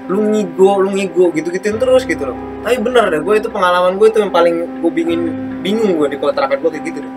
lu 0.03 0.19
ngigo, 0.25 0.83
lu 0.83 0.91
ngigo, 0.91 1.31
gitu-gituin 1.31 1.79
terus 1.79 2.03
gitu 2.03 2.27
loh 2.27 2.35
Tapi 2.59 2.75
bener 2.77 3.07
deh, 3.07 3.19
gue 3.19 3.35
itu 3.35 3.47
pengalaman 3.47 3.95
gue 3.95 4.03
itu 4.05 4.19
yang 4.19 4.29
paling 4.29 4.79
gue 4.79 4.91
bingin 4.91 5.31
bingung 5.59 5.95
gue 5.95 6.07
di 6.07 6.17
kontrakan 6.17 6.59
gue 6.59 6.71
kayak 6.71 6.85
gitu 6.85 6.99
deh 6.99 7.13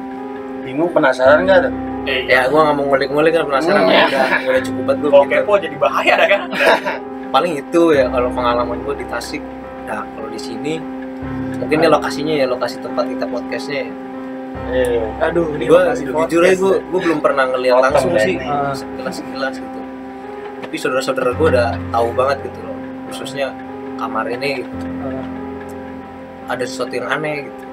bingung 0.62 0.90
penasaran 0.90 1.42
nggak 1.42 1.58
tuh? 1.62 1.72
Eh, 2.04 2.26
Ya 2.26 2.46
gue 2.46 2.54
gak 2.54 2.74
mau 2.74 2.86
ngulik-ngulik 2.86 3.32
kan 3.32 3.42
penasaran 3.44 3.82
Hmm. 3.82 3.90
ya 3.90 4.06
udah, 4.06 4.26
udah 4.46 4.62
cukup 4.62 4.82
banget 4.84 4.98
gue 4.98 5.10
Kalau 5.10 5.24
gitu. 5.24 5.34
kepo 5.34 5.52
jadi 5.58 5.76
bahaya 5.76 6.14
dah 6.16 6.28
kan. 6.28 6.40
paling 7.34 7.52
itu 7.56 7.82
ya 7.90 8.04
kalau 8.06 8.28
pengalaman 8.30 8.78
gue 8.80 8.94
di 8.94 9.06
Tasik 9.06 9.42
nah 9.82 10.02
kalau 10.06 10.28
di 10.30 10.38
sini 10.38 10.74
mungkin 11.58 11.76
ini 11.76 11.88
lokasinya 11.88 12.34
ya 12.34 12.46
lokasi 12.46 12.78
tempat 12.78 13.04
kita 13.04 13.24
podcastnya 13.26 13.78
ya. 13.82 13.90
Iya. 14.66 15.08
aduh 15.30 15.46
ini 15.56 15.64
gue 15.70 15.82
jujur 16.04 16.42
aja 16.42 16.56
gue 16.58 16.74
gue 16.82 17.00
belum 17.00 17.18
pernah 17.22 17.48
ngeliat 17.48 17.80
langsung 17.80 18.12
sih. 18.18 18.36
Ini. 18.36 18.46
sekilas 18.74 19.14
sekilas 19.22 19.54
gitu. 19.56 19.80
Tapi 20.66 20.74
saudara-saudara 20.76 21.30
gue 21.32 21.48
udah 21.54 21.68
tahu 21.94 22.08
banget 22.12 22.38
gitu 22.50 22.58
loh. 22.66 22.76
Khususnya 23.08 23.54
kamar 23.96 24.26
ini 24.28 24.66
gitu. 24.66 24.86
ada 26.46 26.64
sesuatu 26.66 26.92
yang 26.92 27.08
aneh 27.08 27.46
gitu. 27.48 27.64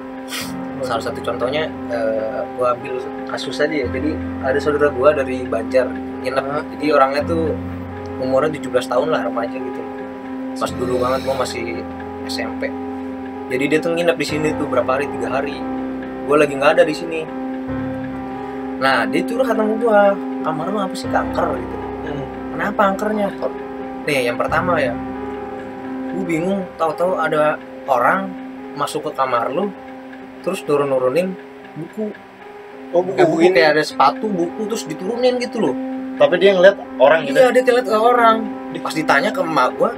Salah 0.86 1.02
satu 1.02 1.18
contohnya 1.20 1.68
gue 2.56 2.66
ambil 2.66 2.94
kasus 3.28 3.58
aja. 3.58 3.74
Ya 3.74 3.86
jadi 3.90 4.14
ada 4.46 4.58
saudara 4.62 4.88
gue 4.94 5.08
dari 5.18 5.36
Banjar 5.44 5.90
nginep. 6.24 6.44
Jadi 6.78 6.86
orangnya 6.94 7.22
tuh 7.26 7.52
umurnya 8.22 8.54
17 8.54 8.86
tahun 8.86 9.08
lah 9.10 9.26
remaja 9.26 9.58
gitu. 9.58 9.80
Pas 10.54 10.70
dulu 10.70 11.02
banget 11.02 11.20
gue 11.26 11.34
masih 11.34 11.64
SMP 12.30 12.70
jadi 13.44 13.64
dia 13.68 13.78
tuh 13.80 13.92
nginep 13.92 14.16
di 14.16 14.26
sini 14.26 14.48
tuh 14.56 14.64
berapa 14.64 14.96
hari? 14.96 15.04
Tiga 15.12 15.28
hari 15.28 15.60
gue 16.24 16.36
lagi 16.36 16.52
nggak 16.56 16.72
ada 16.80 16.84
di 16.84 16.94
sini. 16.96 17.20
Nah 18.80 19.04
dia 19.08 19.22
curhat 19.24 19.56
sama 19.56 19.76
gue 19.76 20.00
kamar 20.44 20.66
lu 20.72 20.78
apa 20.80 20.94
sih? 20.96 21.08
Kanker 21.08 21.48
gitu. 21.60 21.76
Kenapa 22.54 22.80
angkernya 22.94 23.28
nih 24.04 24.30
yang 24.30 24.36
pertama 24.38 24.78
ya. 24.78 24.94
Gue 26.14 26.24
bingung 26.24 26.62
tahu-tahu 26.76 27.18
ada 27.18 27.58
orang 27.88 28.30
masuk 28.78 29.10
ke 29.10 29.12
kamar 29.16 29.50
lu 29.50 29.72
terus 30.44 30.60
turun-nurunin 30.62 31.32
buku. 31.74 32.12
Oh, 32.94 33.02
buku, 33.02 33.18
eh, 33.18 33.26
buku 33.26 33.50
kayak 33.50 33.74
ada 33.74 33.82
sepatu 33.82 34.30
buku 34.30 34.70
terus 34.70 34.86
diturunin 34.86 35.40
gitu 35.42 35.58
loh. 35.58 35.74
Tapi 36.14 36.38
dia 36.38 36.54
ngeliat 36.54 36.78
orang 37.02 37.26
gitu. 37.26 37.42
Iya 37.42 37.50
dia 37.50 37.62
lihat 37.74 37.88
ke 37.90 37.98
orang. 37.98 38.36
Pas 38.78 38.94
ditanya 38.94 39.34
ke 39.34 39.42
emak 39.42 39.74
gua, 39.74 39.90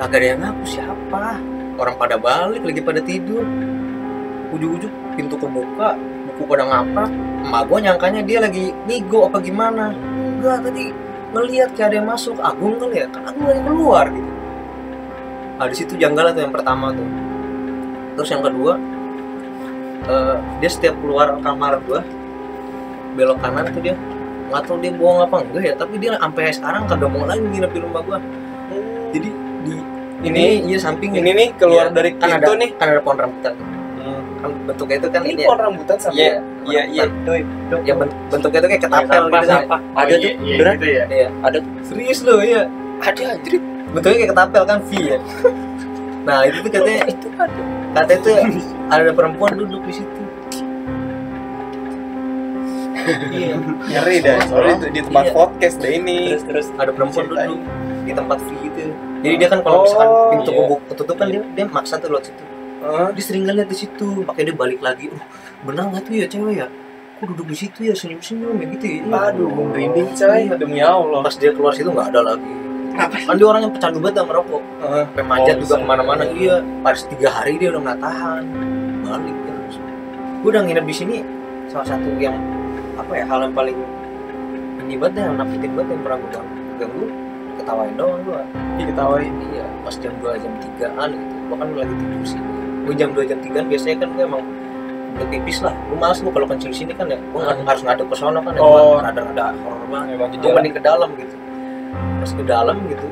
kagak 0.00 0.16
ada 0.16 0.26
yang 0.32 0.40
ngaku 0.40 0.64
siapa. 0.64 1.36
Orang 1.76 1.94
pada 2.00 2.16
balik 2.16 2.62
lagi 2.64 2.80
pada 2.80 3.00
tidur. 3.04 3.44
Ujuk-ujuk 4.52 4.92
pintu 5.16 5.34
kebuka, 5.40 5.96
buku 6.28 6.42
pada 6.44 6.64
ngaprak. 6.68 7.10
Emak 7.42 7.62
gua 7.66 7.78
nyangkanya 7.80 8.20
dia 8.22 8.38
lagi 8.44 8.70
ngigo 8.86 9.26
apa 9.26 9.40
gimana. 9.40 9.90
Enggak 9.92 10.68
tadi 10.68 10.92
ngelihat 11.32 11.68
kayak 11.72 11.88
ada 11.88 11.96
yang 11.98 12.08
masuk. 12.08 12.36
Agung 12.38 12.76
kali 12.76 13.00
ya, 13.00 13.06
kan 13.08 13.22
Agung 13.32 13.44
lagi 13.48 13.62
keluar 13.64 14.04
gitu. 14.12 14.30
Nah 15.56 15.66
di 15.68 15.76
situ 15.76 15.92
janggal 15.96 16.36
tuh 16.36 16.42
yang 16.44 16.54
pertama 16.54 16.92
tuh. 16.92 17.08
Terus 18.12 18.28
yang 18.28 18.42
kedua, 18.44 18.72
eh, 20.06 20.36
dia 20.60 20.70
setiap 20.70 20.94
keluar 21.00 21.40
kamar 21.40 21.80
gua 21.88 22.00
belok 23.12 23.38
kanan 23.44 23.68
tuh 23.72 23.82
dia 23.84 23.94
nggak 24.48 24.62
tahu 24.68 24.76
dia 24.80 24.92
bohong 24.92 25.20
apa 25.24 25.36
enggak 25.44 25.64
ya 25.64 25.74
tapi 25.76 25.94
dia 26.00 26.16
sampai 26.16 26.52
sekarang 26.52 26.82
kagak 26.88 27.08
mau 27.12 27.24
lagi 27.28 27.44
nginep 27.44 27.72
di 27.72 27.80
rumah 27.80 28.00
gua 28.04 28.18
jadi 29.12 29.28
di 29.64 29.74
Ini- 30.22 30.70
iya 30.70 30.78
samping 30.78 31.12
ini 31.18 31.34
nih 31.34 31.48
keluar 31.60 31.90
Iya, 31.90 31.96
dari 31.98 32.10
kan 32.16 32.30
ada 32.30 32.46
pintu 32.46 32.52
nih 32.56 32.70
kan 32.78 32.86
ada 32.94 33.00
pohon 33.04 33.18
rambutan 33.20 33.54
bentuknya 34.42 34.96
itu 34.98 35.08
kan 35.08 35.20
ini 35.22 35.32
ini 35.32 35.42
pohon 35.44 35.58
rambutan 35.60 35.96
sama 35.96 36.14
Iya, 36.14 36.34
iya 36.64 36.82
iya. 36.88 37.04
Ya 37.82 37.94
ben- 37.94 38.14
bentuknya 38.28 38.58
itu 38.58 38.68
kayak 38.68 38.82
ketapel 38.82 39.22
gitu 39.24 39.46
kan 39.46 39.60
Oh, 39.68 39.78
ada 39.94 40.08
iya, 40.08 40.16
tuh 40.18 40.30
iya, 40.42 40.56
beneran? 40.58 40.74
gitu 40.74 40.86
ya. 40.88 41.04
iya 41.08 41.28
ada 41.42 41.58
serius 41.82 42.18
loh 42.22 42.40
iya. 42.40 42.62
Ada 42.98 43.22
anjir. 43.34 43.52
Bentuknya 43.92 44.16
kayak 44.18 44.30
ketapel 44.30 44.62
kan 44.64 44.78
V 44.82 44.90
ya. 44.96 45.18
Nah 46.22 46.38
itu 46.46 46.58
tuh 46.60 46.70
katanya 46.70 47.02
itu 47.04 47.26
ada. 47.34 47.60
katanya 47.92 48.20
tuh 48.22 48.34
ada 48.88 49.10
perempuan 49.12 49.52
duduk 49.56 49.82
di 49.82 49.94
situ. 49.94 50.22
Iya. 53.32 53.54
Ngeri 53.82 54.16
dah 54.22 54.38
soalnya 54.46 54.74
itu 54.76 54.86
di 54.88 55.00
tempat 55.02 55.24
Iya. 55.26 55.34
podcast 55.34 55.76
dah 55.76 55.90
ini. 55.90 56.18
Terus 56.30 56.44
terus. 56.46 56.66
Ada 56.78 56.90
perempuan 56.94 57.24
duduk 57.26 57.58
di 58.02 58.12
tempat 58.12 58.38
V 58.38 58.48
itu. 58.62 58.84
Jadi 59.22 59.34
dia 59.34 59.48
kan 59.48 59.60
kalau 59.62 59.82
misalkan 59.82 60.08
Oh, 60.08 60.30
pintu 60.30 60.50
iya. 60.52 60.76
ketutup 60.88 61.14
kan 61.16 61.26
dia 61.26 61.42
dia 61.48 61.64
maksa 61.64 61.94
tuh 61.96 62.10
lewat 62.10 62.24
situ 62.26 62.42
Hah? 62.82 63.08
dia 63.14 63.22
sering 63.22 63.46
ngeliat 63.46 63.70
di 63.70 63.76
situ. 63.78 64.26
Makanya 64.26 64.46
dia 64.50 64.56
balik 64.58 64.80
lagi 64.82 65.06
uh 65.06 65.22
benar 65.62 65.94
nggak 65.94 66.02
tuh 66.02 66.12
ya 66.18 66.26
cewek 66.26 66.54
ya? 66.58 66.66
Kok 67.22 67.26
duduk 67.30 67.46
di 67.54 67.56
situ 67.56 67.78
ya? 67.86 67.94
Senyum 67.94 68.18
senyum 68.18 68.58
ya 68.58 68.66
gitu 68.74 68.86
ya. 68.90 69.00
Aduh 69.30 69.46
merinding 69.70 70.10
coy. 70.18 70.42
Demi 70.58 70.82
Allah. 70.82 71.22
Pas 71.22 71.34
dia 71.38 71.54
keluar 71.54 71.70
situ 71.70 71.88
nggak 71.94 72.10
ada 72.10 72.34
lagi. 72.34 72.52
Kan 72.98 73.34
dia 73.38 73.46
orang 73.46 73.62
yang 73.70 73.72
pecandu 73.72 73.98
banget 74.02 74.26
sama 74.26 74.32
rokok. 74.42 74.62
Hah? 74.82 75.02
sampai 75.06 75.24
manjat 75.24 75.54
Oh, 75.56 75.60
juga 75.62 75.74
ke 75.78 75.86
mana-mana. 75.86 76.22
Iya 76.26 76.54
pas 76.82 76.98
tiga 77.06 77.28
hari 77.30 77.54
dia 77.62 77.68
udah 77.70 77.82
nggak 77.86 78.00
tahan. 78.02 78.42
Balik 79.06 79.36
terus. 79.46 79.74
Gue 80.42 80.50
udah 80.50 80.62
nginep 80.66 80.84
di 80.90 80.94
sini. 80.94 81.16
Salah 81.70 81.86
satu 81.86 82.10
yang 82.18 82.34
apa 82.98 83.12
ya 83.14 83.24
hal 83.30 83.46
yang 83.46 83.54
paling 83.54 83.78
ini 84.82 84.98
banget 84.98 85.24
yang 85.24 85.38
nakutin 85.38 85.70
banget 85.78 85.88
yang 85.94 86.02
pernah 86.02 86.18
gue 86.18 86.30
ganggu 86.82 87.06
ketawain 87.62 87.94
doang 87.94 88.20
gue 88.26 88.40
diketawain? 88.82 89.32
Iya 89.54 89.64
pas 89.86 89.94
jam 90.02 90.12
2 90.18 90.42
jam 90.42 90.52
3an 90.58 91.08
gitu. 91.14 91.34
Gue 91.46 91.56
kan 91.56 91.68
lagi 91.78 91.94
tidur 91.94 92.24
sini 92.26 92.61
gue 92.82 92.94
jam 92.98 93.10
2 93.14 93.30
jam 93.30 93.38
3 93.38 93.70
biasanya 93.70 93.96
kan 94.02 94.08
gue 94.14 94.24
emang 94.24 94.42
udah 95.12 95.26
pipis 95.28 95.58
lah. 95.60 95.74
Gue 95.88 95.96
males 96.00 96.18
gue 96.18 96.32
kalau 96.32 96.46
kencing 96.48 96.74
sini 96.74 96.92
kan 96.96 97.06
ya. 97.06 97.18
Gue 97.20 97.40
nggak 97.40 97.68
harus 97.68 97.82
ngadep 97.84 98.06
ke 98.08 98.16
sono 98.16 98.40
kan 98.40 98.52
ya. 98.56 98.60
Oh. 98.60 98.98
ada 98.98 99.20
ada 99.20 99.44
horor 99.62 99.86
banget. 99.92 100.16
Emang 100.16 100.28
jadi 100.32 100.40
di 100.40 100.44
gue 100.44 100.52
mending 100.56 100.74
ke 100.74 100.82
dalam 100.82 101.08
gitu. 101.16 101.36
Pas 101.92 102.30
ke 102.32 102.42
dalam 102.46 102.76
gitu 102.88 103.06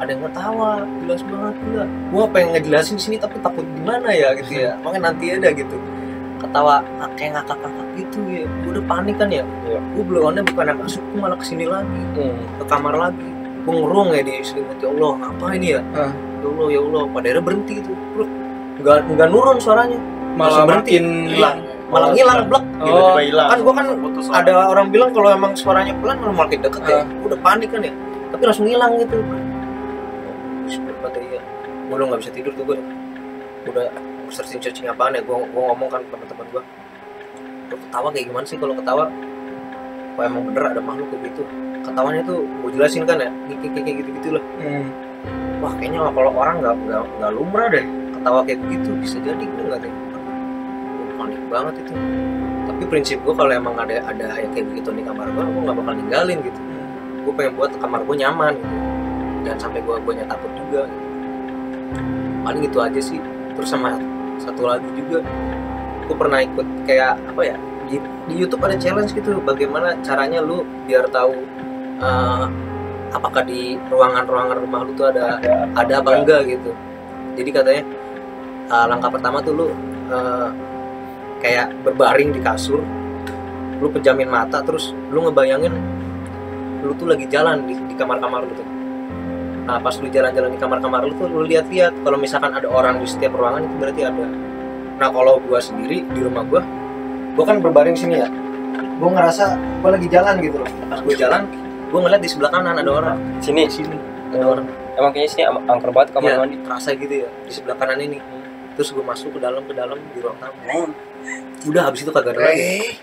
ada 0.00 0.10
yang 0.16 0.22
ketawa. 0.32 0.72
Jelas 1.04 1.20
banget 1.28 1.54
gila 1.60 1.84
gue 1.84 2.24
pengen 2.32 2.48
ngejelasin 2.56 2.98
sini 2.98 3.16
tapi 3.20 3.36
takut 3.44 3.64
gimana 3.76 4.08
ya 4.10 4.32
gitu 4.40 4.52
ya. 4.64 4.72
Makanya 4.82 5.12
nanti 5.12 5.24
ada 5.30 5.48
gitu. 5.52 5.76
Ketawa 6.40 6.80
ah, 6.80 7.10
kayak 7.20 7.36
ngakak-ngakak 7.36 7.88
gitu 8.00 8.18
ya. 8.32 8.44
Gue 8.64 8.70
udah 8.80 8.84
panik 8.88 9.16
kan 9.20 9.28
ya. 9.28 9.44
Iya. 9.68 9.78
gue 9.78 10.04
belum 10.08 10.40
bukan 10.56 10.72
masuk 10.80 11.02
gue 11.12 11.20
malah 11.20 11.36
ke 11.36 11.46
sini 11.46 11.68
lagi. 11.68 12.00
Hmm. 12.16 12.40
ke 12.58 12.64
kamar 12.64 12.94
lagi. 12.96 13.28
Gue 13.60 13.74
ngerung 13.76 14.08
ya 14.16 14.22
di 14.24 14.40
selimut 14.40 14.80
ya 14.80 14.88
Allah 14.88 15.14
apa 15.20 15.44
ini 15.52 15.68
ya? 15.76 15.80
Ah. 15.92 16.12
ya 16.40 16.46
Allah 16.48 16.66
ya 16.72 16.80
Allah. 16.80 17.02
Pada 17.12 17.26
akhirnya 17.28 17.44
berhenti 17.44 17.74
itu 17.84 17.92
Bro. 18.16 18.24
Nggak 18.80 18.96
nggak 19.08 19.28
nurun 19.28 19.58
suaranya. 19.60 19.98
Malah 20.38 20.64
berhenti. 20.64 20.96
hilang. 20.96 21.58
Malah 21.90 22.08
ngilang 22.14 22.38
blek. 22.46 22.64
oh 22.86 23.18
hilang. 23.18 23.48
Kan 23.50 23.58
gue 23.66 23.74
kan 23.74 23.86
Putus 23.98 24.26
ada 24.30 24.52
orang 24.70 24.86
bilang 24.94 25.10
kalau 25.10 25.28
emang 25.34 25.52
suaranya 25.58 25.90
pelan 25.98 26.16
malah 26.22 26.36
makin 26.46 26.58
deket 26.62 26.82
ya. 26.86 27.02
Ah. 27.02 27.26
udah 27.26 27.38
panik 27.42 27.68
kan 27.74 27.82
ya? 27.82 27.92
Tapi 28.30 28.42
langsung 28.46 28.66
hilang 28.70 28.92
gitu. 28.96 29.18
Ya 30.70 31.40
gue 31.90 31.96
udah 31.98 32.06
nggak 32.06 32.20
bisa 32.22 32.30
tidur 32.30 32.52
tuh 32.54 32.64
gue 32.70 32.78
udah 33.66 33.90
searching 34.30 34.62
searching 34.62 34.86
apaan 34.86 35.18
ya? 35.18 35.22
Gue 35.26 35.42
gue 35.42 35.62
ngomong 35.66 35.90
kan 35.90 36.00
ke 36.06 36.08
teman-teman 36.14 36.46
gue 36.54 36.62
lu 37.70 37.76
ketawa 37.78 38.08
kayak 38.10 38.26
gimana 38.30 38.44
sih 38.46 38.58
kalau 38.58 38.74
ketawa? 38.78 39.04
Apa 40.14 40.20
emang 40.26 40.42
bener 40.46 40.62
ada 40.70 40.80
makhluk 40.82 41.06
kayak 41.10 41.34
gitu? 41.34 41.42
Ketawanya 41.82 42.22
tuh 42.22 42.38
gue 42.46 42.70
jelasin 42.74 43.02
kan 43.02 43.18
ya? 43.18 43.30
Kayak 43.50 43.94
gitu 43.98 44.10
gitu 44.14 44.28
lah 44.38 44.44
Hmm. 44.60 44.86
wah 45.60 45.72
kayaknya 45.76 46.00
kalau 46.08 46.32
orang 46.32 46.56
nggak 46.64 46.74
nggak 47.20 47.30
lumrah 47.36 47.68
deh 47.68 47.84
ketawa 48.20 48.44
kayak 48.44 48.60
begitu 48.68 48.90
bisa 49.00 49.16
jadi 49.24 49.40
gue 49.40 49.64
nggak 49.64 49.80
Gua 49.88 51.08
panik 51.16 51.40
banget 51.48 51.74
itu. 51.80 51.92
Tapi 52.68 52.82
prinsip 52.84 53.18
gue 53.24 53.32
kalau 53.32 53.48
emang 53.48 53.74
ada 53.80 53.96
ada 54.04 54.36
yang 54.36 54.52
kayak 54.52 54.68
begitu 54.68 54.92
di 54.92 55.02
kamar 55.08 55.32
gue 55.32 55.40
gue 55.40 55.62
nggak 55.64 55.76
bakal 55.80 55.92
ninggalin 55.96 56.38
gitu. 56.44 56.60
Gue 57.24 57.32
pengen 57.32 57.52
buat 57.56 57.72
kamar 57.80 58.04
gue 58.04 58.16
nyaman 58.20 58.52
gitu. 58.60 58.76
Jangan 59.48 59.58
sampai 59.58 59.80
gue 59.80 59.96
gue 60.04 60.12
takut 60.28 60.52
juga. 60.52 60.82
Gitu. 60.84 61.08
paling 62.40 62.62
itu 62.64 62.78
aja 62.80 63.00
sih. 63.00 63.20
Terus 63.56 63.68
sama 63.72 63.96
satu 64.36 64.68
lagi 64.68 64.88
juga 64.92 65.24
gue 66.04 66.16
pernah 66.16 66.40
ikut 66.44 66.66
kayak 66.84 67.16
apa 67.32 67.42
ya 67.44 67.56
di, 67.88 67.96
di 68.28 68.34
YouTube 68.36 68.60
ada 68.68 68.76
challenge 68.76 69.16
gitu. 69.16 69.40
Bagaimana 69.40 69.96
caranya 70.04 70.44
lu 70.44 70.60
biar 70.84 71.08
tahu 71.08 71.32
eh, 72.04 72.44
apakah 73.16 73.42
di 73.48 73.80
ruangan-ruangan 73.88 74.56
rumah 74.60 74.80
lu 74.84 74.92
tuh 74.92 75.08
ada 75.08 75.40
ada 75.72 75.92
apa 76.04 76.20
enggak 76.20 76.44
gitu. 76.48 76.72
Jadi 77.36 77.50
katanya 77.52 77.82
uh, 78.70 78.86
langkah 78.86 79.10
pertama 79.10 79.42
tuh 79.42 79.52
lu 79.52 79.66
uh, 80.08 80.48
kayak 81.42 81.74
berbaring 81.82 82.30
di 82.30 82.40
kasur 82.40 82.80
lu 83.80 83.88
pejamin 83.90 84.28
mata 84.28 84.62
terus 84.62 84.92
lu 85.10 85.26
ngebayangin 85.26 85.72
lu 86.80 86.92
tuh 86.96 87.08
lagi 87.12 87.28
jalan 87.28 87.64
di, 87.68 87.76
di 87.76 87.94
kamar-kamar 87.96 88.44
lu 88.44 88.52
tuh. 88.56 88.68
Nah 89.68 89.76
pas 89.80 89.92
lu 90.00 90.08
jalan-jalan 90.08 90.50
di 90.52 90.58
kamar-kamar 90.60 91.04
lu 91.04 91.12
tuh 91.16 91.28
lu 91.28 91.44
lihat-lihat 91.44 91.92
kalau 92.04 92.16
misalkan 92.16 92.52
ada 92.56 92.68
orang 92.68 93.00
di 93.00 93.06
setiap 93.08 93.36
ruangan 93.36 93.68
itu 93.68 93.74
berarti 93.76 94.00
ada. 94.08 94.24
Nah 94.96 95.08
kalau 95.12 95.40
gua 95.44 95.60
sendiri 95.60 96.04
di 96.08 96.20
rumah 96.24 96.44
gua 96.48 96.64
gua 97.36 97.44
kan 97.44 97.60
berbaring 97.60 97.96
sini 97.96 98.20
ya. 98.20 98.28
Gua 99.00 99.12
ngerasa 99.12 99.56
gua 99.84 99.96
lagi 99.96 100.08
jalan 100.08 100.34
gitu 100.40 100.56
loh. 100.60 100.68
Pas 100.88 101.00
gua 101.04 101.14
jalan 101.16 101.42
gua 101.92 101.98
ngeliat 102.04 102.22
di 102.24 102.30
sebelah 102.32 102.50
kanan 102.52 102.76
ada 102.80 102.90
orang. 102.92 103.18
Sini. 103.44 103.68
sini 103.68 103.96
ada 104.32 104.44
orang. 104.44 104.66
Emang 104.96 105.10
kayaknya 105.12 105.30
sini 105.32 105.42
angker 105.48 105.90
banget 105.92 106.08
kamar 106.12 106.28
Iya, 106.28 106.36
mandi. 106.40 106.56
terasa 106.64 106.88
gitu 106.92 107.14
ya 107.24 107.28
di 107.44 107.52
sebelah 107.52 107.76
kanan 107.76 108.00
ini 108.00 108.20
terus 108.80 108.96
gue 108.96 109.04
masuk 109.04 109.36
ke 109.36 109.44
dalam 109.44 109.60
ke 109.68 109.76
dalam 109.76 110.00
di 110.00 110.24
ruang 110.24 110.40
tamu. 110.40 110.88
Udah 111.68 111.92
habis 111.92 112.00
itu 112.00 112.08
kagak 112.16 112.32
ada 112.32 112.48
lagi. 112.48 112.96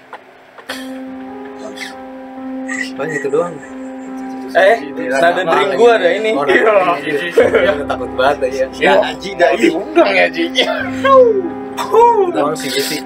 Paling 2.97 3.13
gitu 3.21 3.29
doang. 3.29 3.53
Eh 4.57 4.89
nada 5.21 5.45
drink 5.45 5.77
gua 5.77 6.01
ada 6.01 6.09
ini. 6.17 6.33
Oh, 6.33 6.41
nah, 6.41 6.97
iya. 6.97 7.77
takut 7.85 8.09
banget 8.17 8.49
ya 8.49 8.65
ya 8.73 8.93
Haji 9.05 9.29
dah. 9.37 9.53
Diundang 9.53 10.09
ya 10.17 10.25
Ji 10.33 10.49
doang 12.33 12.57
sih 12.57 12.73
gue 12.73 12.81
sih 12.81 13.01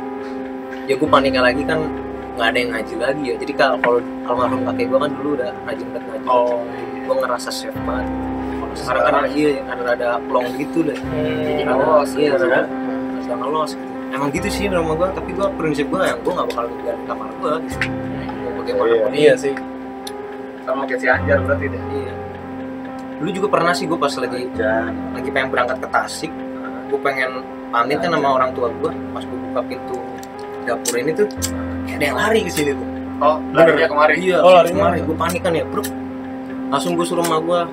ya 0.87 0.95
gue 0.95 1.09
paniknya 1.11 1.43
lagi 1.43 1.67
kan 1.67 1.91
nggak 2.39 2.47
ada 2.55 2.55
yang 2.55 2.71
ngaji 2.71 2.93
lagi 3.03 3.23
ya. 3.27 3.35
Jadi 3.35 3.51
kalau 3.51 3.75
kalau 3.83 3.99
almarhum 4.31 4.63
kakek 4.71 4.87
gue 4.87 4.99
kan 5.03 5.11
dulu 5.19 5.29
udah 5.35 5.51
rajin 5.67 5.87
banget 5.91 6.07
ngaji. 6.07 6.27
Oh 6.31 6.63
gue 7.03 7.15
ngerasa 7.19 7.51
safe 7.51 7.75
banget 7.83 8.30
sekarang 8.75 9.01
kan 9.03 9.13
iya 9.31 9.61
ada 9.67 9.83
ada 9.95 10.09
plong 10.27 10.47
gitu 10.55 10.79
deh. 10.85 10.97
Hmm. 10.97 11.67
ngelos 11.67 12.09
iya 12.15 12.35
ada 12.35 12.45
ada 12.45 13.35
ngelos 13.35 13.71
gitu. 13.75 13.91
emang 14.11 14.29
gitu 14.35 14.47
sih 14.51 14.65
rumah 14.67 14.95
gua 14.95 15.07
tapi 15.15 15.31
gua 15.35 15.47
prinsip 15.55 15.87
gua 15.87 16.07
yang 16.07 16.19
gua 16.23 16.33
nggak 16.41 16.47
bakal 16.51 16.65
ninggalin 16.67 17.03
kamar 17.07 17.29
gua 17.39 17.53
gitu. 17.63 17.77
Mau 18.41 18.51
bagaimanapun 18.61 19.13
iya 19.15 19.33
sih. 19.35 19.53
Sama 20.61 20.83
kayak 20.85 20.99
si 21.01 21.07
Anjar 21.09 21.39
berarti 21.43 21.65
deh. 21.71 21.83
Iya. 21.95 22.13
Lu 23.21 23.29
juga 23.29 23.47
pernah 23.53 23.73
sih 23.75 23.85
gua 23.87 23.99
pas 23.99 24.13
lagi 24.15 24.47
lagi 25.15 25.29
pengen 25.31 25.49
berangkat 25.51 25.77
ke 25.79 25.87
Tasik 25.91 26.31
gua 26.91 26.99
pengen 27.07 27.31
pamit 27.71 27.97
kan 28.03 28.11
sama 28.11 28.29
orang 28.35 28.51
tua 28.51 28.67
gua. 28.79 28.91
Pas 29.15 29.23
gua 29.23 29.39
buka 29.51 29.61
pintu 29.67 29.97
dapur 30.61 30.93
ini 30.99 31.11
tuh 31.15 31.27
kayak 31.89 31.97
ada 31.97 32.05
yang 32.05 32.17
lari 32.17 32.39
ke 32.45 32.51
sini 32.53 32.71
tuh. 32.77 32.87
Oh 33.21 33.37
lari 33.53 33.77
dia 33.77 33.85
kemarin 33.85 34.15
iya 34.17 34.37
Oh, 34.41 34.57
lari 34.57 34.73
kemarin 34.73 35.05
gua 35.05 35.17
panik 35.17 35.41
kan 35.45 35.53
ya 35.53 35.61
bro 35.61 35.85
langsung 36.73 36.97
gua 36.97 37.05
suruh 37.05 37.21
sama 37.21 37.37
gua 37.37 37.69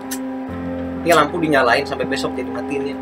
ini 1.09 1.17
lampu 1.17 1.41
dinyalain 1.41 1.83
sampai 1.83 2.05
besok 2.05 2.37
jadi 2.37 2.51
matiin 2.51 2.85
ya. 2.85 2.97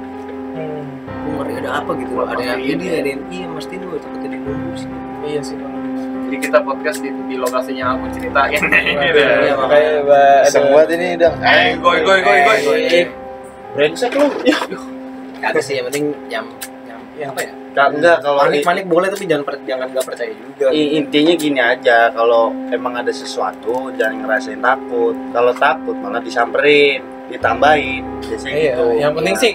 Hmm. 0.55 0.87
gue 1.03 1.33
ngeri 1.35 1.53
ada 1.59 1.83
apa 1.83 1.91
gitu? 1.97 2.13
Loh 2.15 2.25
ada 2.25 2.39
yang 2.41 2.63
ini 2.63 2.87
ada 2.89 3.09
yang 3.09 3.23
iya 3.27 3.47
mesti 3.47 3.75
gue 3.75 3.99
takut 3.99 4.21
jadi 4.21 4.37
nunggu 4.37 4.73
sih. 4.75 4.91
Iya 5.27 5.41
sih 5.43 5.57
Bang. 5.57 5.75
jadi 6.27 6.37
kita 6.41 6.59
podcast 6.61 6.99
di, 6.99 7.11
di 7.25 7.35
lokasinya 7.35 7.85
aku 7.93 8.07
ceritain. 8.13 8.59
Gitu. 9.03 9.19
Iya, 9.19 9.55
makanya 9.55 9.91
Mbak, 10.01 10.39
Iseng 10.45 10.59
ada- 10.61 10.73
buat 10.73 10.89
ini 10.89 11.09
dong 11.17 11.35
eh 11.41 11.69
goy 11.77 11.99
goy 12.01 12.21
goy 12.23 12.39
goy 12.63 12.81
Eh, 12.85 13.07
brengsek 13.73 14.11
lu. 14.13 14.27
Ada 15.39 15.61
sih 15.61 15.75
yang 15.77 15.87
penting 15.87 16.05
yang 16.29 16.47
yang 17.15 17.31
apa 17.31 17.43
ya? 17.43 17.53
Enggak 17.77 18.25
kalau 18.25 18.41
panik 18.41 18.65
panik 18.65 18.85
boleh 18.87 19.07
tapi 19.07 19.25
jangan 19.25 19.45
per- 19.45 19.61
jangan 19.63 19.87
nggak 19.87 20.05
percaya 20.05 20.33
juga 20.33 20.67
I- 20.73 20.97
intinya 20.97 21.35
gini 21.35 21.61
aja 21.61 22.09
kalau 22.11 22.49
emang 22.71 22.97
ada 22.97 23.13
sesuatu 23.13 23.93
jangan 23.93 24.25
ngerasain 24.25 24.59
takut. 24.59 25.13
Kalau 25.31 25.53
takut 25.53 25.95
malah 25.95 26.19
disamperin 26.19 27.05
ditambahin 27.27 28.03
biasanya 28.23 28.57
iya 28.57 28.73
gitu. 28.73 28.85
yang 28.97 29.13
penting 29.15 29.37
sih 29.37 29.53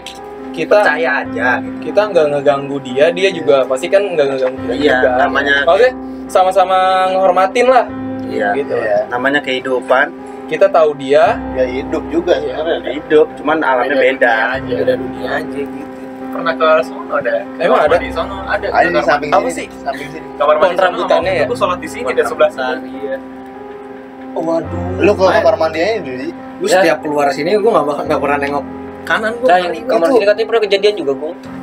kita 0.51 0.83
percaya 0.83 1.09
aja 1.23 1.47
gitu. 1.59 1.79
kita 1.87 2.01
nggak 2.11 2.25
ngeganggu 2.29 2.77
dia 2.83 3.05
dia 3.09 3.29
juga 3.31 3.63
pasti 3.63 3.87
kan 3.87 4.03
nggak 4.03 4.27
ngeganggu 4.27 4.59
kita 4.61 4.73
Iya, 4.75 4.91
juga. 4.97 5.09
namanya- 5.17 5.63
oke 5.65 5.87
sama-sama 6.27 6.77
ngehormatin 7.11 7.67
lah 7.67 7.85
iya 8.27 8.49
gitu. 8.55 8.75
Iya. 8.75 9.07
namanya 9.07 9.39
kehidupan. 9.43 10.07
Kita 10.47 10.67
tahu 10.67 10.91
dia. 10.99 11.39
Ya 11.55 11.63
hidup 11.63 12.03
juga 12.11 12.35
sebenarnya. 12.35 12.91
Hidup 12.91 13.23
cuman 13.39 13.63
alamnya 13.63 13.95
beda 13.95 14.33
aja. 14.59 14.73
Beda 14.83 14.93
dunia 14.99 15.29
aja 15.39 15.59
gitu. 15.63 15.95
Pernah 16.31 16.53
ke 16.55 16.69
sono 16.83 17.13
ada? 17.15 17.31
Emang 17.55 17.79
ada? 17.87 17.95
di 17.95 18.11
sono 18.11 18.35
ada. 18.43 18.67
Ada 18.67 18.87
di 18.91 18.99
samping 18.99 19.31
Apa 19.31 19.47
sih? 19.47 19.67
samping 19.79 20.07
sini. 20.11 20.27
Kamar 20.35 20.55
mandi 20.59 20.75
sono, 20.75 21.07
ya? 21.23 21.43
aku 21.47 21.55
sholat 21.55 21.79
di 21.79 21.87
sini 21.87 22.11
dan 22.11 22.25
sebelah 22.27 22.51
sini 22.51 22.87
iya 22.99 23.15
waduh. 24.35 25.03
Lu 25.03 25.11
ke 25.15 25.23
kamar 25.27 25.55
mandi 25.59 25.79
aja 25.81 25.99
dulu 26.01 26.29
gue 26.61 26.69
setiap 26.69 26.97
keluar 27.01 27.27
sini 27.33 27.57
gue 27.57 27.71
nggak 27.73 27.85
bakal 27.89 28.03
nggak 28.05 28.21
pernah 28.21 28.37
nengok 28.37 28.65
kanan 29.01 29.33
gue 29.41 29.49
Nah, 29.49 29.57
kamar 29.89 30.07
sini 30.13 30.25
katanya 30.29 30.47
pernah 30.53 30.61
kejadian 30.61 30.93
juga. 30.93 31.11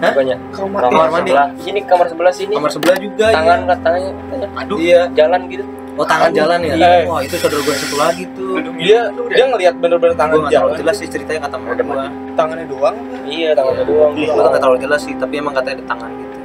Hah? 0.02 0.12
Banyak. 0.18 0.38
kamar, 0.50 0.80
Kamar 0.90 1.06
mandi. 1.14 1.30
sebelah. 1.30 1.48
Sini 1.62 1.80
kamar 1.86 2.06
sebelah 2.10 2.32
sini. 2.34 2.52
kamar 2.58 2.70
sebelah 2.74 2.96
juga 2.98 3.26
Tangan 3.30 3.58
iya. 3.62 3.70
kan 3.70 3.78
tangannya 3.78 4.10
katanya 4.10 4.48
aduh. 4.58 4.78
Iya. 4.82 5.00
Jalan 5.14 5.40
gitu. 5.46 5.64
oh 5.98 6.06
tangan 6.06 6.30
jalan 6.30 6.58
ya? 6.62 6.74
Iya. 6.78 6.90
wah 7.10 7.20
itu 7.26 7.34
saudara 7.38 7.58
gue 7.62 7.72
yang 7.74 7.82
satu 7.86 7.96
lagi 7.98 8.22
tuh. 8.34 8.54
Dia 8.78 9.00
dia 9.10 9.44
ngelihat 9.50 9.74
bener-bener 9.78 10.14
gue 10.14 10.18
tangan 10.18 10.34
terlalu 10.34 10.54
jalan 10.54 10.72
jelas 10.82 10.94
sih 10.98 11.08
ceritanya 11.10 11.40
kata 11.46 11.56
mama 11.58 11.74
gue 11.78 12.06
tangannya 12.34 12.66
doang. 12.66 12.96
Iya, 13.26 13.50
tangannya 13.54 13.84
doang. 13.86 14.12
gue 14.18 14.26
nggak 14.26 14.62
terlalu 14.62 14.78
jelas 14.82 15.00
sih 15.06 15.14
tapi 15.14 15.34
emang 15.38 15.54
katanya 15.54 15.76
di 15.78 15.86
tangan 15.86 16.10
gitu. 16.10 16.36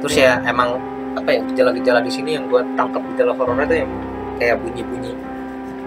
Terus 0.00 0.14
ya 0.16 0.32
emang 0.48 0.68
apa 1.20 1.28
ya 1.36 1.40
gejala-gejala 1.52 2.00
di 2.00 2.12
sini 2.12 2.30
yang 2.40 2.44
gue 2.48 2.60
tangkap 2.80 3.04
gejala 3.12 3.32
horornya 3.36 3.66
tuh 3.68 3.76
yang 3.84 3.90
kayak 4.40 4.56
bunyi-bunyi 4.64 5.12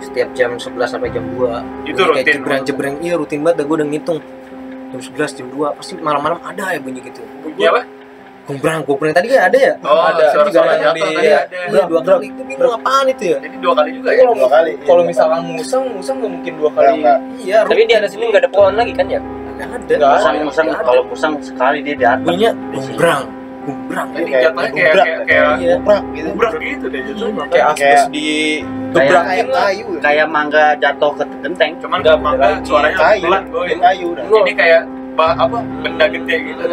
setiap 0.03 0.29
jam 0.31 0.51
11 0.53 0.75
sampai 0.83 1.09
jam 1.09 1.23
2 1.25 1.87
Itu 1.87 1.97
Bunyi 1.97 1.97
kayak 1.97 2.05
rutin, 2.05 2.33
jebreng 2.35 2.61
jebreng 2.63 2.95
iya 2.99 3.13
rutin 3.15 3.39
banget 3.41 3.55
dah 3.59 3.65
gue 3.65 3.75
udah 3.79 3.87
ngitung. 3.87 4.19
Jam 4.91 4.99
11 4.99 5.37
jam 5.39 5.47
2 5.49 5.77
pasti 5.79 5.93
malam-malam 5.97 6.39
ada 6.43 6.65
ya 6.69 6.79
bunyi 6.79 6.99
gitu. 7.01 7.21
Bunyi 7.41 7.65
apa? 7.65 7.81
Gombrang 8.43 8.83
gombrang. 8.83 9.15
Tadi 9.15 9.27
kan 9.31 9.47
ada 9.47 9.55
ya? 9.57 9.73
Oh 9.81 10.03
Ada, 10.03 10.23
suara 10.29 10.47
juga 10.51 10.59
suara 10.59 10.73
di- 10.75 10.83
tadi 10.83 10.99
iya. 11.23 11.39
ada. 11.47 11.57
Iya 11.71 11.83
dua 11.87 12.01
kali. 12.03 12.27
Itu 12.27 12.41
bingung 12.43 12.73
apaan 12.75 13.05
itu 13.07 13.23
ya? 13.31 13.37
Jadi 13.39 13.57
dua 13.63 13.73
kali 13.73 13.89
juga 13.95 14.09
ya? 14.11 14.19
Kalau 14.19 14.33
dua 14.35 14.49
kali 14.51 14.71
iya, 14.75 14.83
kalau 14.83 15.03
misalkan 15.07 15.41
musang 15.47 15.83
musang 15.95 16.15
nggak 16.19 16.31
mungkin 16.35 16.53
dua 16.59 16.69
kali. 16.75 16.99
Iya 17.39 17.57
Tapi 17.63 17.81
di 17.87 17.95
atas 17.95 18.09
sini 18.11 18.23
nggak 18.27 18.41
ada 18.43 18.51
pohon 18.51 18.75
lagi 18.75 18.91
kan 18.91 19.07
ya? 19.07 19.19
nggak 19.23 19.69
ada. 19.71 19.95
Ada. 19.95 20.07
musang. 20.11 20.35
Musang 20.43 20.67
ada. 20.67 20.83
kalau 20.83 21.03
musang 21.07 21.33
sekali 21.39 21.79
dia 21.79 21.95
di 21.95 22.03
atas. 22.03 22.25
Bunyinya 22.27 22.51
gombrang 22.75 23.23
gombrang 23.63 24.07
jadi 24.11 24.23
Kayak 24.23 24.43
jatuhnya 24.43 24.71
kayak 24.73 24.93
kayak 24.93 25.17
kayak 25.23 25.45
iya. 25.57 25.75
Gebrak 25.75 26.03
gitu. 26.11 26.27
Gubrak 26.29 26.53
gitu 26.59 26.85
deh 26.87 27.01
jatuhnya 27.03 27.43
kayak 27.47 27.65
asbes 27.69 28.01
di 28.09 28.27
kayak 28.93 29.09
gebrakin 29.09 29.25
kayak 29.25 29.47
kayu. 29.49 29.85
Ya. 29.87 29.99
kayak 30.01 30.27
mangga 30.27 30.65
jatuh 30.77 31.11
ke 31.15 31.23
genteng. 31.39 31.71
Cuman 31.79 31.97
Nggak, 31.99 32.17
mangga 32.19 32.45
suaranya 32.61 32.97
kayu 32.97 33.23
pelan 33.25 33.43
boy. 33.47 33.63
kayak 33.65 33.79
kayu 33.81 34.07
ini 34.13 34.53
kayak 34.53 34.81
apa 35.13 35.57
benda 35.79 36.05
gede 36.07 36.35
gitu. 36.43 36.63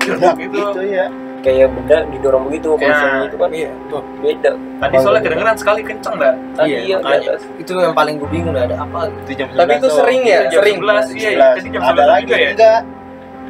Gebrak 0.00 0.34
gitu. 0.38 0.58
gitu 0.58 0.82
ya 0.84 1.06
Kayak 1.40 1.72
benda 1.72 2.04
didorong 2.06 2.44
begitu 2.46 2.68
kalau 2.70 2.84
Iya. 2.84 2.92
misalnya 2.92 3.20
itu 3.24 3.36
kan. 3.36 3.50
Iya 3.50 3.70
tuh 3.88 4.02
beda. 4.20 4.50
tadi 4.76 4.94
soalnya 5.00 5.22
kedengeran 5.22 5.56
sekali 5.56 5.80
kenceng 5.80 6.14
dah. 6.16 6.34
Tadi 6.52 6.68
Iya, 6.68 6.78
iya, 6.82 6.96
atas. 7.00 7.40
itu 7.56 7.72
yang 7.74 7.94
paling 7.94 8.14
gue 8.16 8.28
bingung 8.28 8.52
ada 8.52 8.76
apa? 8.76 9.08
Itu 9.24 9.32
jam 9.34 9.48
tapi 9.50 9.72
11 9.72 9.76
itu 9.76 9.86
tuh. 9.86 9.96
sering 9.96 10.20
ya 10.22 10.40
jam 10.46 10.60
sering. 10.60 10.76
11 10.76 11.06
iya 11.10 11.30
11. 11.32 11.56
jadi 11.56 11.68
jam 11.70 11.80
ada 11.80 11.88
11 11.96 12.04
lagi 12.06 12.24
juga 12.26 12.36
ya? 12.36 12.50
enggak? 12.52 12.80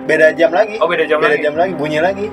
Beda 0.00 0.26
jam 0.32 0.50
lagi. 0.50 0.74
Oh 0.78 0.86
beda 0.86 1.04
jam 1.04 1.18
beda 1.18 1.30
lagi? 1.30 1.42
jam 1.42 1.54
lagi 1.56 1.72
bunyi 1.74 1.98
lagi 1.98 2.26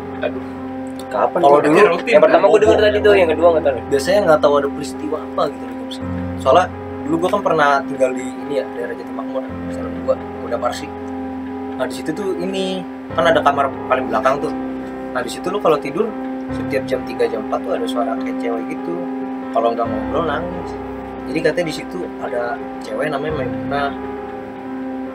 kapan 1.07 1.39
Kalau 1.39 1.59
dulu 1.63 1.79
rutin 1.95 2.11
Yang 2.17 2.23
pertama 2.27 2.45
gue 2.51 2.59
dengar 2.63 2.79
tadi 2.83 2.97
tuh, 3.01 3.13
yang 3.15 3.29
kedua 3.31 3.47
nggak 3.55 3.65
tahu. 3.65 3.77
biasanya 3.91 4.19
nggak 4.27 4.39
tahu 4.43 4.53
ada 4.59 4.67
peristiwa 4.71 5.17
apa 5.21 5.41
gitu 5.51 5.63
di 5.67 5.75
segini. 5.95 6.21
soalnya 6.43 6.65
dulu 7.07 7.15
gue 7.23 7.29
kan 7.31 7.41
pernah 7.41 7.69
tinggal 7.87 8.11
di 8.11 8.25
ini 8.27 8.53
ya 8.59 8.65
daerah 8.75 8.93
Jatimukmur 8.99 9.43
misalnya 9.67 9.91
gue 10.03 10.15
udah 10.47 10.59
Parsi. 10.59 10.87
Nah 11.77 11.85
di 11.87 11.95
situ 11.95 12.09
tuh 12.11 12.29
ini 12.41 12.83
kan 13.15 13.23
ada 13.23 13.39
kamar 13.39 13.71
paling 13.87 14.05
belakang 14.11 14.35
tuh. 14.43 14.53
Nah 15.15 15.21
di 15.23 15.31
situ 15.31 15.47
lu 15.47 15.59
kalau 15.63 15.79
tidur 15.79 16.07
setiap 16.51 16.83
jam 16.87 16.99
3 17.03 17.31
jam 17.31 17.41
4 17.47 17.63
tuh 17.63 17.71
ada 17.75 17.85
suara 17.87 18.11
kayak 18.19 18.37
cewek 18.43 18.63
gitu. 18.71 18.95
Kalau 19.55 19.71
nggak 19.71 19.87
ngobrol 19.87 20.25
nangis. 20.27 20.69
Jadi 21.27 21.39
katanya 21.43 21.67
di 21.67 21.75
situ 21.75 21.99
ada 22.23 22.55
cewek 22.83 23.07
namanya 23.11 23.43
Maimunah 23.43 23.91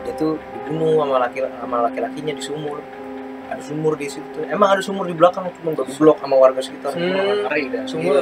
dia 0.03 0.13
tuh 0.19 0.35
dibunuh 0.67 0.99
sama 0.99 1.15
laki 1.23 1.39
sama 1.47 1.77
laki-lakinya 1.87 2.33
di 2.35 2.43
sumur 2.43 2.77
ada 3.51 3.61
sumur 3.61 3.93
di 3.99 4.07
situ. 4.07 4.39
Emang 4.47 4.69
ada 4.77 4.81
sumur 4.81 5.05
di 5.07 5.15
belakang 5.15 5.49
cuma 5.59 5.75
gak 5.75 5.87
diblok 5.91 6.17
sama 6.19 6.35
warga 6.39 6.61
sekitar. 6.63 6.91
Hmm. 6.95 7.47
ngeri 7.47 7.63
dah 7.71 7.83
sumur. 7.85 8.15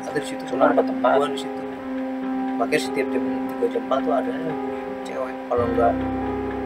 ada 0.00 0.16
di 0.16 0.26
situ 0.26 0.42
Sumur 0.48 0.72
apa 0.72 0.82
tempat? 0.82 1.12
Gua 1.20 1.28
di 1.28 1.40
situ. 1.40 1.62
Makanya 2.56 2.80
setiap 2.80 3.06
jam 3.12 3.24
3 3.60 3.72
jam 3.72 3.82
4 3.88 4.04
tuh 4.04 4.12
ada 4.16 4.32
cewek. 5.04 5.34
Kalau 5.48 5.64
nggak 5.76 5.92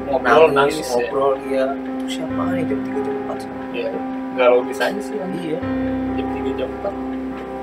ngobrol 0.04 0.48
nangis, 0.52 0.54
nangis 0.54 0.76
ya? 0.78 0.86
ngobrol 0.92 1.32
iya. 1.48 1.64
Itu 1.74 2.04
siapa 2.10 2.42
nih 2.54 2.64
jam 2.68 2.78
3 2.82 3.06
jam 3.06 3.16
4 3.30 3.74
Iya. 3.74 3.90
nggak 4.34 4.48
logis 4.50 4.78
aja 4.78 5.00
sih 5.02 5.14
kan 5.18 5.30
iya. 5.34 5.58
Jam 6.14 6.26
tiga 6.30 6.50
jam 6.62 6.68
empat. 6.78 6.94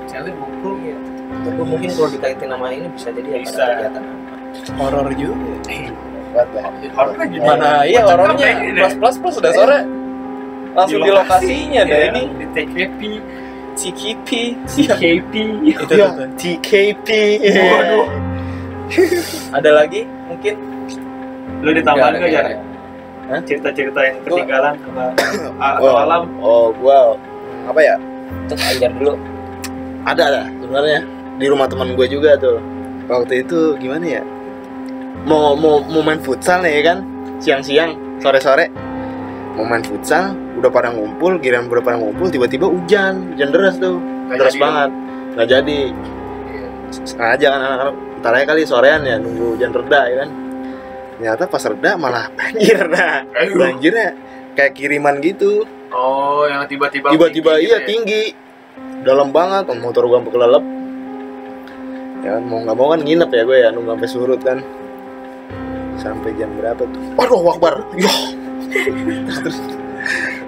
Cewek 0.08 0.32
ngobrol. 0.36 0.74
Iya. 0.84 0.96
Tapi 1.32 1.62
mungkin 1.64 1.88
kalau 1.96 2.08
dikaitin 2.12 2.48
sama 2.52 2.66
ini 2.68 2.86
bisa 2.92 3.08
jadi 3.08 3.28
ada 3.32 3.40
Bisa. 3.40 3.64
kegiatan 3.64 4.02
apa. 4.04 4.34
Horor 4.76 5.08
juga. 5.16 5.36
Kuat 6.32 6.48
dah. 6.56 6.64
horornya 6.96 7.26
jadi 7.28 7.44
Mana 7.44 7.70
iya 7.84 8.02
horornya 8.08 8.48
plus 8.72 8.94
plus 8.96 9.16
plus 9.20 9.36
udah 9.36 9.52
sore 9.52 9.78
langsung 10.72 11.00
di 11.00 11.10
lokasinya 11.10 11.82
dah 11.84 11.96
Iya, 11.96 12.06
ini 12.10 12.22
di 12.36 12.46
TKP 12.52 13.00
CKP 13.72 14.28
TKP 14.68 15.32
itu 15.64 15.94
Ya. 15.96 16.08
TKP. 16.36 17.08
Waduh. 17.56 18.06
ada 19.52 19.70
lagi 19.72 20.04
mungkin 20.28 20.54
lu 21.64 21.70
ditambahin 21.72 22.20
Nggak 22.20 22.30
ya 22.30 22.44
cerita-cerita 23.40 24.00
yang 24.02 24.16
ketinggalan 24.26 24.74
sama 24.76 25.04
atau 25.56 25.88
Wow. 25.88 26.04
alam 26.04 26.22
Oh, 26.36 26.68
gua 26.76 27.16
apa 27.64 27.80
ya? 27.80 27.96
Untuk 28.44 28.58
anjar 28.60 28.90
dulu. 28.92 29.14
Ada 30.04 30.22
ada 30.26 30.42
sebenarnya 30.58 31.00
di 31.38 31.46
rumah 31.48 31.64
teman 31.64 31.94
gue 31.94 32.06
juga 32.10 32.36
tuh. 32.36 32.58
Waktu 33.08 33.46
itu 33.46 33.78
gimana 33.78 34.20
ya? 34.20 34.22
Mau 35.24 35.54
mau 35.54 35.80
mau 35.80 36.02
main 36.02 36.18
futsal 36.18 36.60
nih 36.60 36.82
ya 36.82 36.92
kan? 36.92 36.98
Siang-siang, 37.38 37.94
sore-sore. 38.18 38.68
Mau 39.52 39.68
main 39.68 39.84
futsal, 39.84 40.32
udah 40.56 40.70
pada 40.72 40.88
ngumpul, 40.88 41.36
giliran 41.36 41.68
udah 41.68 41.84
pada 41.84 42.00
ngumpul, 42.00 42.32
tiba-tiba 42.32 42.64
hujan, 42.72 43.36
hujan 43.36 43.48
deras 43.52 43.76
tuh, 43.76 44.00
Nggak 44.00 44.38
deras 44.40 44.54
jadi. 44.56 44.62
banget, 44.64 44.90
nggak 45.36 45.48
jadi. 45.48 45.78
Sengaja 47.04 47.46
kan 47.52 47.60
anak-anak, 47.60 47.94
ntar 48.20 48.32
aja 48.36 48.44
kali 48.48 48.62
sorean 48.64 49.00
ya, 49.04 49.16
nunggu 49.20 49.56
hujan 49.56 49.72
reda 49.76 50.00
ya 50.08 50.16
kan. 50.24 50.30
Ternyata 51.20 51.42
pas 51.46 51.62
reda 51.68 51.90
malah 52.00 52.24
banjir 52.38 52.80
nah, 52.88 53.28
Aduh. 53.28 53.60
banjirnya 53.60 54.08
kayak 54.52 54.72
kiriman 54.76 55.16
gitu. 55.20 55.64
oh 55.92 56.48
yang 56.48 56.64
tiba-tiba 56.64 57.12
tiba-tiba 57.12 57.52
tinggi 57.60 57.68
iya 57.68 57.76
gitu 57.76 57.84
ya. 57.84 57.88
tinggi 57.88 58.22
dalam 59.04 59.28
banget 59.28 59.68
motor 59.76 60.08
gua 60.08 60.24
sampai 60.24 60.32
kelelep 60.32 60.64
ya 62.22 62.30
kan 62.38 62.42
mau 62.48 62.58
nggak 62.64 62.76
mau 62.78 62.88
kan 62.96 63.00
nginep 63.02 63.30
ya 63.34 63.42
gue 63.44 63.58
ya 63.60 63.68
nunggu 63.74 63.90
sampai 63.92 64.08
surut 64.08 64.40
kan 64.40 64.58
sampai 65.98 66.30
jam 66.38 66.48
berapa 66.56 66.80
tuh 66.86 67.02
waduh 67.18 67.40
wakbar 67.44 67.74
ya 67.98 68.08
terus, 68.72 69.38
terus. 69.44 69.58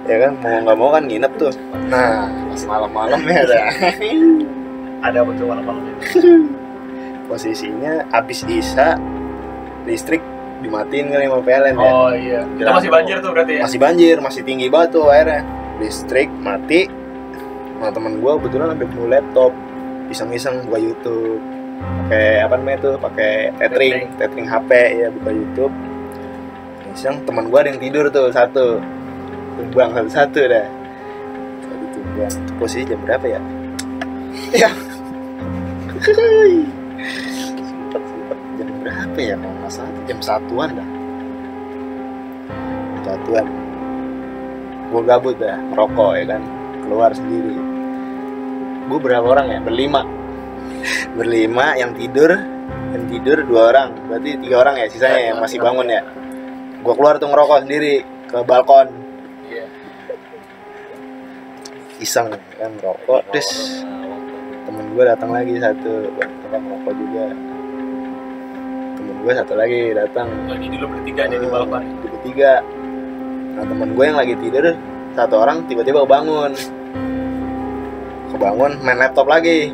ya 0.09 0.17
kan 0.27 0.31
mau 0.41 0.57
nggak 0.65 0.77
mau 0.77 0.89
kan 0.91 1.03
nginep 1.05 1.33
tuh. 1.37 1.53
Nah 1.87 2.27
pas 2.51 2.63
malam-malam 2.65 3.19
ya 3.25 3.37
ada. 3.45 3.59
Ada 5.05 5.17
apa 5.21 5.31
tuh 5.37 5.45
malam-malam? 5.45 5.83
Ini? 5.85 6.65
posisinya 7.25 8.05
abis 8.13 8.45
isa 8.45 9.01
listrik 9.89 10.21
dimatiin 10.61 11.11
kali 11.11 11.25
sama 11.27 11.41
PLN 11.41 11.75
ya. 11.75 11.91
Oh 11.91 12.11
iya. 12.13 12.41
Kita 12.57 12.69
masih 12.73 12.91
banjir 12.93 13.15
tuh 13.21 13.31
berarti 13.33 13.53
ya? 13.59 13.63
Masih 13.65 13.79
banjir 13.81 14.15
masih 14.21 14.41
tinggi 14.45 14.67
banget 14.69 14.89
tuh 14.97 15.09
airnya. 15.11 15.41
Listrik 15.81 16.29
mati. 16.41 16.87
Nah 17.81 17.91
temen 17.91 18.23
gue 18.23 18.31
kebetulan 18.39 18.73
sampai 18.73 18.87
bawa 18.87 19.07
laptop. 19.19 19.51
Iseng-iseng 20.09 20.69
buka 20.69 20.79
YouTube. 20.79 21.41
Pakai 21.75 22.27
apa 22.39 22.53
namanya 22.55 22.77
tuh 22.81 22.93
pakai 22.97 23.51
tethering. 23.59 24.09
Tethering. 24.15 24.47
HP 24.47 24.69
ya 25.01 25.07
buka 25.11 25.29
YouTube 25.33 25.73
iseng 26.95 27.19
teman 27.27 27.51
gue 27.51 27.59
ada 27.59 27.69
yang 27.75 27.81
tidur 27.83 28.07
tuh 28.07 28.31
satu. 28.31 28.79
Tumbang 29.59 29.91
satu-satu 29.91 30.39
dah. 30.47 30.65
Satu 31.59 31.85
tumbang. 31.91 32.31
Posisi 32.55 32.87
jam 32.87 32.99
berapa 33.03 33.25
ya? 33.27 33.41
Ya. 34.55 34.71
Jam 38.55 38.71
berapa 38.79 39.19
ya? 39.19 39.35
Kalau 39.35 39.55
nggak 39.59 39.71
salah 39.71 39.91
jam 40.07 40.19
satuan 40.23 40.69
dah. 40.71 40.87
Jam 42.95 43.01
satuan. 43.03 43.45
Gue 44.95 45.01
gabut 45.03 45.35
dah 45.35 45.59
merokok 45.75 46.15
ya 46.15 46.23
kan? 46.31 46.41
Keluar 46.87 47.11
sendiri. 47.11 47.59
Gue 48.87 48.99
berapa 49.03 49.27
orang 49.27 49.47
ya? 49.51 49.59
Berlima. 49.59 50.07
Berlima 51.19 51.75
yang 51.75 51.91
tidur 51.91 52.31
yang 52.95 53.03
tidur 53.11 53.43
dua 53.43 53.75
orang. 53.75 53.89
Berarti 54.07 54.39
tiga 54.39 54.55
orang 54.63 54.79
ya 54.79 54.87
sisanya 54.87 55.35
yang 55.35 55.37
masih 55.43 55.59
bangun 55.59 55.91
ya 55.91 56.03
gue 56.85 56.93
keluar 56.93 57.17
tuh 57.17 57.25
ngerokok 57.33 57.65
sendiri 57.65 58.05
ke 58.29 58.37
balkon. 58.45 58.87
Iya. 59.49 59.65
iseng 61.97 62.29
kan 62.29 62.71
ngerokok. 62.77 63.33
Terus 63.33 63.81
temen 64.69 64.85
gue 64.93 65.03
datang 65.09 65.33
lagi 65.33 65.57
satu 65.57 66.13
orang 66.21 66.61
ngerokok 66.61 66.93
juga. 66.93 67.25
Temen 69.01 69.15
gue 69.25 69.33
satu 69.33 69.53
lagi 69.57 69.81
datang. 69.97 70.29
Lagi 70.45 70.65
dulu 70.77 70.85
bertiga 70.93 71.21
nih 71.25 71.37
di 71.41 71.47
balkon. 71.49 71.83
Di 71.89 72.07
bertiga. 72.13 72.53
Nah 73.57 73.65
temen 73.65 73.89
gue 73.97 74.05
yang 74.05 74.19
lagi 74.21 74.33
tidur 74.37 74.65
satu 75.17 75.35
orang 75.41 75.65
tiba-tiba 75.65 76.05
kebangun. 76.05 76.53
Kebangun 78.29 78.71
main 78.85 78.99
laptop 79.01 79.25
lagi. 79.25 79.73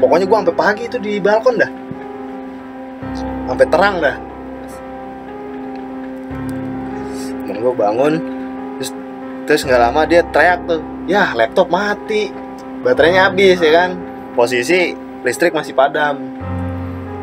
Pokoknya 0.00 0.24
gue 0.24 0.36
sampai 0.40 0.56
pagi 0.56 0.82
itu 0.88 0.96
di 0.96 1.20
balkon 1.20 1.60
dah. 1.60 1.70
Sampai 3.44 3.68
terang 3.68 4.00
dah 4.00 4.33
gue 7.64 7.72
bangun 7.74 8.12
terus 8.76 8.90
terus 9.46 9.62
nggak 9.64 9.80
lama 9.82 10.04
dia 10.04 10.20
teriak 10.26 10.60
tuh 10.64 10.78
ya 11.06 11.32
laptop 11.32 11.68
mati 11.68 12.28
baterainya 12.80 13.26
habis 13.26 13.56
ya 13.58 13.72
kan 13.74 13.90
posisi 14.32 14.92
listrik 15.22 15.50
masih 15.50 15.72
padam 15.72 16.20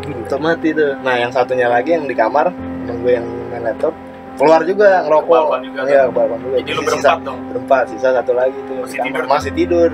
laptop 0.03 0.41
mati 0.41 0.69
tuh 0.71 0.97
nah 0.99 1.13
yang 1.15 1.29
satunya 1.29 1.67
lagi 1.67 1.93
yang 1.93 2.03
di 2.03 2.13
kamar 2.13 2.49
temen 2.81 2.97
gue 2.99 3.13
yang 3.13 3.27
main 3.47 3.63
laptop 3.63 3.93
keluar 4.31 4.63
juga 4.63 5.05
ngerokok 5.05 5.61
juga 5.61 5.79
iya 5.85 6.01
kan? 6.01 6.15
balkon 6.15 6.39
juga 6.41 6.55
jadi 6.57 6.71
lu 6.71 6.81
Sisa- 6.81 6.89
berempat 6.89 7.19
dong 7.21 7.39
berempat 7.47 7.83
sisa 7.87 8.09
satu 8.11 8.33
lagi 8.33 8.57
tuh 8.63 8.75
Masih 8.79 8.97
kamar. 8.97 9.05
tidur. 9.07 9.25
masih 9.27 9.51
tidur 9.53 9.89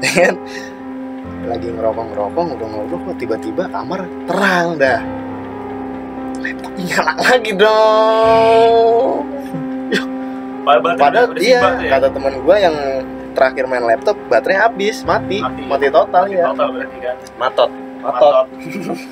Ya 0.00 0.10
kan? 0.22 0.34
lagi 1.50 1.66
ngerokok 1.68 2.04
ngerokok 2.06 2.42
ngobrol-ngobrol 2.44 3.00
kok 3.02 3.16
tiba-tiba 3.16 3.64
kamar 3.68 4.00
terang 4.28 4.76
dah 4.76 5.00
nyala 6.58 7.12
lagi 7.18 7.52
dong? 7.54 9.26
Padahal 10.60 10.80
baterai 10.84 11.00
padahal 11.00 11.28
iya 11.40 11.60
ya? 11.80 11.88
kata 11.96 12.08
teman 12.12 12.34
gue 12.44 12.56
yang 12.60 12.76
terakhir 13.32 13.64
main 13.64 13.84
laptop 13.86 14.16
baterainya 14.28 14.68
habis 14.68 14.96
mati. 15.06 15.38
Mati. 15.40 15.62
mati, 15.64 15.86
total 15.88 16.22
Mati 16.28 16.36
ya 16.36 16.44
total 16.52 16.68
berarti 16.74 16.98
kan? 17.00 17.16
Matot. 17.40 17.70
Matot. 18.00 18.46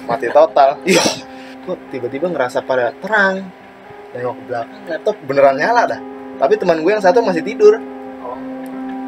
Mati 0.09 0.27
total. 0.29 0.71
Iya. 0.85 1.05
Kok 1.65 1.79
tiba-tiba 1.93 2.27
ngerasa 2.33 2.59
pada 2.65 2.93
terang? 3.01 3.49
Nengok 4.13 4.35
ke 4.37 4.43
belakang 4.49 4.83
laptop 4.89 5.17
beneran 5.25 5.57
nyala 5.57 5.83
dah. 5.89 6.01
Tapi 6.39 6.55
teman 6.61 6.79
gue 6.85 6.93
yang 6.93 7.03
satu 7.03 7.19
masih 7.25 7.43
tidur. 7.43 7.81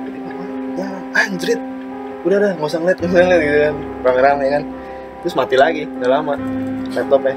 Tiba-tiba 0.05 0.43
ya 0.81 0.89
anjrit. 1.29 1.61
Udah 2.21 2.37
dah 2.37 2.51
nggak 2.57 2.69
usah 2.69 2.79
ngeliat 2.81 2.99
nggak 3.01 3.11
usah 3.13 3.21
ngeliat 3.25 3.43
gitu 3.45 3.59
kan. 3.61 3.75
Rame-rame 4.05 4.47
kan. 4.49 4.63
Terus 5.21 5.35
mati 5.37 5.57
lagi 5.61 5.85
udah 5.85 6.09
lama 6.09 6.35
laptopnya 6.97 7.37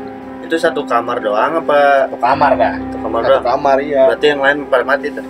Itu 0.54 0.62
satu 0.62 0.86
kamar 0.86 1.18
doang 1.18 1.66
apa? 1.66 2.06
Satu 2.06 2.18
kamar 2.22 2.52
dah 2.54 2.78
satu 2.78 2.98
kamar 3.02 3.20
satu 3.26 3.32
doang? 3.34 3.44
kamar 3.50 3.78
iya. 3.82 4.04
Berarti 4.06 4.26
yang 4.30 4.42
lain 4.46 4.58
pada 4.70 4.86
mati 4.86 5.08
tuh. 5.10 5.26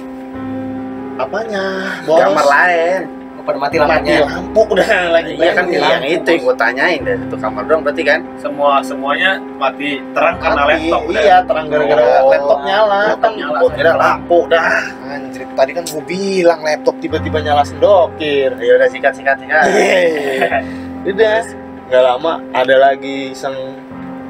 apanya? 1.16 1.64
Bos 2.04 2.20
Kamar 2.20 2.44
lain. 2.44 3.02
pada 3.44 3.60
mati 3.60 3.76
mati 3.76 3.92
lampunya. 3.92 4.24
lampu 4.24 4.62
udah 4.68 4.88
lagi 5.12 5.32
Iya 5.36 5.52
kan 5.52 5.66
yang 5.68 5.84
lampu, 5.84 6.08
itu 6.12 6.30
yang 6.32 6.44
gue 6.44 6.56
tanyain 6.56 7.00
deh. 7.04 7.16
Satu 7.24 7.38
kamar 7.40 7.64
doang 7.64 7.82
berarti 7.84 8.04
kan? 8.04 8.20
semua 8.36 8.84
semuanya 8.84 9.40
mati. 9.56 10.04
Terang 10.12 10.36
karena 10.40 10.62
Mati, 10.64 10.72
laptop 10.76 11.02
udah. 11.08 11.22
Iya 11.24 11.38
terang 11.44 11.66
gara-gara 11.72 12.04
Oh, 12.04 12.28
laptop 12.28 12.60
nyala. 12.64 13.00
Laptop 13.04 13.20
kan 13.24 13.32
nyala, 13.40 13.68
kira 13.72 13.92
lampu 13.96 14.38
dah. 14.48 14.68
Anjir 15.08 15.48
tadi 15.56 15.72
kan 15.72 15.84
gua 15.88 16.04
bilang 16.04 16.60
laptop 16.60 16.96
tiba-tiba 17.00 17.40
nyala 17.40 17.64
sendokir. 17.64 18.52
Ya 18.60 18.72
udah 18.76 18.90
sikat 18.92 19.14
sikat 19.16 19.36
sikat. 19.40 19.66
Hehehe. 19.72 20.60
udah. 21.16 21.40
Nggak 21.88 22.04
lama 22.12 22.34
ada 22.52 22.76
lagi 22.80 23.32
iseng 23.32 23.56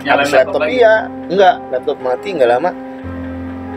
nyalain 0.04 0.20
habis 0.20 0.34
laptop. 0.34 0.60
laptop 0.60 0.70
iya. 0.70 0.94
Enggak 1.26 1.56
laptop 1.70 1.98
mati 2.00 2.28
nggak 2.32 2.50
lama. 2.50 2.72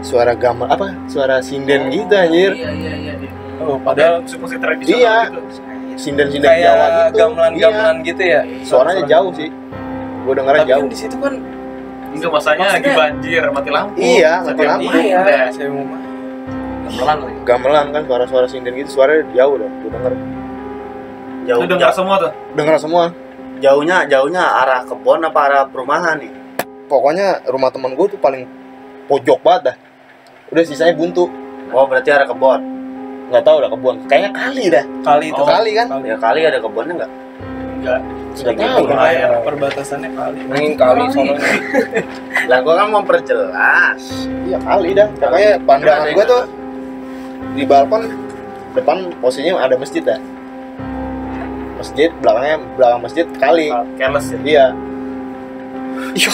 Suara 0.00 0.32
gambar 0.32 0.68
apa? 0.68 0.88
Suara 1.06 1.36
sinden 1.40 1.88
gitu 1.88 2.12
anjir. 2.12 2.52
iya 2.52 2.70
iya 2.70 2.92
iya 2.94 3.12
iya. 3.16 3.30
Oh, 3.58 3.80
padahal 3.80 4.20
musik 4.22 4.58
tradisional 4.60 5.00
Iya. 5.00 5.16
gitu. 5.26 5.40
Sinden-sinden 5.96 6.44
Jawa 6.44 6.60
kayak 6.60 6.92
gitu. 7.08 7.16
gamelan-gamelan 7.16 7.96
gitu 8.04 8.22
ya? 8.22 8.40
Iya. 8.44 8.62
suaranya. 8.62 9.02
jauh 9.08 9.32
sih. 9.32 9.48
Gue 10.22 10.34
dengernya 10.34 10.60
tapi 10.60 10.70
jauh. 10.70 10.82
kan 10.82 10.92
di 10.92 10.98
situ 10.98 11.16
kan 11.16 11.34
Enggak 12.06 12.32
masanya 12.32 12.66
lagi 12.70 12.90
banjir, 12.90 13.42
mati 13.46 13.68
lampu. 13.70 13.96
Iya, 13.98 14.32
mati 14.40 14.62
lampu. 14.62 14.88
iya 14.94 15.20
saya 15.50 15.68
mau 15.68 15.84
Gamelan 16.86 17.18
lagi. 17.18 17.38
gamelan 17.44 17.86
kan 17.90 18.02
suara-suara 18.04 18.46
sinden 18.46 18.72
gitu. 18.74 18.88
Suaranya 18.92 19.24
jauh 19.32 19.54
dah 19.56 19.70
gue 19.72 19.90
denger. 19.90 20.12
Jauh, 21.46 21.60
Lu 21.60 21.66
dengar 21.68 21.90
semua 21.90 22.14
tuh? 22.18 22.30
denger 22.52 22.76
semua 22.76 23.04
jauhnya 23.56 24.04
jauhnya 24.04 24.42
arah 24.42 24.82
kebun 24.82 25.20
apa 25.22 25.40
arah 25.42 25.62
perumahan 25.64 26.16
nih? 26.18 26.32
pokoknya 26.86 27.42
rumah 27.46 27.68
temen 27.68 27.92
gue 27.92 28.06
tuh 28.06 28.16
paling 28.16 28.46
pojok 29.06 29.40
banget 29.40 29.62
dah 29.64 29.76
udah 30.48 30.62
sisanya 30.62 30.92
buntu 30.92 31.26
Oh 31.66 31.82
berarti 31.82 32.08
arah 32.08 32.24
kebun. 32.24 32.60
nggak 33.26 33.42
tahu 33.42 33.56
dah 33.58 33.66
kebun 33.68 33.94
kayaknya 34.06 34.30
kali 34.30 34.64
dah 34.68 34.84
kali 35.02 35.26
itu 35.28 35.40
Oh, 35.40 35.46
kali 35.46 35.70
kan 35.74 35.86
Ya 36.00 36.14
kali 36.14 36.40
ada 36.42 36.58
kebunnya 36.58 36.94
nggak? 36.96 37.10
Enggak. 37.76 38.00
nggak 38.36 38.54
tahu 38.56 38.78
Iya. 38.78 38.86
dah 38.86 38.98
Air. 39.02 39.30
perbatasannya 39.42 40.10
kali 40.12 40.38
Nangin 40.46 40.72
kali 40.76 41.02
sono. 41.10 41.34
Lah 42.50 42.58
gua 42.60 42.74
kan 42.76 42.88
memperjelas. 42.92 44.02
iya 44.44 44.58
kali 44.60 44.88
dah 44.92 45.08
pokoknya 45.12 45.50
pandangan 45.64 46.08
gue 46.08 46.24
tuh 46.24 46.42
di 47.52 47.62
balkon 47.64 48.02
depan 48.72 48.96
posisinya 49.18 49.58
ada 49.58 49.74
masjid 49.74 50.04
dah 50.04 50.20
masjid 51.76 52.10
belakangnya 52.16 52.56
belakang 52.74 53.00
masjid 53.00 53.26
kali 53.36 53.66
Careless 53.96 54.28
ya. 54.28 54.38
iya 54.42 54.66
iya 56.14 56.30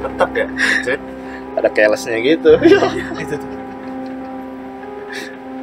Tetap 0.00 0.30
ya. 0.32 0.46
ada 1.50 1.68
carelessnya 1.68 2.18
gitu 2.20 2.52
itu 3.22 3.34
tuh 3.34 3.50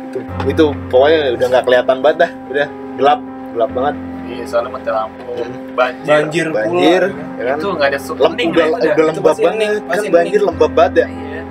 itu 0.08 0.20
itu 0.48 0.66
pokoknya 0.88 1.20
udah 1.36 1.48
nggak 1.48 1.64
kelihatan 1.66 1.98
banget 2.00 2.18
dah 2.20 2.32
udah 2.50 2.68
gelap 2.98 3.20
gelap 3.54 3.72
banget 3.74 3.96
Iya, 4.28 4.44
soalnya 4.44 4.76
mati 4.76 4.92
lampu. 4.92 5.24
Hmm. 5.40 5.56
Banjir. 5.72 6.04
banjir 6.04 6.46
pula 6.52 6.60
banjir 6.68 7.04
ya 7.40 7.44
kan 7.48 7.58
Itu 7.58 7.68
enggak 7.72 7.88
ada 7.88 7.96
Lem, 7.96 8.04
sukening 8.04 8.50
udah, 8.52 8.66
dah. 8.68 8.92
udah 8.92 9.06
lembab 9.08 9.38
banget 9.40 9.56
kan 9.64 9.84
pasti 9.88 10.08
banjir 10.12 10.42
lembab 10.44 10.72
banget 10.76 10.94
ya 11.00 11.08
Iya. 11.08 11.42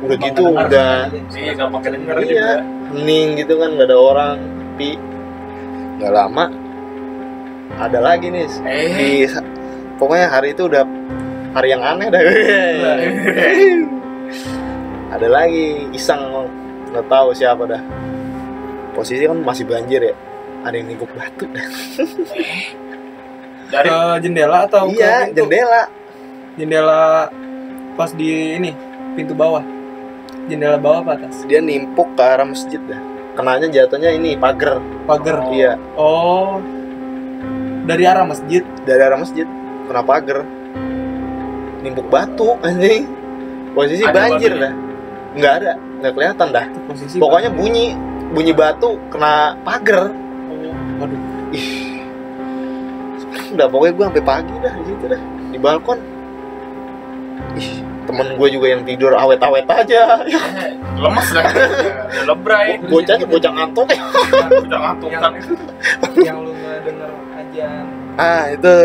Udah 0.00 0.16
gitu 0.16 0.42
udah 0.48 0.92
Iya, 1.36 1.50
enggak 1.54 1.68
pakai 1.70 1.90
denger 1.92 2.14
Iya. 2.16 2.24
juga. 2.24 2.48
hening 2.90 3.28
gitu 3.36 3.52
kan 3.56 3.68
nggak 3.76 3.88
ada 3.88 3.98
orang. 3.98 4.36
Tapi 4.70 4.88
nggak 6.00 6.12
lama 6.12 6.44
ada 7.78 7.98
lagi 8.00 8.26
nih. 8.28 8.46
Eh. 8.64 8.88
di 8.90 9.10
pokoknya 9.94 10.26
hari 10.28 10.52
itu 10.52 10.66
udah 10.66 10.84
hari 11.52 11.68
yang 11.70 11.82
aneh 11.82 12.08
dah. 12.08 12.20
Ada 15.10 15.26
lagi 15.26 15.90
iseng. 15.90 16.46
Nggak 16.90 17.06
tahu 17.06 17.34
siapa 17.34 17.66
dah. 17.66 17.82
Posisi 18.94 19.26
kan 19.26 19.42
masih 19.42 19.66
banjir 19.66 20.00
ya. 20.02 20.14
Ada 20.62 20.74
yang 20.76 20.86
nimpuk 20.86 21.10
batu 21.12 21.50
dah. 21.50 21.66
Dari 23.70 23.86
ke 23.86 23.98
jendela 24.22 24.66
atau 24.66 24.86
iya 24.86 25.26
ke 25.26 25.34
pintu? 25.34 25.36
jendela. 25.42 25.82
Jendela 26.54 27.26
pas 27.94 28.10
di 28.14 28.54
ini 28.54 28.70
pintu 29.14 29.34
bawah 29.34 29.62
jendela 30.50 30.76
bawah 30.82 31.06
apa 31.06 31.22
atas? 31.22 31.46
Dia 31.46 31.62
nimpuk 31.62 32.18
ke 32.18 32.22
arah 32.22 32.42
masjid 32.42 32.82
dah. 32.90 32.98
Kenanya 33.38 33.70
jatuhnya 33.70 34.10
ini 34.10 34.34
pagar. 34.34 34.82
Pagar? 35.06 35.46
Iya. 35.54 35.78
Oh. 35.94 36.58
Dari 37.86 38.04
arah 38.04 38.26
masjid? 38.26 38.66
Dari 38.82 39.00
arah 39.00 39.18
masjid 39.22 39.46
kena 39.86 40.02
pagar. 40.02 40.42
Nimpuk 41.86 42.10
batu 42.10 42.58
anjing. 42.66 43.06
Posisi 43.70 44.02
Ada 44.02 44.14
banjir 44.18 44.52
dah. 44.58 44.72
Nggak 45.38 45.52
ada 45.62 45.72
nggak 46.02 46.12
kelihatan 46.18 46.48
dah. 46.50 46.66
Posisi 46.90 47.16
pokoknya 47.22 47.50
bunyi 47.54 47.94
bunyi 48.34 48.50
batu 48.50 48.98
kena 49.14 49.54
pagar. 49.62 50.10
Oh, 50.50 50.74
waduh. 50.98 51.20
Udah 53.54 53.66
pokoknya 53.70 53.92
gue 53.94 54.04
sampai 54.10 54.24
pagi 54.26 54.54
dah 54.58 54.72
di 54.74 54.84
situ 54.90 55.04
dah 55.06 55.20
di 55.54 55.58
balkon. 55.58 55.98
Ih 57.56 57.89
temen 58.10 58.26
gue 58.34 58.48
juga 58.50 58.66
yang 58.68 58.82
tidur 58.82 59.14
awet-awet 59.14 59.62
aja. 59.64 60.18
Ya, 60.26 60.40
lemes. 61.02 61.28
Udah 61.30 61.46
lebray. 62.26 62.82
bocahnya 62.82 63.24
bocah 63.24 63.52
ngantuk. 63.54 63.86
Ya 63.88 64.02
Udah 64.60 64.78
ngantuk 64.82 65.10
kan. 65.14 65.32
yang 66.18 66.42
lu 66.42 66.50
denger 66.82 67.10
ajan 67.38 67.84
ah 68.18 68.50
itu. 68.50 68.76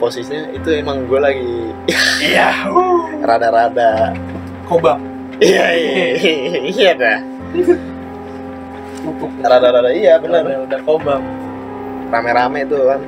Posisinya 0.00 0.48
itu 0.50 0.68
emang 0.72 1.04
gue 1.04 1.20
lagi 1.20 1.52
Iya. 2.32 2.72
rada-rada. 3.20 4.16
Kobam. 4.64 4.96
Iya 5.36 5.66
iya 5.76 6.04
iya 6.64 6.90
dah. 6.96 7.18
Rada-rada 9.40 9.90
iya 9.92 10.16
bener. 10.16 10.40
Udah 10.40 10.58
udah 10.64 10.80
kobam. 10.82 11.22
Rame-rame 12.08 12.64
tuh 12.64 12.88
kan 12.88 13.00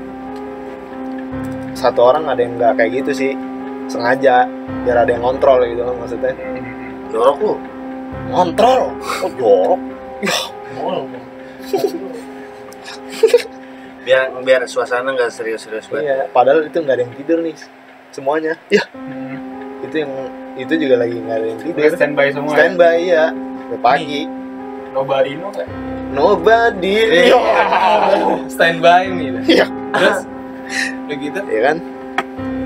satu 1.72 2.00
orang 2.04 2.28
ada 2.28 2.38
yang 2.38 2.54
nggak 2.54 2.78
kayak 2.78 3.02
gitu 3.02 3.10
sih 3.10 3.32
sengaja 3.92 4.48
biar 4.82 4.96
ada 4.98 5.10
yang 5.10 5.20
ngontrol 5.20 5.60
gitu 5.64 5.82
kan 5.82 5.94
maksudnya 5.94 6.32
Jorok 7.08 7.36
lu. 7.38 7.54
ngontrol 8.28 8.80
oh 9.20 9.30
jorok 9.36 9.80
Biar 14.02 14.34
biar 14.42 14.66
suasana 14.66 15.14
nggak 15.14 15.30
serius-serius 15.30 15.86
banget. 15.86 16.04
iya 16.04 16.16
padahal 16.26 16.66
itu 16.66 16.74
nggak 16.74 16.96
ada 16.96 17.02
yang 17.04 17.14
tidur 17.14 17.38
nih 17.38 17.54
semuanya 18.10 18.52
ya 18.66 18.82
itu 19.80 19.94
yang 19.96 20.12
itu 20.54 20.74
juga 20.76 20.94
lagi 20.98 21.16
nggak 21.16 21.36
ada 21.36 21.46
yang 21.46 21.60
tidur 21.60 21.82
standby 21.92 22.26
semua. 22.28 22.50
ya? 22.50 22.56
standby 22.56 22.96
ya 23.00 23.24
udah 23.68 23.80
pagi 23.80 24.22
Nobody 24.92 25.32
know 25.34 25.48
kan? 25.48 25.68
nobody 26.12 26.96
Iya. 27.24 27.38
standby 28.46 29.08
nih. 29.08 29.28
Iya. 29.46 29.66
terus 29.92 30.18
udah 31.06 31.16
gitu 31.16 31.40
ya 31.46 31.60
kan 31.62 31.76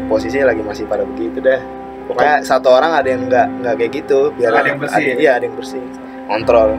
posisinya 0.07 0.54
lagi 0.54 0.62
masih 0.62 0.84
pada 0.86 1.02
begitu 1.02 1.38
dah 1.38 1.61
pokoknya 2.07 2.36
satu 2.42 2.70
orang 2.70 2.94
ada 2.94 3.09
yang 3.09 3.26
nggak 3.26 3.46
nggak 3.61 3.74
kayak 3.76 3.92
gitu 3.98 4.20
biar 4.34 4.50
Ada 4.54 4.68
yang 4.70 4.78
bersih 4.78 5.02
ya? 5.02 5.14
iya 5.18 5.30
ada 5.36 5.44
yang 5.44 5.57
bersih. 5.59 5.82
Kontrol. 6.26 6.70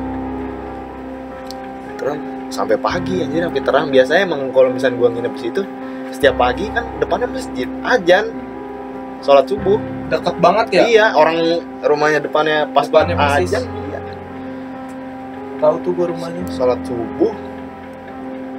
Terus 1.97 2.17
sampai 2.47 2.75
pagi 2.79 3.15
anjir 3.19 3.43
sampai 3.43 3.61
terang. 3.61 3.85
Biasanya 3.89 4.21
emang 4.23 4.41
kalau 4.51 4.69
misalnya 4.71 4.95
gua 4.95 5.09
nginep 5.11 5.33
di 5.35 5.41
situ 5.41 5.61
setiap 6.15 6.35
pagi 6.39 6.71
kan 6.71 6.87
depannya 6.99 7.27
masjid 7.27 7.67
ajan 7.83 8.25
sholat 9.19 9.45
subuh. 9.45 9.79
Deket 10.07 10.35
banget 10.39 10.67
ya? 10.71 10.83
Iya 10.87 11.05
orang 11.13 11.37
rumahnya 11.83 12.23
depannya 12.23 12.63
pas 12.71 12.87
Depannya 12.87 13.15
banget 13.19 13.43
persis. 13.43 13.51
ajan 13.51 13.63
iya. 13.91 13.99
Tahu 15.59 15.75
tuh 15.83 15.91
gua 15.91 16.05
rumahnya. 16.07 16.41
Sholat 16.47 16.79
subuh. 16.87 17.33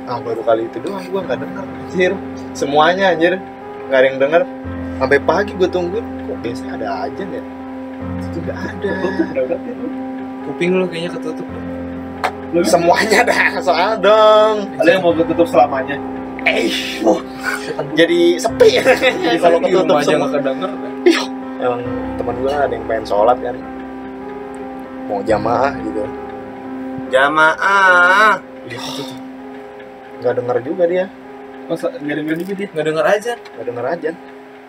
Ah 0.05 0.21
baru 0.21 0.41
kali 0.41 0.69
itu 0.69 0.77
doang 0.81 1.05
gua 1.09 1.21
nggak 1.25 1.39
denger 1.41 1.65
anjir. 1.65 2.13
Semuanya 2.53 3.13
anjir 3.13 3.41
nggak 3.89 3.99
ada 3.99 4.07
yang 4.07 4.19
denger. 4.21 4.43
Sampai 5.01 5.19
pagi 5.23 5.53
gua 5.57 5.69
tungguin. 5.69 6.05
Kok 6.29 6.39
biasanya 6.45 6.73
ada 6.79 6.89
ajan 7.09 7.29
ya 7.33 7.43
itu 8.39 8.39
nggak 8.47 8.59
ada. 8.59 8.91
Kuping 10.47 10.71
lu 10.79 10.87
kayaknya 10.87 11.11
ketutup. 11.19 11.47
Semuanya 12.65 13.21
dah 13.27 13.43
soal 13.67 13.93
dong. 14.01 14.57
Ada 14.81 14.89
yang 14.97 15.03
mau 15.05 15.13
tutup 15.13 15.49
selamanya. 15.49 15.97
eh 16.47 16.71
jadi 17.93 18.21
sepi. 18.41 18.79
Jadi 19.27 19.39
kalau 19.43 19.59
ketutup 19.61 20.01
aja 20.01 20.07
semua. 20.07 20.31
nggak 20.31 20.33
kedenger 20.41 20.71
emang 21.59 21.83
teman 22.15 22.35
gua 22.39 22.55
ada 22.65 22.73
yang 22.73 22.87
pengen 22.87 23.05
sholat 23.05 23.37
kan? 23.43 23.57
Mau 25.11 25.21
jamaah 25.27 25.75
gitu. 25.83 26.03
Jamaah. 27.11 28.39
nggak 30.19 30.35
denger 30.35 30.57
juga 30.67 30.85
dia 30.87 31.07
Masa 31.69 31.87
enggak 31.95 32.17
denger 32.19 32.35
juga 32.41 32.53
dia? 32.55 32.69
nggak 32.71 32.87
denger 32.87 33.05
aja 33.07 33.33
nggak 33.37 33.67
denger 33.67 33.85
ajan 33.89 34.15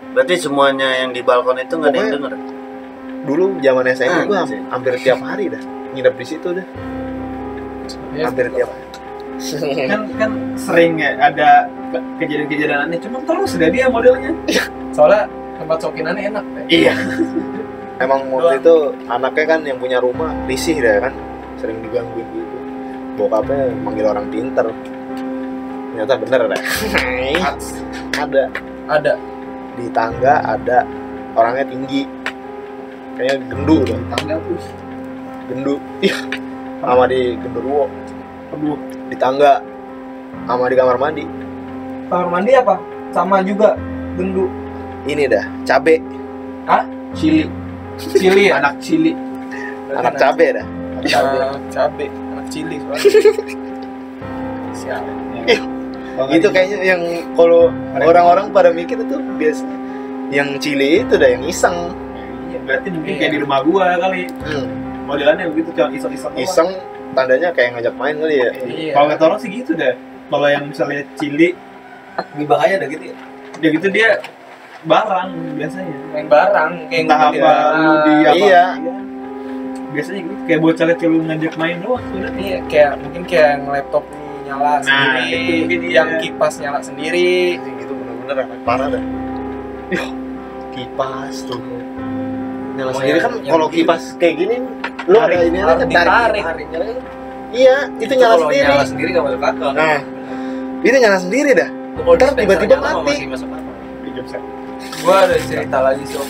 Berarti 0.09 0.35
semuanya 0.35 0.89
yang 0.95 1.11
di 1.11 1.21
balkon 1.21 1.57
itu 1.57 1.73
nggak 1.75 1.91
ada 1.91 1.99
yang 1.99 2.13
denger. 2.13 2.33
dulu 3.19 3.45
zaman 3.59 3.83
SMP 3.89 4.19
gua 4.25 4.37
Anjir. 4.41 4.59
hampir 4.67 4.93
tiap 4.99 5.19
hari 5.19 5.45
dah 5.47 5.61
nginep 5.89 6.15
di 6.15 6.25
situ 6.25 6.47
dah 6.49 6.65
hampir 8.17 8.45
tiap 8.49 8.69
hari 8.69 8.85
kan 9.87 10.01
kan 10.15 10.31
sering 10.55 10.93
ya 10.95 11.15
ada 11.17 11.67
kejadian-kejadian 12.17 12.79
aneh 12.85 12.99
cuma 12.99 13.23
terus 13.23 13.55
ada 13.55 13.67
dia 13.67 13.87
modelnya 13.87 14.31
soalnya 14.91 15.27
tempat 15.55 15.77
cokinannya 15.79 16.23
enak 16.29 16.45
deh 16.45 16.65
iya 16.69 16.93
Emang 17.99 18.31
waktu 18.31 18.63
itu 18.63 18.75
anaknya 19.11 19.43
kan 19.45 19.59
yang 19.67 19.75
punya 19.75 19.99
rumah 19.99 20.31
risih 20.47 20.79
dah 20.79 21.03
kan 21.03 21.13
sering 21.59 21.83
digangguin 21.83 22.23
gitu. 22.31 22.55
Bokapnya 23.19 23.75
manggil 23.83 24.07
orang 24.07 24.31
pinter. 24.31 24.71
Ternyata 25.89 26.13
bener 26.21 26.41
dah. 26.53 26.61
ada 28.19 28.43
ada 28.89 29.13
di 29.79 29.85
tangga 29.89 30.33
ada 30.43 30.85
orangnya 31.33 31.65
tinggi. 31.67 32.05
Kayaknya 33.17 33.35
gendu 33.51 33.77
dah. 33.83 33.99
tangga 34.15 34.35
tuh 34.47 34.59
Gendu. 35.49 35.75
Iya. 35.99 36.17
Sama 36.79 37.03
di 37.09 37.35
genderuwo. 37.41 37.85
aduh 38.55 38.77
Di 39.09 39.15
tangga. 39.17 39.59
Sama 40.45 40.69
di 40.69 40.75
kamar 40.77 40.97
mandi. 41.01 41.25
Kamar 42.07 42.27
mandi 42.29 42.51
apa? 42.55 42.75
Sama 43.11 43.41
juga 43.43 43.73
gendu. 44.15 44.45
Ini 45.09 45.25
dah, 45.31 45.45
cabe. 45.65 45.97
cili 47.17 47.49
cili 47.97 48.53
ya 48.53 48.61
anak 48.61 48.77
cili 48.77 49.17
Anak 49.89 50.21
cabe 50.21 50.53
dah. 50.53 50.65
Anak 51.01 51.65
cabe 51.73 52.05
anak 52.05 52.45
Cili 52.49 52.77
soalnya. 52.77 53.09
itu 56.29 56.47
kayaknya 56.49 56.77
yang 56.85 57.01
kalau 57.31 57.71
orang-orang 57.95 58.51
pada 58.51 58.69
mikir 58.69 58.97
itu 58.97 59.15
biasa 59.35 59.63
yang 60.29 60.59
cili 60.59 61.01
itu 61.01 61.15
dah 61.15 61.29
yang 61.29 61.43
iseng 61.43 61.95
Iya, 62.45 62.59
berarti 62.61 62.87
mungkin 62.89 63.13
kayak 63.15 63.31
di 63.31 63.39
rumah 63.39 63.59
gua 63.61 63.93
kali. 63.95 64.25
Hmm, 64.41 64.65
Modelannya 65.05 65.45
begitu 65.47 65.69
cuma 65.71 65.89
iseng-iseng. 65.89 66.33
iseng 66.35 66.69
tandanya 67.11 67.49
kayak 67.49 67.77
ngajak 67.77 67.93
main 67.93 68.15
kali 68.15 68.35
ya 68.37 68.49
Iya. 68.59 68.91
Kalau 68.93 69.05
kata 69.07 69.23
orang 69.23 69.39
sih 69.39 69.49
gitu 69.51 69.71
deh. 69.73 69.93
Kalau 70.27 70.45
yang 70.45 70.63
misalnya 70.65 71.01
cili, 71.13 71.53
Lebih 72.35 72.45
bahaya 72.45 72.75
dah 72.75 72.87
gitu 72.87 73.03
ya. 73.05 73.15
dia 73.55 73.69
gitu 73.71 73.87
dia 73.89 74.09
barang 74.81 75.29
biasanya. 75.55 75.95
Main 76.09 76.27
barang 76.27 76.71
kayak 76.87 77.01
Entah 77.05 77.19
apa 77.19 77.29
lu 77.29 77.33
di 77.33 77.41
barang. 77.41 78.25
apa. 78.25 78.33
Iya. 78.35 78.63
Biasanya 79.89 80.21
gitu 80.21 80.41
kayak 80.45 80.59
bocah 80.61 80.85
kecil 80.89 81.11
ngajak 81.23 81.53
main 81.55 81.77
doang 81.81 82.05
udah. 82.13 82.31
Iya, 82.35 82.57
kayak 82.65 82.91
mungkin 82.99 83.21
kayak 83.25 83.47
yang 83.49 83.63
laptop 83.67 84.03
nyala 84.49 84.81
Nah, 84.81 84.81
sendiri, 84.81 85.37
itu 85.37 85.53
mungkin 85.61 85.79
iya. 85.85 85.93
yang 85.95 86.09
kipas 86.19 86.53
nyala 86.57 86.79
sendiri. 86.81 87.61
Itu 87.61 87.93
bener-bener 87.93 88.59
parah 88.65 88.87
dah 88.89 89.03
Ih, 89.89 90.05
kipas 90.73 91.35
tuh 91.45 91.61
nyala 92.73 92.89
Oh, 92.89 92.97
sendiri 92.97 93.17
kan 93.19 93.31
kalau 93.43 93.67
kipas 93.69 94.17
kayak 94.17 94.35
gini 94.39 94.57
lu 95.05 95.17
ada 95.17 95.41
ini 95.41 95.57
aja 95.59 95.83
ditarik. 95.83 96.43
iya 97.51 97.89
itu 97.97 98.13
nyala 98.13 98.33
kalau 98.35 98.45
sendiri 98.47 98.63
nyala 98.63 98.85
sendiri 98.85 99.09
gak 99.09 99.23
masuk 99.25 99.41
akal. 99.41 99.69
nah 99.73 99.99
itu 100.79 100.97
nyala 100.97 101.17
sendiri 101.19 101.51
dah 101.53 101.69
Ntar 101.99 102.31
tiba-tiba 102.31 102.75
nyala 102.79 103.03
mati. 103.03 103.27
Gua 105.03 105.27
ada 105.27 105.35
cerita 105.43 105.77
lagi 105.83 106.03
sob. 106.07 106.23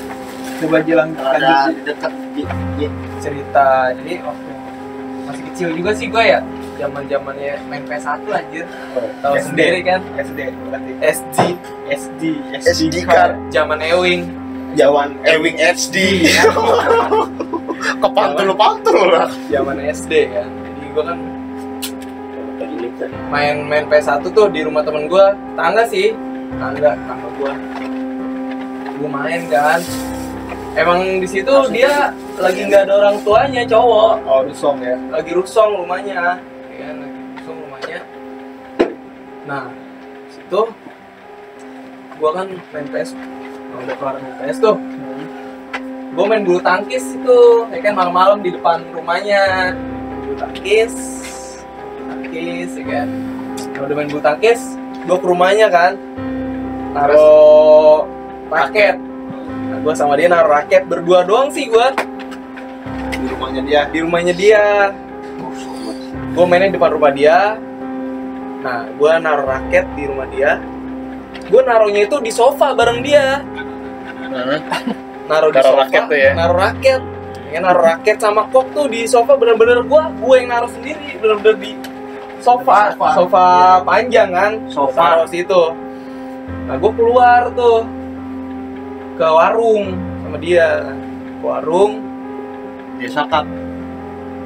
Coba 0.60 0.82
lanjut. 0.82 1.16
di 1.70 1.82
dekat 1.86 2.14
di 2.34 2.44
cerita 3.20 3.94
jadi 3.96 4.14
waktu 4.20 4.50
masih 5.24 5.44
kecil 5.54 5.68
juga 5.78 5.92
sih 5.94 6.08
gue 6.10 6.24
ya 6.26 6.40
zaman 6.80 7.04
zamannya 7.12 7.54
main 7.68 7.84
PS1 7.84 8.24
anjir. 8.32 8.66
Tahu 9.20 9.36
SD. 9.36 9.44
sendiri 9.52 9.80
kan? 9.84 10.02
SD 10.16 10.40
berarti. 10.64 10.92
SG 11.04 11.38
SD, 11.92 12.22
SD 12.64 12.94
card. 13.04 13.36
zaman 13.52 13.84
Ewing. 13.84 14.24
Jawan 14.78 15.18
Ewing 15.26 15.58
HD 15.58 16.30
kepantul 18.06 18.54
pantul 18.54 19.02
lah. 19.12 19.28
Zaman 19.50 19.82
SD 19.82 20.30
kan? 20.32 20.48
Jadi 20.48 20.88
gue 20.94 21.04
kan 21.04 21.20
main 23.30 23.66
main 23.66 23.86
PS1 23.90 24.24
tuh 24.30 24.48
di 24.48 24.62
rumah 24.64 24.86
temen 24.86 25.12
gue 25.12 25.26
tangga 25.60 25.84
sih. 25.90 26.16
Tangga 26.62 26.96
tangga 27.04 27.28
gue 27.36 27.54
gue 29.00 29.10
main 29.10 29.42
kan. 29.52 29.82
Emang 30.78 31.18
di 31.18 31.26
situ 31.28 31.50
dia 31.74 32.14
lagi 32.38 32.62
nggak 32.70 32.88
ada 32.88 32.94
orang 33.04 33.18
tuanya 33.26 33.66
cowok. 33.66 34.16
Oh, 34.30 34.46
Rusong 34.46 34.80
ya. 34.86 34.96
lagi 35.10 35.34
rusong 35.34 35.82
rumahnya 35.82 36.38
ya 36.80 36.88
kan. 36.88 36.98
Rusong 37.36 37.58
rumahnya. 37.68 38.00
Nah 39.44 39.64
situ 40.32 40.62
gua 42.20 42.30
kan 42.36 42.48
main 42.76 42.88
PS 42.92 43.16
nah, 43.16 43.80
udah 43.84 43.96
kelar 44.00 44.16
main 44.24 44.36
PS 44.44 44.58
tuh. 44.64 44.78
Gua 46.16 46.26
main 46.26 46.44
bulu 46.44 46.60
tangkis 46.64 47.04
itu. 47.16 47.42
Ya 47.72 47.80
kan 47.84 47.94
malam-malam 47.96 48.40
di 48.40 48.56
depan 48.56 48.84
rumahnya. 48.96 49.76
Bulu 50.24 50.36
tangkis. 50.40 50.96
Tangkis 52.08 52.72
ya 52.76 52.86
kan. 52.88 53.08
Kalau 53.76 53.86
udah 53.92 53.96
main 53.96 54.10
bulu 54.12 54.24
tangkis 54.24 54.60
gua 55.08 55.18
ke 55.20 55.28
rumahnya 55.28 55.68
kan. 55.68 55.92
Naruh 56.96 58.10
raket. 58.50 58.98
Nah, 59.70 59.78
gua 59.86 59.94
sama 59.94 60.18
dia 60.18 60.28
naruh 60.28 60.50
raket 60.50 60.84
berdua 60.90 61.24
doang 61.24 61.54
sih 61.54 61.70
gua. 61.70 61.94
Di 63.14 63.28
rumahnya 63.30 63.62
dia. 63.64 63.82
Di 63.88 64.00
rumahnya 64.04 64.34
dia 64.34 64.92
gue 66.30 66.46
mainnya 66.46 66.70
di 66.70 66.76
depan 66.78 66.92
rumah 66.94 67.12
dia. 67.12 67.58
Nah 68.60 68.86
gue 68.92 69.12
naruh 69.22 69.48
raket 69.48 69.86
di 69.98 70.04
rumah 70.06 70.28
dia. 70.30 70.62
Gue 71.50 71.62
naruhnya 71.66 72.06
itu 72.06 72.18
di 72.22 72.32
sofa 72.34 72.76
bareng 72.78 73.00
dia. 73.02 73.42
Naruh 75.30 75.50
di 75.50 75.58
Naruh 75.58 75.74
sofa 75.74 75.80
raket 75.86 76.02
tuh 76.06 76.18
ya? 76.18 76.32
naruh 76.38 76.58
raket. 76.58 77.02
Ya 77.50 77.60
naruh 77.66 77.82
raket 77.82 78.18
sama 78.22 78.46
kok 78.54 78.66
tuh 78.78 78.86
di 78.86 79.10
sofa. 79.10 79.34
Bener-bener 79.34 79.82
gue 79.82 80.02
gue 80.22 80.36
yang 80.38 80.50
naruh 80.54 80.72
sendiri. 80.72 81.18
Bener-bener 81.18 81.56
di 81.58 81.72
sofa. 82.40 82.94
Sofa, 82.96 83.48
panjang 83.84 84.30
kan? 84.30 84.52
Sofa. 84.70 85.18
naruh 85.18 85.30
situ. 85.30 85.64
Nah 86.70 86.76
gue 86.78 86.92
keluar 86.94 87.50
tuh 87.58 87.82
ke 89.18 89.26
warung 89.26 89.98
sama 90.26 90.38
dia. 90.38 90.94
Ke 91.42 91.46
warung. 91.46 92.06
Dia 93.00 93.10
sakap 93.16 93.48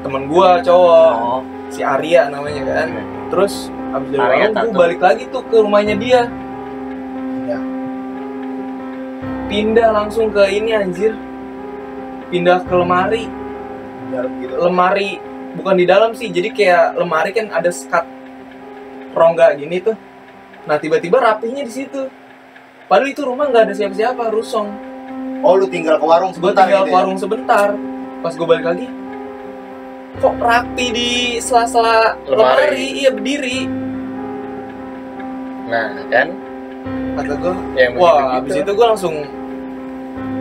temen 0.03 0.29
gua 0.29 0.61
cowok. 0.61 1.15
Oh 1.17 1.41
si 1.73 1.81
Arya 1.81 2.29
namanya 2.29 2.61
kan. 2.69 2.87
Terus 3.33 3.73
abis 3.97 4.09
dari 4.13 4.21
Arya 4.21 4.53
warung 4.53 4.53
tato. 4.53 4.77
balik 4.77 5.01
lagi 5.01 5.23
tuh 5.33 5.41
ke 5.49 5.57
rumahnya 5.57 5.95
dia. 5.97 6.21
Pindah. 9.49 9.89
Langsung 9.89 10.29
ke 10.29 10.43
ini 10.53 10.71
anjir. 10.77 11.17
Pindah 12.29 12.61
ke 12.61 12.73
lemari. 12.77 13.25
Gitu. 14.13 14.53
Lemari 14.53 15.17
bukan 15.57 15.75
di 15.77 15.85
dalam 15.89 16.13
sih. 16.13 16.29
Jadi 16.29 16.53
kayak 16.53 17.01
lemari 17.01 17.33
kan 17.33 17.49
ada 17.49 17.73
sekat 17.73 18.05
rongga 19.17 19.57
gini 19.57 19.81
tuh. 19.81 19.97
Nah 20.69 20.77
tiba-tiba 20.77 21.17
rapinya 21.17 21.65
di 21.65 21.73
situ. 21.73 22.05
Padahal 22.85 23.09
itu 23.09 23.25
rumah 23.25 23.49
nggak 23.49 23.69
ada 23.69 23.73
siapa-siapa 23.73 24.29
rusong. 24.29 24.69
Oh 25.43 25.59
lu 25.59 25.67
tinggal 25.67 25.99
ke 25.99 26.05
warung 26.05 26.31
gue 26.31 26.39
sebentar 26.39 26.63
tinggal 26.63 26.83
gitu 26.85 26.87
ke 26.87 26.93
ya? 26.93 26.97
warung 27.01 27.17
sebentar. 27.19 27.67
Pas 28.23 28.33
gue 28.37 28.47
balik 28.47 28.65
lagi 28.69 28.87
kok 30.21 30.35
rapi 30.37 30.85
di 30.93 31.11
sela-sela 31.41 32.13
Lemari. 32.27 32.37
lemari. 32.37 32.85
Iya 33.01 33.09
berdiri. 33.13 33.59
Nah, 35.69 35.89
kan? 36.11 36.27
kata 37.13 37.33
gue 37.39 37.53
Yang 37.79 37.93
wah 37.95 38.41
begitu-gitu. 38.41 38.41
abis 38.41 38.53
itu 38.59 38.71
gue 38.73 38.87
langsung 38.89 39.15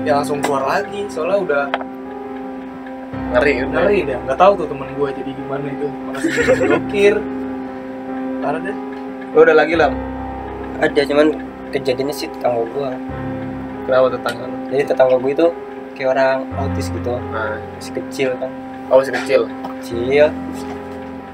ya 0.02 0.12
langsung 0.18 0.38
keluar 0.42 0.64
lagi. 0.66 1.00
Soalnya 1.08 1.38
udah 1.38 1.64
ngeri 3.32 3.54
udah. 3.64 3.80
ngeri 3.80 3.98
deh. 4.08 4.18
Nggak 4.28 4.38
tahu 4.40 4.52
tuh 4.60 4.66
temen 4.68 4.88
gue 4.92 5.08
jadi 5.14 5.30
gimana 5.32 5.64
itu. 5.68 5.86
Masih 6.10 6.30
blokir 6.66 7.14
parah 8.42 8.60
deh. 8.60 8.76
Lu 9.32 9.38
udah 9.46 9.56
lagi 9.56 9.74
lam. 9.78 9.94
ada 10.82 10.98
cuman 11.06 11.30
kejadiannya 11.70 12.10
sih 12.10 12.26
tetangga 12.26 12.66
gua. 12.74 12.90
Kenapa 13.86 14.06
tetangga 14.18 14.44
jadi 14.66 14.82
tetangga 14.82 15.14
gua 15.22 15.30
itu 15.30 15.46
kayak 15.94 16.08
orang 16.18 16.38
autis 16.58 16.90
gitu. 16.90 17.14
Nah, 17.30 17.54
masih 17.78 17.92
kecil 18.02 18.28
kan 18.42 18.50
oh 18.92 19.00
masih 19.00 19.12
kecil. 19.24 19.42
kecil. 19.80 20.26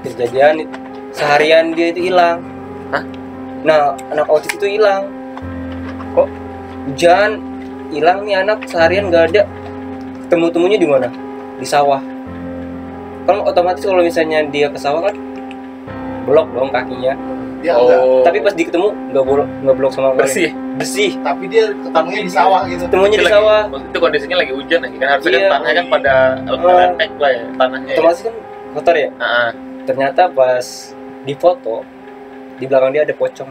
Kejadian 0.07 0.63
seharian 1.11 1.75
dia 1.75 1.91
itu 1.91 2.07
hilang. 2.09 2.39
Hah? 2.89 3.03
nah 3.67 3.93
anak 4.09 4.25
autis 4.31 4.55
itu 4.55 4.79
hilang. 4.79 5.11
Kok 6.15 6.27
hujan? 6.87 7.43
Hilang 7.91 8.23
nih 8.23 8.39
anak 8.39 8.63
seharian 8.65 9.11
nggak 9.11 9.35
ada. 9.35 9.43
Temu 10.31 10.47
temunya 10.47 10.79
di 10.79 10.87
mana? 10.87 11.11
Di 11.59 11.67
sawah. 11.67 11.99
Kan 13.27 13.43
otomatis 13.43 13.83
kalau 13.83 14.01
misalnya 14.01 14.47
dia 14.47 14.71
ke 14.71 14.79
sawah 14.79 15.05
kan 15.05 15.15
blok 16.25 16.47
dong 16.53 16.69
kakinya 16.69 17.17
dia 17.59 17.71
enggak 17.73 17.99
Oh. 17.99 18.23
tapi 18.23 18.37
pas 18.39 18.53
diketemui 18.53 18.91
nggak 19.09 19.23
blok 19.25 19.47
nggak 19.59 19.75
blok 19.75 19.91
sama 19.91 20.07
sekali. 20.09 20.19
bersih. 20.21 20.49
bersih 20.75 21.11
tapi 21.19 21.43
dia 21.45 21.65
ketemunya 21.75 22.21
di 22.21 22.31
sawah 22.31 22.61
gitu 22.65 22.83
temunya 22.87 23.11
di 23.13 23.19
Lagi- 23.21 23.35
sawah 23.35 23.61
Itu 23.69 23.97
kondisinya 23.97 24.37
lagi 24.37 24.51
hujan 24.53 24.79
lagi 24.79 24.95
kan 24.95 25.07
harusnya 25.09 25.29
Iya. 25.29 25.39
kan 25.39 25.51
tanahnya 25.51 25.73
kan 25.75 25.85
pada 25.89 26.13
pada 26.47 26.71
Eh. 26.79 26.89
tek 26.95 27.11
lah 27.15 27.29
ya 27.29 27.43
tanahnya. 27.53 27.85
Ya. 27.85 27.93
otomatis 27.93 28.21
kan 28.21 28.33
kotor 28.69 28.95
ya 28.95 29.09
Nah, 29.13 29.49
ternyata 29.83 30.21
pas 30.29 30.65
di 31.19 31.33
foto 31.35 31.75
di 32.55 32.65
belakang 32.65 32.91
dia 32.91 33.03
ada 33.03 33.13
pocong 33.13 33.49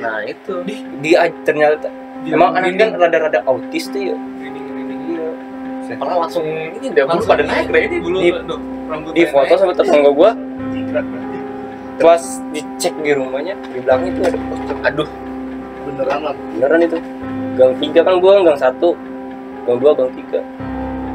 nah 0.00 0.18
itu. 0.24 0.52
dia 0.98 1.18
ternyata 1.44 1.86
emang 2.24 2.50
anak 2.52 2.74
kan 2.74 2.90
rada-rada 2.98 3.40
autis 3.44 3.86
tuh 3.86 4.02
ya 4.04 4.16
Orang 5.88 6.20
langsung 6.20 6.44
ini 6.44 6.92
udah 6.92 7.04
bulu 7.08 7.24
pada 7.24 7.42
naik 7.42 7.66
deh 7.66 7.82
ini. 7.82 7.96
bulu 7.98 8.18
Di- 8.20 8.36
aduh, 8.36 8.60
di 9.08 9.24
foto 9.24 9.56
sama 9.56 9.72
tetangga 9.72 10.12
gua. 10.12 10.36
Pas 11.98 12.22
dicek 12.54 12.94
di 13.02 13.10
rumahnya 13.10 13.58
di 13.74 13.78
belakang 13.82 14.06
itu 14.14 14.20
ada 14.22 14.38
pocong 14.38 14.78
Aduh, 14.86 15.08
beneran 15.86 16.20
lah 16.22 16.34
beneran 16.54 16.80
itu. 16.86 16.98
Gang 17.58 17.72
tiga 17.82 18.00
kan 18.06 18.14
gua 18.22 18.46
gang 18.46 18.58
satu. 18.58 18.94
Gang 19.66 19.78
dua 19.82 19.92
gang 19.98 20.10
tiga. 20.14 20.40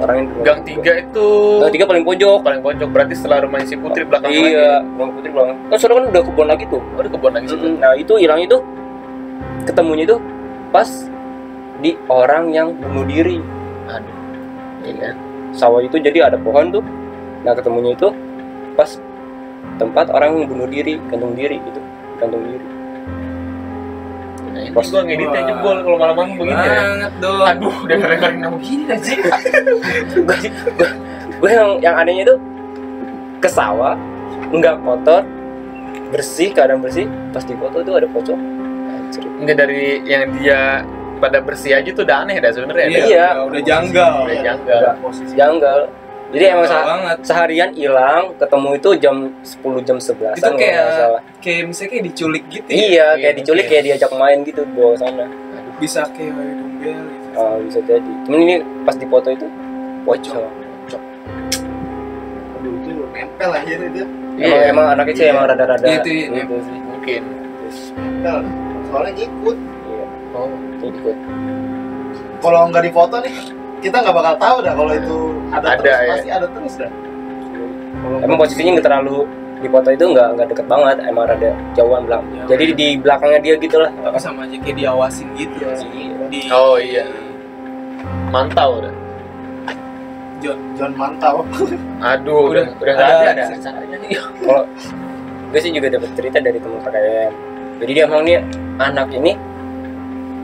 Orang 0.03 0.15
yang 0.19 0.27
gang 0.43 0.59
tiga 0.67 0.91
itu 0.99 1.27
gang 1.63 1.71
tiga 1.71 1.85
paling 1.87 2.03
pojok. 2.03 2.39
Paling 2.43 2.61
pojok 2.61 2.89
berarti 2.91 3.13
setelah 3.15 3.47
rumahnya 3.47 3.67
si 3.71 3.75
Putri 3.79 4.03
belakang 4.03 4.35
lagi. 4.35 4.51
iya 4.51 4.83
gang 4.83 5.09
putri 5.15 5.29
belakang. 5.31 5.57
Kan 5.71 5.77
soalnya 5.79 5.95
kan 5.95 6.05
udah 6.11 6.23
kebun 6.27 6.47
lagi 6.51 6.65
tuh. 6.67 6.81
Oh, 6.83 6.99
ada 6.99 7.09
kebun 7.09 7.31
lagi 7.31 7.47
situ. 7.47 7.65
Nah 7.79 7.91
itu 7.95 8.13
hilang 8.19 8.39
itu 8.43 8.57
ketemunya 9.63 10.03
itu 10.03 10.17
pas 10.75 10.89
di 11.79 11.95
orang 12.11 12.51
yang 12.51 12.75
bunuh 12.75 13.07
diri. 13.07 13.39
Aduh. 13.87 14.15
Iya. 14.83 15.15
Sawah 15.55 15.79
itu 15.79 15.95
jadi 15.95 16.27
ada 16.27 16.35
pohon 16.35 16.75
tuh. 16.75 16.83
Nah 17.47 17.55
ketemunya 17.55 17.95
itu 17.95 18.11
pas 18.75 18.99
tempat 19.83 20.05
orang 20.09 20.45
bunuh 20.45 20.65
diri 20.65 20.95
gantung 21.05 21.33
diri 21.33 21.59
gitu 21.59 21.79
gantung 22.17 22.41
diri 22.41 22.65
Nah, 24.45 24.61
ini 24.61 24.69
Pas- 24.69 24.85
gua 24.85 25.01
ngeditnya 25.01 25.41
jebol 25.43 25.77
kalau 25.81 25.97
malam-malam 25.97 26.37
begini 26.37 26.53
ya. 26.53 26.73
banget 26.77 27.13
dong 27.17 27.41
Aduh, 27.43 27.75
udah 27.79 27.95
keren-keren 27.97 28.35
nama 28.37 28.53
begini 28.53 28.83
aja. 28.87 29.13
gue 31.35 31.49
yang 31.49 31.69
yang 31.81 31.95
anehnya 31.97 32.23
itu 32.23 32.35
ke 33.39 33.49
sawah 33.49 33.97
nggak 34.47 34.77
kotor 34.79 35.25
bersih 36.09 36.53
keadaan 36.53 36.79
bersih 36.79 37.09
pas 37.33 37.41
di 37.41 37.57
foto 37.57 37.81
tuh 37.81 37.97
ada 37.97 38.05
pocong. 38.05 38.37
Enggak 39.41 39.57
dari 39.59 40.05
yang 40.05 40.29
dia 40.31 40.85
pada 41.17 41.41
bersih 41.41 41.73
aja 41.73 41.89
tuh 41.89 42.05
udah 42.05 42.21
aneh 42.21 42.37
dah 42.37 42.51
sebenarnya. 42.53 42.85
Iya. 42.87 43.01
dah. 43.33 43.33
udah 43.43 43.61
janggal 43.63 44.13
Udah 44.21 44.37
janggal. 44.39 44.81
janggal 45.33 45.79
jadi 46.33 46.45
emang 46.51 46.65
sah- 46.65 46.81
banget. 46.83 47.17
seharian 47.21 47.69
hilang 47.71 48.23
ketemu 48.35 48.69
itu 48.73 48.89
jam 48.97 49.15
10 49.39 49.81
jam 49.81 49.97
11 49.97 50.33
itu 50.33 50.51
kayak 50.55 50.85
kayak 51.39 51.61
misalnya 51.63 51.89
kayak 51.89 52.03
diculik 52.05 52.43
gitu 52.49 52.67
ya? 52.67 52.73
Iya 52.73 52.83
Iya, 52.83 53.07
kayak 53.15 53.35
diculik 53.37 53.61
mungkin. 53.61 53.71
kayak 53.71 53.83
diajak 53.85 54.11
main 54.13 54.37
gitu 54.41 54.61
bawa 54.71 54.89
ke 54.89 54.97
sana. 54.99 55.25
Bisa 55.75 56.01
kayak 56.09 56.31
dumbel 56.33 56.99
gitu. 57.05 57.27
Ah, 57.33 57.55
bisa 57.59 57.79
jadi. 57.81 58.11
Cuman 58.23 58.39
ini 58.41 58.55
pas 58.81 58.95
di 58.95 59.05
foto 59.05 59.27
itu 59.29 59.45
pocong. 60.03 60.45
Aduh 62.53 62.73
itu 62.77 62.89
nempel 63.07 63.49
aja 63.51 63.71
itu 63.71 64.03
emang 64.35 64.61
emang 64.65 64.85
anaknya 64.91 65.13
sih 65.13 65.25
emang 65.27 65.45
rada-rada 65.45 65.83
Iya, 65.83 65.99
itu, 65.99 66.09
iya. 66.09 66.27
gitu 66.39 66.55
sih. 66.59 66.77
Mungkin. 66.83 67.21
nempel. 67.93 68.37
Soalnya 68.87 69.11
ngikut. 69.15 69.57
Iya. 69.59 70.05
Oh. 70.33 70.49
ikut 70.83 71.17
kalau 72.39 72.67
nggak 72.67 72.83
difoto 72.83 73.23
nih 73.23 73.35
kita 73.83 73.95
nggak 73.99 74.15
bakal 74.15 74.33
tahu 74.37 74.57
dah 74.59 74.73
kalau 74.73 74.91
itu 74.91 75.17
ada, 75.49 75.67
Ada, 75.67 75.77
terus 75.77 75.91
ya. 75.93 76.07
pasti 76.09 76.29
ada 76.31 76.47
terus 76.49 76.73
dah 76.75 76.91
Kalau 77.93 78.17
emang 78.19 78.37
posisinya 78.37 78.71
nggak 78.73 78.85
terlalu 78.85 79.17
di 79.55 79.67
foto 79.67 79.89
itu 79.89 80.03
nggak 80.05 80.27
nggak 80.33 80.47
deket 80.49 80.65
banget 80.65 80.97
emang 81.03 81.23
rada 81.25 81.51
jauhan 81.71 82.03
belakang 82.03 82.27
Jauh. 82.33 82.49
jadi 82.49 82.63
di 82.73 82.87
belakangnya 82.97 83.39
dia 83.39 83.53
gitu 83.57 83.77
lah 83.77 83.91
tapi 83.97 84.17
sama 84.17 84.43
aja 84.43 84.55
kayak 84.57 84.75
diawasin 84.77 85.27
gitu 85.33 85.55
Iya. 85.59 85.75
di 86.27 86.39
Oh, 86.49 86.75
iya. 86.75 87.03
Mantau 88.29 88.81
dah. 88.81 88.93
John 90.75 90.91
mantau 90.93 91.47
Aduh, 92.03 92.51
udah 92.51 92.67
Udah, 92.67 92.75
udah 92.75 92.93
nggak 92.93 93.07
ada- 93.07 93.31
ada 93.31 93.43
dah 93.45 93.59
caranya 93.61 93.95
nih. 93.97 94.09
kalau 94.41 94.63
gue 95.47 95.59
sih 95.61 95.71
juga 95.71 95.87
dapat 95.87 96.09
cerita 96.11 96.37
dari 96.39 96.57
teman 96.57 96.79
KKN 96.81 97.31
jadi 97.79 97.91
dia 97.93 98.03
emang 98.03 98.21
nih 98.23 98.37
anak 98.75 99.07
ini 99.13 99.31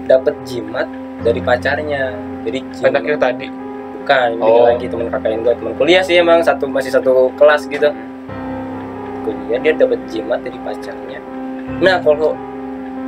dapat 0.05 0.31
jimat 0.43 0.87
dari 1.20 1.39
pacarnya. 1.39 2.15
Jadi 2.41 2.57
jimat 2.72 2.91
Anak 2.91 3.03
yang 3.05 3.20
tadi. 3.20 3.47
bukan 3.99 4.30
beda 4.36 4.49
Oh. 4.49 4.65
lagi 4.65 4.86
teman 4.88 5.05
KKN 5.07 5.39
gue 5.39 5.53
teman 5.53 5.74
kuliah 5.76 6.01
sih 6.01 6.17
emang 6.17 6.41
satu 6.41 6.65
masih 6.65 6.89
satu 6.89 7.30
kelas 7.36 7.67
gitu. 7.67 7.93
Kuliah 9.22 9.59
dia 9.59 9.74
dapat 9.76 9.99
jimat 10.07 10.39
dari 10.39 10.57
pacarnya. 10.57 11.20
Nah 11.78 11.99
kalau 11.99 12.34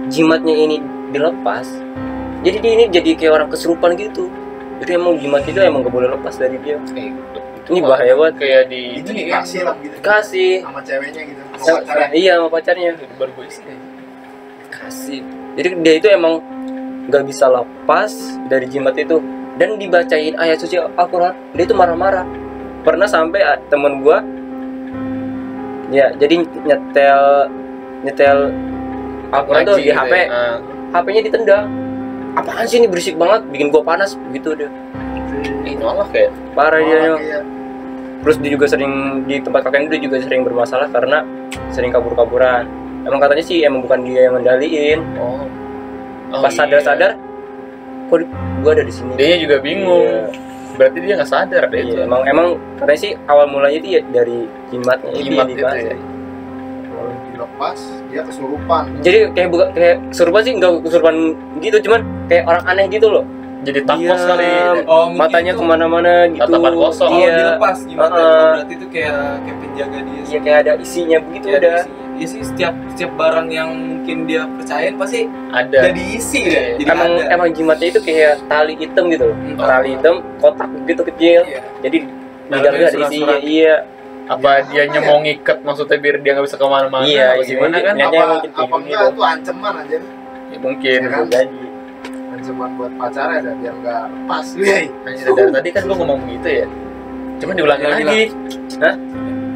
jimatnya 0.07 0.53
ini 0.53 0.77
dilepas 1.09 1.65
jadi 2.41 2.57
dia 2.57 2.71
ini 2.75 2.85
jadi 2.87 3.09
kayak 3.15 3.33
orang 3.33 3.49
kesurupan 3.49 3.93
gitu. 3.95 4.29
Jadi 4.77 4.91
emang 4.93 5.17
jimat 5.17 5.41
itu 5.41 5.57
emang 5.57 5.81
gak 5.81 5.93
boleh 5.93 6.09
lepas 6.09 6.33
dari 6.35 6.57
dia. 6.59 6.77
Eh, 6.93 7.13
ini 7.67 7.79
bahaya 7.79 8.13
banget. 8.13 8.33
Kayak 8.37 8.63
di 8.67 8.81
itu 8.97 9.09
ini 9.11 9.21
dikasih 9.25 9.59
lah 9.61 9.75
gitu. 9.77 9.95
Kasih 10.01 10.51
sama 10.61 10.81
ceweknya 10.81 11.21
gitu 11.23 11.41
sama 11.41 11.57
Sama- 11.57 11.79
pacarnya. 11.81 12.09
iya 12.13 12.31
sama 12.35 12.49
pacarnya. 12.49 12.89
Baru 13.15 13.31
gue 13.31 13.45
kasih 14.71 15.19
jadi 15.51 15.67
dia 15.81 15.93
itu 15.97 16.07
emang 16.07 16.39
nggak 17.09 17.23
bisa 17.25 17.49
lepas 17.49 18.11
dari 18.45 18.65
jimat 18.69 18.93
itu 18.93 19.17
dan 19.57 19.77
dibacain 19.77 20.33
ayat 20.37 20.57
suci 20.61 20.77
Al-Quran 20.77 21.33
dia 21.53 21.63
itu 21.65 21.73
marah-marah 21.73 22.25
pernah 22.81 23.05
sampai 23.05 23.41
ah, 23.41 23.57
temen 23.69 24.01
gua 24.01 24.21
ya 25.91 26.13
jadi 26.15 26.45
nyetel 26.65 27.21
nyetel 28.05 28.37
Al-Quran 29.31 29.61
tuh 29.67 29.77
di 29.79 29.89
gitu 29.89 29.97
HP 29.97 30.13
ya. 30.13 30.25
Ah. 30.31 30.55
HP-nya 30.91 31.21
ditendang 31.23 31.65
apaan 32.35 32.65
sih 32.67 32.79
ini 32.79 32.87
berisik 32.87 33.15
banget 33.19 33.43
bikin 33.51 33.67
gua 33.69 33.83
panas 33.83 34.15
begitu 34.29 34.55
dia 34.55 34.69
Ih, 35.65 35.77
nolak 35.77 36.09
ya. 36.13 36.27
parah 36.53 36.81
dia 36.81 36.97
Nyok. 37.05 37.19
iya. 37.21 37.39
terus 38.21 38.35
dia 38.41 38.51
juga 38.53 38.65
sering 38.69 39.25
di 39.25 39.41
tempat 39.41 39.65
kakeknya 39.67 39.97
dia 39.97 40.01
juga 40.05 40.17
sering 40.21 40.41
bermasalah 40.45 40.87
karena 40.93 41.25
sering 41.73 41.89
kabur-kaburan 41.89 42.65
emang 43.03 43.19
katanya 43.19 43.43
sih 43.45 43.65
emang 43.65 43.81
bukan 43.83 44.05
dia 44.05 44.29
yang 44.29 44.33
ngendaliin 44.37 44.99
Oh. 45.17 45.41
Oh, 46.31 46.39
pas 46.39 46.49
iya. 46.49 46.57
sadar-sadar 46.57 47.11
kok 48.07 48.17
di- 48.17 48.31
gua 48.59 48.71
ada 48.71 48.83
di 48.83 48.91
sini 48.91 49.11
Dia 49.15 49.35
juga 49.37 49.55
bingung. 49.59 50.07
Iya. 50.07 50.27
Berarti 50.71 50.97
dia 50.99 51.13
nggak 51.13 51.27
sadar 51.29 51.63
deh 51.65 51.79
itu. 51.79 51.93
Iya, 51.93 52.03
emang 52.03 52.21
emang 52.25 52.47
katanya 52.75 52.99
sih 52.99 53.11
awal 53.25 53.45
mulanya 53.45 53.77
itu 53.77 53.87
ya 53.89 54.01
dari 54.05 54.37
jimatnya 54.67 55.09
itu 55.11 55.21
Jimat 55.25 55.45
itu 55.45 55.55
dibahas. 55.57 55.83
ya. 55.83 55.95
kalau 56.89 57.11
dilepas 57.25 57.79
dia 58.05 58.21
kesurupan 58.21 58.83
jadi 58.99 59.19
kayak 59.31 59.49
buka 59.49 59.65
kayak 59.71 59.95
kesurupan 60.07 60.41
sih 60.41 60.53
nggak 60.53 60.71
kesurupan 60.81 61.15
gitu 61.57 61.77
cuman 61.81 61.99
kayak 62.25 62.43
orang 62.45 62.63
aneh 62.65 62.85
gitu 62.87 63.07
loh 63.09 63.25
Jadi 63.61 63.85
takut 63.85 64.09
Diam, 64.09 64.17
sekali. 64.17 64.49
oh 64.85 65.05
matanya 65.07 65.53
itu 65.53 65.59
ke 65.59 65.65
mana-mana 65.67 66.13
gitu 66.27 66.41
Tatapan 66.43 66.73
kosong. 66.73 67.09
kalau 67.09 67.21
iya 67.21 67.29
dilepas 67.37 67.77
gimana 67.83 68.09
Heeh. 68.11 68.49
berarti 68.55 68.73
itu 68.73 68.87
kayak 68.89 69.17
kayak 69.39 69.57
penjaga 69.59 69.97
dia 70.01 70.19
iya 70.23 70.39
kayak 70.41 70.57
ada 70.59 70.73
isinya 70.77 71.17
begitu 71.21 71.45
Iya, 71.45 71.57
udah 71.57 71.77
diisi. 71.77 71.91
Iya 72.11 72.27
sih 72.27 72.41
setiap 72.43 72.73
setiap 72.89 73.11
barang 73.15 73.47
yang 73.49 73.69
mungkin 73.71 74.25
dia 74.25 74.45
percayain 74.45 74.93
pasti 74.93 75.25
Ada. 75.49 75.79
udah 75.79 75.93
diisi 75.93 76.39
deh. 76.43 76.65
Jadi 76.77 76.85
emang 76.85 77.11
ada. 77.15 77.23
emang 77.29 77.47
jimatnya 77.49 77.87
itu 77.89 77.99
kayak 77.99 78.33
tali 78.45 78.73
hitam 78.75 79.03
gitu 79.07 79.23
loh 79.25 79.35
Hmm, 79.35 79.57
tali 79.57 79.89
hitam 79.93 80.15
kotak 80.37 80.69
gitu 80.85 81.01
kecil 81.07 81.41
Iya. 81.43 81.61
jadi 81.81 81.97
di 82.01 82.49
Dalamnya 82.51 82.87
ada 82.87 82.99
isinya 83.05 83.37
iya 83.39 83.75
apa 84.27 84.63
dia 84.67 85.01
mau 85.01 85.17
ngikat 85.19 85.57
maksudnya 85.61 85.97
biar 85.97 86.15
dia 86.19 86.31
nggak 86.33 86.45
bisa 86.45 86.55
ke 86.55 86.65
mana-mana 86.65 87.03
Iya, 87.03 87.27
apa 87.31 87.41
iya, 87.41 87.47
gimana 87.47 87.73
iya. 87.73 87.81
kan 87.81 87.93
Niatnya 87.95 88.19
apa 88.19 88.31
mungkin 88.31 88.51
apa 88.51 88.75
enggak 88.75 89.01
itu 89.07 89.21
ancaman 89.23 89.73
aja 89.79 89.97
Ya, 90.51 90.57
mungkin 90.59 90.99
Iya 90.99 91.09
kan? 91.09 91.23
jadi 91.27 91.59
ancaman 92.31 92.69
buat 92.75 92.91
pacarnya 92.95 93.39
dah 93.41 93.53
biar 93.55 93.73
nggak 93.77 94.01
lepas 94.07 94.45
Wih, 94.55 94.85
Anjir, 95.03 95.25
dari 95.31 95.51
tadi 95.51 95.69
kan 95.71 95.83
lu 95.83 95.93
ngomong 95.95 96.19
gitu 96.29 96.49
ya 96.49 96.67
cuman 97.39 97.53
diulangi 97.55 97.83
Ulangi 97.83 98.03
lagi 98.03 98.23
Hah? 98.77 98.95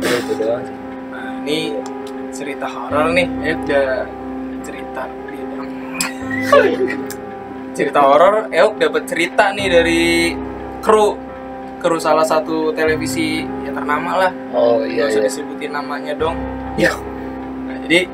itu 0.02 0.34
doang. 0.36 0.64
Nah, 1.10 1.32
ini 1.42 1.60
cerita 2.36 2.68
horor 2.68 3.16
nih. 3.16 3.28
Ya 3.40 3.54
udah 3.56 3.88
cerita 4.60 5.02
cerita 7.76 8.00
horor. 8.08 8.36
Eok 8.52 8.74
dapat 8.76 9.04
cerita 9.08 9.56
nih 9.56 9.68
dari 9.72 10.04
kru 10.84 11.16
kru 11.80 11.98
salah 12.02 12.28
satu 12.28 12.76
televisi 12.76 13.48
ya 13.64 13.72
ternama 13.72 14.28
lah. 14.28 14.32
oh 14.52 14.84
iya 14.84 15.08
usah 15.08 15.24
iya 15.24 15.28
disebutin 15.32 15.72
namanya 15.72 16.14
dong. 16.18 16.36
Ya. 16.76 16.92
Nah, 17.66 17.78
jadi 17.88 18.12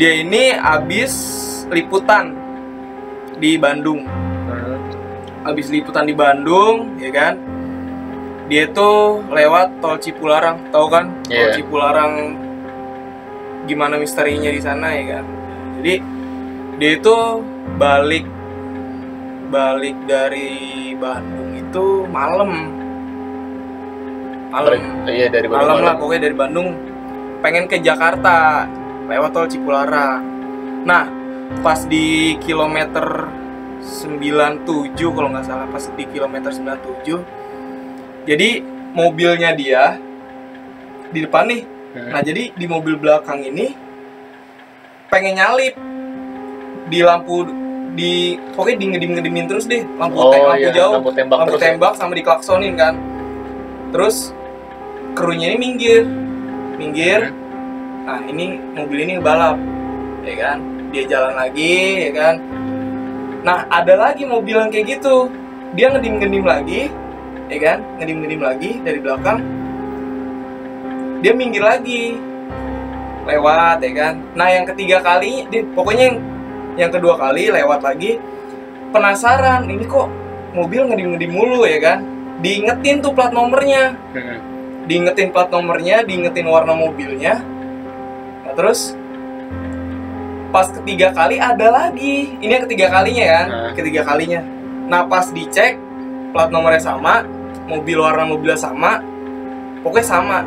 dia 0.00 0.12
ini 0.24 0.56
abis 0.56 1.12
liputan 1.68 2.32
di 3.36 3.60
Bandung. 3.60 4.08
Abis 5.44 5.68
liputan 5.68 6.08
di 6.08 6.16
Bandung, 6.16 6.96
ya 6.96 7.12
kan? 7.12 7.36
Dia 8.48 8.64
tuh 8.72 9.20
lewat 9.28 9.80
tol 9.84 10.00
Cipularang, 10.00 10.72
tahu 10.72 10.88
kan? 10.88 11.12
Tol 11.28 11.36
Iya. 11.36 11.52
Cipularang 11.60 12.12
gimana 13.64 13.98
misterinya 14.00 14.50
di 14.52 14.60
sana 14.60 14.94
ya 14.94 15.18
kan? 15.18 15.24
Jadi 15.80 15.94
dia 16.80 16.90
itu 16.98 17.16
balik 17.80 18.26
balik 19.48 19.96
dari 20.08 20.92
Bandung 20.98 21.50
itu 21.58 21.84
malam. 22.08 22.50
Malam 24.54 24.78
iya 25.10 25.26
dari 25.26 25.50
malam 25.50 25.82
lah 25.82 25.98
pokoknya 25.98 26.30
dari 26.30 26.36
Bandung 26.38 26.68
pengen 27.42 27.66
ke 27.66 27.82
Jakarta 27.82 28.70
lewat 29.10 29.34
tol 29.34 29.50
Cipularang 29.50 30.22
nah 30.86 31.10
pas 31.58 31.82
di 31.90 32.38
kilometer 32.38 33.26
97 33.82 34.94
kalau 35.10 35.28
nggak 35.34 35.44
salah 35.44 35.66
pas 35.66 35.82
di 35.98 36.06
kilometer 36.06 36.54
97 36.54 37.44
jadi 38.24 38.64
mobilnya 38.96 39.52
dia 39.52 40.00
di 41.12 41.20
depan 41.22 41.44
nih. 41.50 41.62
Nah 41.94 42.20
jadi 42.26 42.50
di 42.50 42.66
mobil 42.66 42.98
belakang 42.98 43.46
ini 43.46 43.74
pengen 45.14 45.38
nyalip. 45.38 45.74
Di 46.90 47.00
lampu 47.00 47.46
di 47.94 48.34
pokoknya 48.58 48.76
di 48.76 48.86
ngedim 48.90 49.10
ngedimin 49.14 49.46
terus 49.46 49.64
deh. 49.70 49.86
Lampu 49.96 50.18
oh 50.18 50.34
te- 50.34 50.42
lampu 50.42 50.66
iya 50.66 50.70
jauh. 50.74 50.94
lampu 50.98 51.10
tembak 51.14 51.38
lampu 51.46 51.56
ya? 51.56 51.62
tembak 51.70 51.92
sama 51.94 52.12
diklaksonin 52.18 52.74
kan. 52.74 52.94
Terus 53.94 54.34
krunya 55.14 55.54
ini 55.54 55.58
minggir. 55.62 56.02
Minggir. 56.74 57.30
Nah 58.04 58.20
ini 58.26 58.58
mobil 58.74 59.06
ini 59.06 59.22
balap 59.22 59.56
ya 60.26 60.34
kan. 60.34 60.58
Dia 60.90 61.06
jalan 61.06 61.34
lagi 61.38 62.10
ya 62.10 62.12
kan. 62.12 62.34
Nah 63.46 63.70
ada 63.70 63.94
lagi 63.94 64.26
mobil 64.26 64.58
yang 64.58 64.68
kayak 64.74 64.98
gitu. 64.98 65.30
Dia 65.78 65.94
ngedim 65.94 66.18
ngedim 66.18 66.44
lagi 66.44 66.90
ya 67.48 67.58
kan. 67.62 67.78
Ngedim 68.02 68.18
ngedim 68.26 68.42
lagi 68.42 68.70
dari 68.82 68.98
belakang 68.98 69.38
dia 71.24 71.32
minggir 71.32 71.64
lagi 71.64 72.20
lewat 73.24 73.80
ya 73.80 73.92
kan 73.96 74.14
nah 74.36 74.52
yang 74.52 74.68
ketiga 74.68 75.00
kali 75.00 75.48
dia 75.48 75.64
pokoknya 75.72 76.12
yang 76.12 76.18
yang 76.76 76.90
kedua 76.92 77.16
kali 77.16 77.48
lewat 77.48 77.80
lagi 77.80 78.20
penasaran 78.92 79.64
ini 79.64 79.88
kok 79.88 80.12
mobil 80.52 80.84
ngedim 80.84 81.16
ngedim 81.16 81.32
mulu 81.32 81.64
ya 81.64 81.80
kan 81.80 82.04
diingetin 82.44 83.00
tuh 83.00 83.16
plat 83.16 83.32
nomornya 83.32 83.96
Hmm. 84.12 84.38
diingetin 84.84 85.32
plat 85.32 85.48
nomornya, 85.48 86.04
diingetin 86.04 86.44
warna 86.44 86.76
mobilnya. 86.76 87.40
Nah, 88.44 88.52
terus 88.52 88.92
pas 90.52 90.68
ketiga 90.68 91.08
kali 91.10 91.40
ada 91.40 91.72
lagi. 91.72 92.36
Ini 92.36 92.52
yang 92.60 92.64
ketiga 92.68 92.92
kalinya 92.92 93.24
kan, 93.24 93.46
ketiga 93.72 94.04
kalinya. 94.04 94.44
Nah, 94.84 95.08
pas 95.08 95.32
dicek 95.32 95.80
plat 96.36 96.52
nomornya 96.52 96.84
sama, 96.84 97.24
mobil 97.64 97.96
warna 97.96 98.28
mobilnya 98.28 98.60
sama, 98.60 99.00
pokoknya 99.80 100.04
sama. 100.04 100.38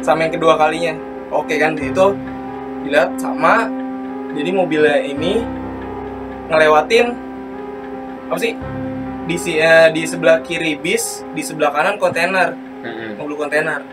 Sama 0.00 0.24
yang 0.24 0.34
kedua 0.34 0.56
kalinya. 0.56 0.94
Oke 1.30 1.56
kan 1.56 1.74
di 1.74 1.86
situ 1.86 2.06
dilihat 2.82 3.14
sama 3.16 3.68
jadi 4.30 4.50
mobilnya 4.50 4.98
ini 4.98 5.44
ngelewatin 6.46 7.06
apa 8.26 8.38
sih? 8.38 8.54
Di 9.26 9.36
si- 9.36 9.58
eh, 9.58 9.90
di 9.90 10.02
sebelah 10.02 10.40
kiri 10.40 10.74
bis 10.74 11.22
di 11.30 11.40
sebelah 11.40 11.70
kanan 11.70 11.96
kontainer 11.96 12.54
mobil 13.14 13.36
kontainer. 13.36 13.84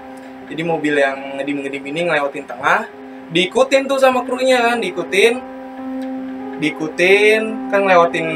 Jadi 0.47 0.62
mobil 0.64 0.95
yang 0.95 1.36
ngedim-ngedim 1.36 1.84
ini 1.84 1.99
ngelewatin 2.08 2.45
tengah 2.45 2.88
diikutin 3.28 3.84
tuh 3.86 3.99
sama 3.99 4.24
krunya 4.24 4.64
kan 4.64 4.80
diikutin 4.80 5.43
diikutin 6.58 7.70
kan 7.70 7.86
ngelewatin 7.86 8.28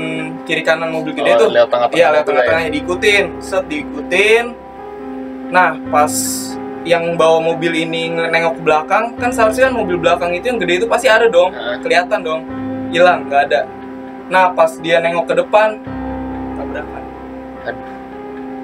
kiri 0.43 0.61
kanan 0.61 0.91
mobil 0.91 1.15
gede 1.15 1.31
Oh, 1.33 1.39
tuh. 1.39 1.49
lewat 1.49 1.69
tengah-tengah 1.71 1.97
iya 1.97 2.07
lewat 2.11 2.19
ya. 2.19 2.27
tengah-tengahnya 2.27 2.71
diikutin 2.71 3.25
set 3.39 3.65
diikutin. 3.65 4.45
Nah 5.49 5.73
pas 5.89 6.13
yang 6.81 7.13
bawa 7.13 7.37
mobil 7.39 7.71
ini 7.71 8.09
nengok 8.09 8.57
ke 8.57 8.61
belakang 8.65 9.13
kan 9.15 9.29
seharusnya 9.29 9.69
kan 9.69 9.75
mobil 9.77 10.01
belakang 10.01 10.33
itu 10.33 10.49
yang 10.49 10.57
gede 10.57 10.81
itu 10.81 10.87
pasti 10.89 11.05
ada 11.05 11.29
dong 11.29 11.53
Heeh. 11.53 11.77
kelihatan 11.81 12.19
dong. 12.21 12.41
Hilang 12.89 13.29
nggak 13.29 13.41
ada. 13.47 13.61
Nah 14.27 14.49
pas 14.51 14.71
dia 14.79 14.97
nengok 14.97 15.29
ke 15.29 15.33
depan 15.37 15.77
tabrakan. 16.57 17.03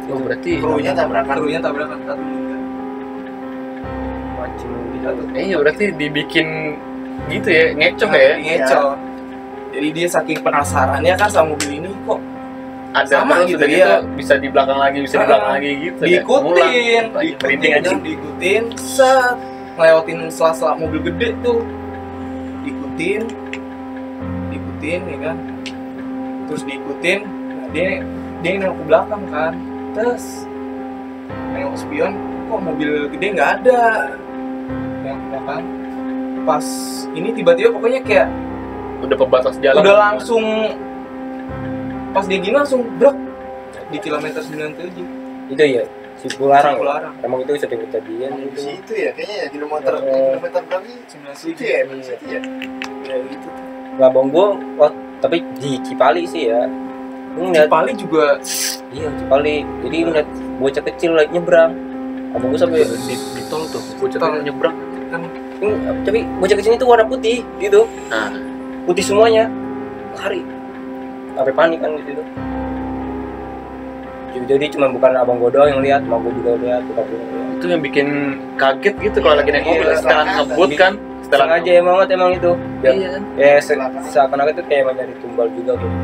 Oh, 0.07 0.19
berarti 0.23 0.51
Krunya 0.57 0.95
tabrakan. 0.95 1.35
krunya 1.35 1.59
tabrakan 1.59 1.99
satu 2.01 2.23
meninggal 2.23 2.57
Eh, 5.35 5.43
iya 5.47 5.55
berarti 5.59 5.85
dibikin 5.95 6.75
gitu 7.27 7.47
ya, 7.47 7.71
ngecoh 7.75 8.11
ya. 8.11 8.35
ngeco 8.37 8.83
jadi 9.71 9.87
dia 9.93 10.07
saking 10.07 10.39
penasarannya 10.41 11.13
kan 11.15 11.29
sama 11.29 11.53
mobil 11.53 11.71
ini 11.75 11.89
kok 12.03 12.19
Ada 12.87 13.21
Sama 13.21 13.33
terus 13.37 13.49
gitu, 13.49 13.59
udah 13.59 13.69
iya. 13.69 13.93
bisa 14.15 14.33
di 14.35 14.47
belakang 14.47 14.79
lagi, 14.79 14.97
bisa 15.01 15.13
di 15.13 15.19
Ah, 15.19 15.27
belakang 15.27 15.51
lagi 15.53 15.71
gitu. 15.77 16.01
ya. 16.01 16.07
diikutin. 16.07 17.03
Lagi 17.11 17.31
diikutin 17.35 17.71
aja. 17.75 17.91
diikutin 17.99 18.63
set 18.75 19.35
ngelewatin 19.75 20.19
sela-sela 20.27 20.73
mobil 20.73 20.99
gede 21.03 21.37
tuh 21.39 21.61
diikutin 22.63 23.21
diikutin 24.49 24.99
ya 25.05 25.17
kan 25.21 25.37
terus 26.47 26.63
diikutin 26.63 27.19
nah, 27.27 27.67
dia 27.69 28.01
dia 28.39 28.51
nengok 28.57 28.73
ke 28.73 28.83
belakang 28.85 29.23
kan 29.29 29.53
terus 29.93 30.47
nengok 31.51 31.75
spion 31.77 32.13
kok 32.47 32.61
mobil 32.63 32.89
gede 33.11 33.27
nggak 33.35 33.49
ada 33.61 33.81
nengok 35.03 35.13
ke 35.13 35.25
belakang 35.29 35.63
pas 36.41 36.65
ini 37.11 37.29
tiba-tiba 37.31 37.69
pokoknya 37.69 38.01
kayak 38.01 38.29
Udah 38.97 39.13
pembatas 39.13 39.61
jalan. 39.61 39.85
udah 39.85 39.95
langsung 40.09 40.45
pas 42.17 42.25
dia 42.25 42.39
gini 42.41 42.55
langsung 42.55 42.81
brok 42.97 43.13
di 43.87 43.97
kilometer 44.01 44.41
97 44.41 45.53
itu 45.53 45.61
ya 45.61 45.83
si 46.17 46.27
Pularang 46.33 46.73
ya? 46.73 46.77
Cipularang. 46.81 47.13
emang 47.21 47.39
itu 47.45 47.51
sering 47.55 47.79
kejadian 47.85 48.31
Di 48.33 48.43
itu. 48.43 48.57
situ 48.59 48.93
ya 48.97 49.09
kayaknya 49.13 49.35
ya 49.37 49.47
kilometer 49.53 49.91
Oh. 49.93 50.01
kilometer 50.33 50.61
berapa 50.65 50.85
sih? 50.89 50.97
97 51.13 51.37
Situ 51.37 51.61
ya, 51.61 51.75
emang 51.85 51.99
situ 52.01 52.25
ya. 52.25 52.41
ya 53.05 53.15
gitu 53.21 53.47
nggak 53.97 54.09
bong 54.09 54.27
gua 54.33 54.47
wah 54.75 54.91
tapi 55.17 55.45
di 55.57 55.77
Cipali 55.81 56.25
sih 56.25 56.49
ya. 56.49 56.65
Ngeliat 57.33 57.65
Cipali 57.65 57.91
juga. 57.93 58.25
Iya 58.93 59.09
Cipali. 59.17 59.65
Jadi 59.81 59.97
ngeliat 60.05 60.27
bocah 60.57 60.83
kecil 60.85 61.11
lagi 61.17 61.29
nyebrang. 61.33 61.73
Abang 62.33 62.49
gua 62.53 62.59
sampai 62.61 62.85
di, 62.85 63.13
di 63.13 63.41
tol 63.49 63.65
tuh, 63.69 63.81
bocah 63.97 64.17
tuh 64.17 64.41
nyebrang. 64.41 64.77
Hmm, 65.57 65.77
tapi 66.05 66.21
bocah 66.37 66.53
kecil 66.53 66.77
itu 66.77 66.85
warna 66.85 67.05
putih 67.05 67.41
gitu. 67.57 67.89
Nah, 68.09 68.29
putih 68.85 69.01
semuanya. 69.01 69.49
Lari 70.13 70.56
sampai 71.37 71.53
panik 71.53 71.79
kan 71.79 71.93
gitu 72.01 72.23
jadi 74.47 74.65
cuma 74.71 74.87
bukan 74.87 75.11
abang 75.11 75.37
gua 75.43 75.51
doang 75.51 75.69
yang 75.75 75.81
lihat 75.83 76.01
mau 76.07 76.23
gua 76.23 76.31
juga 76.31 76.55
lihat 76.63 76.81
juga 76.87 77.03
lihat. 77.03 77.59
Itu 77.59 77.65
yang 77.67 77.81
bikin 77.83 78.07
kaget 78.55 78.95
gitu 79.03 79.17
kalau 79.19 79.35
lagi 79.35 79.49
naik 79.51 79.65
Iya, 79.67 79.71
mobil 79.75 79.87
kecelakaan. 79.91 80.25
ngebut 80.39 80.69
kan? 80.79 80.93
Setelan 81.27 81.47
sengaja 81.51 81.71
emang 81.75 81.93
banget 81.99 82.09
emang 82.15 82.31
itu. 82.31 82.51
Ya, 82.79 82.91
iya 82.95 83.07
kan? 83.11 83.21
ya 83.35 83.51
se- 83.59 83.91
seakan-akan 84.15 84.53
itu 84.55 84.63
kayak 84.71 84.83
mau 84.87 84.93
nyari 84.95 85.13
tumbal 85.19 85.47
juga 85.51 85.71
gitu 85.75 85.97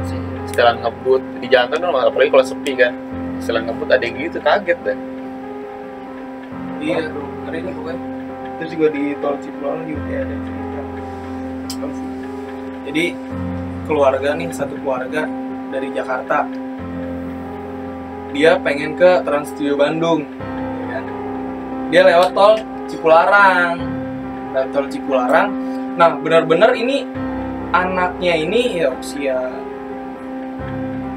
setelan 0.43 0.75
ngebut 0.83 1.21
di 1.39 1.47
jalan 1.47 1.67
kan 1.71 1.79
apalagi 1.87 2.29
kalau 2.35 2.45
sepi 2.45 2.71
kan. 2.75 2.93
Setelan 3.39 3.63
ngebut 3.71 3.87
ada 3.87 4.03
yang 4.03 4.15
gitu 4.19 4.37
kaget 4.43 4.77
deh. 4.83 4.97
Iya. 6.83 6.95
Ngeri 7.47 7.59
nih 7.63 7.73
pokoknya. 7.79 8.01
Terus 8.59 8.69
juga 8.75 8.87
di 8.91 9.03
tol 9.23 9.35
Cipularang 9.39 9.83
juga 9.87 10.01
kayak 10.09 10.21
ada 10.27 10.35
cerita. 10.43 10.81
Jadi 12.83 13.05
keluarga 13.83 14.35
nih 14.35 14.49
satu 14.51 14.75
keluarga 14.79 15.27
dari 15.71 15.91
Jakarta. 15.91 16.47
Dia 18.33 18.57
pengen 18.57 18.97
ke 18.97 19.21
Trans 19.21 19.53
Studio 19.53 19.77
Bandung 19.77 20.25
ya 20.89 20.97
kan? 20.97 21.05
dia 21.93 22.01
lewat 22.01 22.31
tol 22.33 22.55
Cipularang. 22.89 23.77
Lewat 24.55 24.69
tol 24.73 24.85
Cipularang. 24.89 25.49
Nah 25.99 26.17
benar-benar 26.17 26.73
ini 26.73 27.05
anaknya 27.73 28.33
ini 28.37 28.81
ya 28.81 28.89
usia 28.93 29.37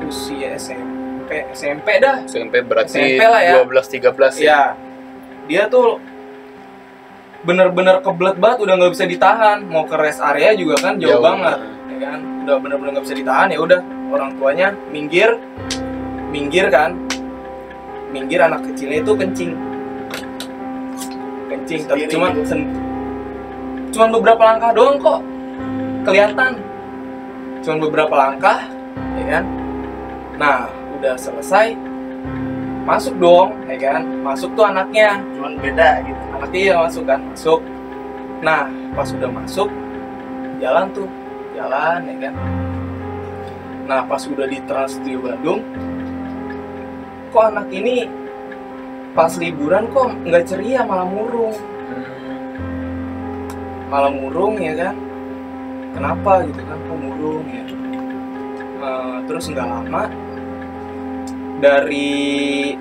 usia 0.07 0.55
SMP 0.55 1.31
SMP 1.57 1.89
dah. 1.99 2.23
SMP 2.29 2.61
berarti 2.63 3.01
SMP 3.01 3.25
lah 3.25 3.43
ya. 3.43 3.55
12 3.65 3.97
13 3.97 4.13
ya? 4.39 4.45
Iya. 4.45 4.63
Dia 5.47 5.63
tuh 5.71 6.03
bener-bener 7.47 8.03
kebelet 8.03 8.37
banget 8.37 8.59
udah 8.67 8.75
nggak 8.77 8.93
bisa 8.93 9.07
ditahan. 9.09 9.65
Mau 9.65 9.89
ke 9.89 9.97
rest 9.97 10.21
area 10.21 10.53
juga 10.53 10.77
kan 10.83 11.01
jauh, 11.01 11.23
banget 11.23 11.76
ya 11.97 12.13
kan? 12.13 12.21
Udah 12.45 12.57
bener-bener 12.61 12.91
nggak 12.97 13.05
bisa 13.09 13.17
ditahan 13.17 13.49
ya 13.49 13.59
udah. 13.59 13.81
Orang 14.13 14.31
tuanya 14.39 14.69
minggir 14.93 15.41
minggir 16.31 16.69
kan? 16.69 16.95
Minggir 18.13 18.45
anak 18.45 18.63
kecilnya 18.69 19.03
itu 19.03 19.13
kencing. 19.17 19.53
Kencing 21.49 21.81
tapi 21.89 22.05
cuman 22.13 22.31
gitu. 22.37 22.45
sen- 22.45 22.71
cuman 23.91 24.09
beberapa 24.13 24.43
langkah 24.45 24.71
doang 24.77 24.97
kok. 25.01 25.21
Kelihatan. 26.07 26.53
Cuman 27.65 27.79
beberapa 27.83 28.15
langkah 28.15 28.59
ya 29.17 29.25
kan? 29.41 29.45
Nah 30.37 30.69
udah 31.01 31.17
selesai 31.19 31.75
masuk 32.87 33.19
dong 33.19 33.57
ya 33.67 33.77
kan? 33.81 34.07
Masuk 34.23 34.55
tuh 34.55 34.69
anaknya. 34.69 35.19
Cuman 35.35 35.59
beda 35.59 36.05
gitu. 36.07 36.23
anaknya 36.37 36.63
ya 36.63 36.75
masuk 36.85 37.05
kan? 37.09 37.21
Masuk. 37.33 37.61
Nah 38.45 38.71
pas 38.95 39.09
udah 39.11 39.31
masuk 39.33 39.69
jalan 40.63 40.89
tuh 40.95 41.09
jalan 41.57 42.01
ya 42.05 42.17
kan? 42.29 42.35
Nah 43.89 44.01
pas 44.05 44.23
udah 44.29 44.47
di 44.47 44.59
Trans 44.69 45.01
Studio 45.01 45.25
Bandung 45.25 45.61
kok 47.33 47.53
anak 47.53 47.69
ini 47.69 48.09
pas 49.13 49.33
liburan 49.41 49.89
kok 49.93 50.13
nggak 50.25 50.45
ceria 50.45 50.85
malah 50.85 51.09
murung. 51.09 51.57
Malah 53.89 54.13
murung 54.13 54.61
ya 54.61 54.75
kan? 54.77 54.95
Kenapa 55.97 56.45
gitu 56.45 56.61
kan? 56.61 56.79
Kok 56.85 56.99
murung 57.01 57.45
ya? 57.49 57.65
Eh, 58.77 59.17
terus 59.25 59.49
nggak 59.49 59.69
lama 59.69 60.05
dari 61.61 62.77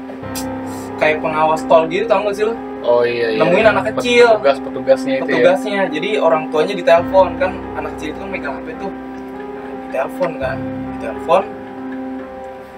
kayak 0.96 1.20
pengawas 1.20 1.62
tol 1.68 1.84
gitu 1.92 2.06
tau 2.08 2.24
gak 2.26 2.36
sih 2.36 2.46
lo 2.48 2.56
oh 2.86 3.02
iya 3.02 3.34
iya. 3.34 3.42
Nemuin 3.42 3.66
anak 3.66 3.84
kecil. 3.96 4.38
petugas 4.38 4.58
petugasnya 4.62 5.14
itu 5.18 5.26
ya. 5.26 5.34
Petugasnya. 5.42 5.82
Jadi 5.90 6.10
orang 6.22 6.54
tuanya 6.54 6.74
ditelepon 6.78 7.28
kan. 7.42 7.52
Anak 7.82 7.98
kecil 7.98 8.14
itu 8.14 8.20
kan 8.22 8.30
megang 8.30 8.54
HP 8.62 8.68
tuh. 8.78 8.92
Nah, 8.94 9.70
ditelepon 9.90 10.32
kan. 10.38 10.58
Ditelepon. 10.94 11.44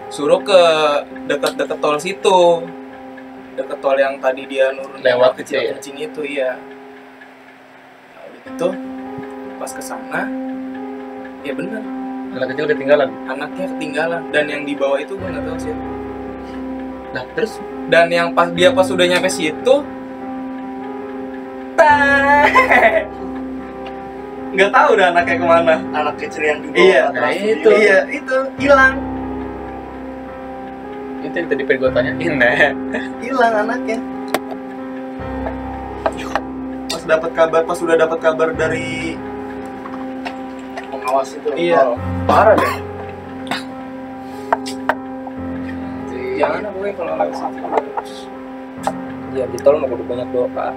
Suruh 0.07 0.39
ke 0.39 0.61
dekat-dekat 1.27 1.77
tol 1.83 1.99
situ. 1.99 2.39
Dekat 3.59 3.77
tol 3.83 3.99
yang 3.99 4.15
tadi 4.23 4.47
dia 4.47 4.71
nurun 4.71 5.03
Lewat 5.03 5.43
itu 5.43 5.59
ya? 5.59 5.75
kecil 5.75 5.99
itu 5.99 6.21
iya. 6.23 6.55
Nah, 8.15 8.25
gitu 8.31 8.69
pas 9.59 9.71
ke 9.75 9.83
sana 9.83 10.23
ya 11.43 11.51
bener. 11.51 11.83
Anak 12.31 12.55
kecil 12.55 12.65
ketinggalan? 12.71 13.11
Anaknya 13.27 13.65
ketinggalan. 13.75 14.23
Dan 14.31 14.47
yang 14.47 14.63
dibawa 14.63 15.03
itu 15.03 15.19
gue 15.19 15.27
nggak 15.27 15.43
tahu 15.43 15.59
siapa 15.59 15.97
nah 17.15 17.23
terus 17.33 17.57
dan 17.87 18.11
yang 18.11 18.35
pas 18.35 18.51
dia 18.51 18.69
pas 18.75 18.87
udah 18.87 19.05
nyampe 19.07 19.31
situ 19.31 19.75
teh, 21.77 22.43
nggak 24.51 24.69
tahu 24.73 24.87
udah 24.97 25.05
anaknya 25.13 25.35
ke 25.39 25.45
mana 25.45 25.75
Anak 25.93 26.15
kecil 26.19 26.43
yang 26.43 26.59
dibawa 26.65 26.81
Iya, 26.83 27.03
nah 27.13 27.29
itu. 27.31 27.69
iya 27.77 27.99
itu 28.09 28.35
hilang 28.59 28.95
itu 31.23 31.35
yang 31.35 31.47
tadi 31.49 31.63
pengen 31.67 31.79
gue 31.81 31.91
tanyain 31.91 32.35
hilang 33.23 33.53
anaknya 33.67 33.97
pas 36.87 37.03
dapat 37.03 37.31
kabar 37.35 37.61
pas 37.63 37.79
udah 37.83 37.95
dapat 37.99 38.19
kabar 38.19 38.49
dari 38.55 39.15
pengawas 40.91 41.29
itu. 41.35 41.49
Iya. 41.55 41.83
tol. 41.83 41.95
parah 42.27 42.55
deh 42.55 42.75
jangan 46.37 46.61
apa 46.69 46.87
kalau 46.93 47.13
lewat 47.17 47.33
situ 48.05 48.25
ya 49.35 49.45
di 49.49 49.57
tol 49.61 49.75
mah 49.81 49.87
kudu 49.89 50.03
banyak 50.05 50.29
doa 50.33 50.69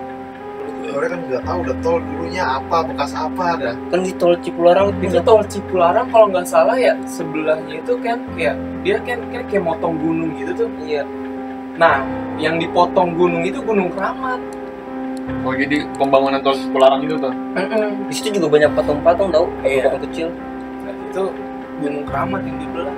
Orang 0.90 1.06
kan 1.06 1.20
nggak 1.30 1.42
tahu 1.46 1.58
udah 1.62 1.76
tol 1.86 1.96
dulunya 2.02 2.42
apa 2.58 2.82
bekas 2.82 3.12
apa 3.14 3.46
kan. 3.62 3.76
kan 3.94 4.00
di 4.02 4.10
tol 4.18 4.34
Cipularang 4.42 4.90
itu 4.98 5.14
itu 5.14 5.20
tol 5.22 5.44
Cipularang 5.46 6.10
kalau 6.10 6.26
nggak 6.32 6.46
salah 6.50 6.74
ya 6.74 6.98
sebelahnya 7.06 7.78
itu 7.78 7.94
kan 8.02 8.18
ya 8.34 8.58
dia 8.82 8.98
kan 9.06 9.22
kan 9.30 9.46
kayak 9.46 9.62
motong 9.62 9.94
gunung 10.02 10.34
gitu 10.34 10.66
tuh 10.66 10.68
iya 10.82 11.06
nah 11.78 12.02
yang 12.42 12.58
dipotong 12.58 13.14
gunung 13.14 13.46
itu 13.46 13.62
gunung 13.62 13.86
keramat 13.94 14.40
Oh 15.46 15.54
jadi 15.54 15.86
pembangunan 15.94 16.42
tol 16.42 16.58
Cipularang 16.58 17.06
itu 17.06 17.14
tuh. 17.14 17.30
Di 18.10 18.14
situ 18.18 18.28
juga 18.42 18.50
banyak 18.50 18.70
patung-patung 18.74 19.30
tau, 19.30 19.46
Iya. 19.62 19.86
patung 19.86 20.02
kecil. 20.10 20.28
Nah, 20.82 20.94
itu 21.06 21.22
Gunung 21.80 22.02
Keramat 22.02 22.40
yang 22.44 22.56
dibelah. 22.58 22.96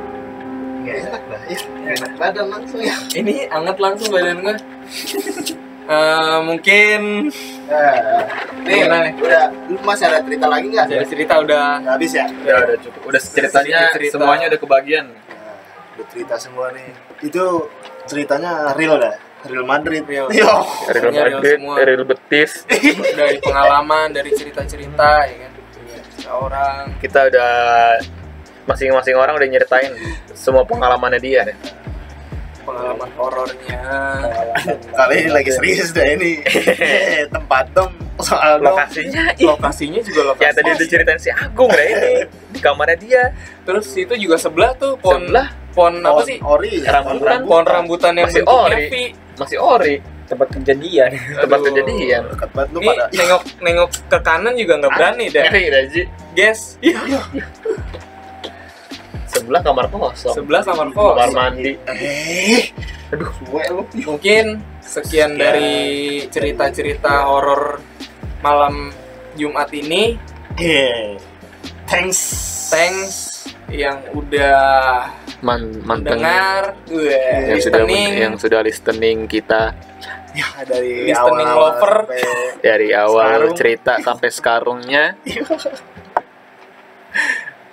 Gak 0.82 0.96
enak 1.06 1.22
lah 1.30 1.40
ya. 1.46 1.58
Enak 1.92 2.12
badan 2.16 2.46
langsung 2.48 2.80
ya. 2.80 2.96
Ini 3.12 3.34
anget 3.48 3.76
langsung 3.78 4.08
badan 4.10 4.36
gue. 4.40 4.56
Eh, 5.82 6.38
mungkin 6.46 7.00
Nah, 7.66 8.22
nih, 8.62 8.86
nih? 8.86 9.10
udah 9.18 9.42
lu 9.66 9.78
masih 9.82 10.04
ada 10.06 10.22
cerita 10.22 10.46
lagi 10.46 10.66
nggak? 10.70 10.86
dari 10.86 11.06
cerita 11.08 11.34
udah 11.40 11.82
Nggak 11.82 11.94
habis 11.98 12.12
ya? 12.14 12.26
Ya 12.46 12.54
udah 12.60 12.76
cukup. 12.78 13.00
Udah 13.10 13.20
ceritanya 13.20 13.78
cerita. 13.90 14.12
semuanya 14.14 14.46
udah 14.46 14.60
kebagian. 14.62 15.06
Nah, 15.10 15.56
udah 15.98 16.06
cerita 16.06 16.34
semua 16.38 16.70
nih. 16.70 16.86
Itu 17.18 17.66
ceritanya 18.06 18.70
real 18.74 18.94
dah. 18.96 19.14
Real 19.42 19.66
Madrid. 19.66 20.06
Real. 20.06 20.30
Yo. 20.30 20.46
Real 20.86 21.10
real 21.10 21.28
Madrid, 21.34 21.58
semua. 21.58 21.74
Real 21.82 22.04
Betis. 22.06 22.52
dari 23.18 23.36
pengalaman, 23.42 24.06
dari 24.14 24.30
cerita-cerita 24.30 25.08
ya 25.26 25.36
kan. 25.42 25.52
Cerita 25.74 26.30
orang. 26.30 26.82
Kita 27.02 27.20
udah 27.26 27.52
masing-masing 28.64 29.14
orang 29.14 29.34
udah 29.34 29.48
nyeritain 29.48 29.92
semua 30.32 30.62
pengalamannya 30.62 31.18
dia 31.18 31.42
deh. 31.44 31.56
pengalaman 32.62 33.10
horornya 33.18 33.82
Kali 34.94 35.14
ini 35.18 35.30
lagi 35.30 35.50
serius 35.50 35.90
dah 35.90 36.06
ini. 36.06 36.38
Tempat 37.34 37.74
dom 37.74 37.90
soal. 38.16 38.62
Lokasinya 38.62 39.34
ih. 39.34 39.42
lokasinya 39.44 39.98
juga 39.98 40.30
lokasi 40.30 40.46
Ya 40.46 40.50
tadi 40.54 40.68
udah 40.70 40.86
ceritain 40.86 41.18
si 41.18 41.26
Agung 41.28 41.66
deh 41.68 41.82
ini 41.84 42.12
di 42.48 42.62
kamarnya 42.62 42.94
dia. 42.96 43.22
terus 43.66 43.90
itu 43.92 44.14
juga 44.14 44.38
sebelah 44.38 44.78
tuh 44.78 44.94
pohon 44.94 45.26
Sebelah 45.26 45.50
pohon 45.74 45.94
apa 46.00 46.22
sih 46.22 46.38
Ori. 46.38 46.86
Rambutan. 46.86 47.42
pohon 47.42 47.66
rambutan 47.66 48.12
yang 48.14 48.30
Masih 48.30 48.44
ori. 48.46 48.82
V 48.86 48.94
masih 49.34 49.58
ori 49.58 49.94
Tempat 50.22 50.48
kejadian. 50.54 51.10
tempat 51.34 51.58
Aduh. 51.58 51.66
kejadian. 51.66 52.22
Dekat 52.30 52.50
banget 52.54 52.68
lu 52.70 52.78
ini 52.78 52.88
pada. 52.88 53.04
nengok 53.10 53.42
nengok 53.58 53.90
ke 54.06 54.18
kanan 54.22 54.54
juga 54.54 54.72
nggak 54.78 54.92
berani 54.94 55.24
dah 55.28 55.42
Ngeri 55.50 55.66
guys 56.32 56.78
Sebelah 59.32 59.60
kamar 59.60 59.84
kosong. 59.88 60.34
sebelah 60.34 60.60
kamar 60.60 60.86
Kamar 60.90 61.14
kos 61.18 61.32
mandi. 61.32 61.72
Eh. 61.88 62.68
Aduh, 63.10 63.32
gue 63.42 63.62
lu. 63.70 63.80
mungkin 64.06 64.60
sekian 64.78 65.34
dari 65.34 65.72
cerita-cerita 66.28 67.24
horor 67.24 67.80
malam 68.40 68.92
Jumat 69.32 69.68
ini 69.70 70.16
Eh. 70.54 71.16
Thanks. 71.84 72.18
thanks 72.68 73.16
yang 73.68 74.00
udah 74.12 75.08
Man 75.40 75.80
gue 76.86 77.18
yang 77.48 77.58
sudah 77.58 77.82
listening 77.82 78.12
yang 78.14 78.34
sudah 78.36 78.60
listening 78.60 79.18
kita 79.26 79.72
Ya 80.32 80.46
dari 80.62 81.04
Listening 81.04 81.44
awal-awal 81.44 81.76
lover. 81.76 81.94
sampai- 82.08 82.56
dari 82.62 82.88
awal 82.90 83.26
Sekarung. 83.44 83.54
cerita 83.54 83.92
sampai 83.98 84.28
sekarungnya. 84.30 85.04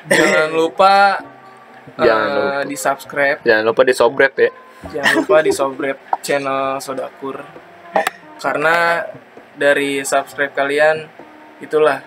jangan 0.09 0.49
lupa 0.51 0.95
Jangan 2.01 2.27
eh, 2.27 2.33
lupa. 2.33 2.61
di 2.63 2.75
subscribe 2.75 3.37
Jangan 3.41 3.63
lupa 3.63 3.81
di 3.81 3.93
sobret 3.93 4.33
ya. 4.35 4.51
jangan 4.89 5.11
lupa 5.13 5.35
di 5.39 5.51
subscribe 5.51 5.99
channel 6.19 6.61
Sodakur 6.79 7.37
karena 8.37 9.03
dari 9.53 9.99
subscribe 10.01 10.53
kalian 10.53 11.03
itulah 11.59 11.99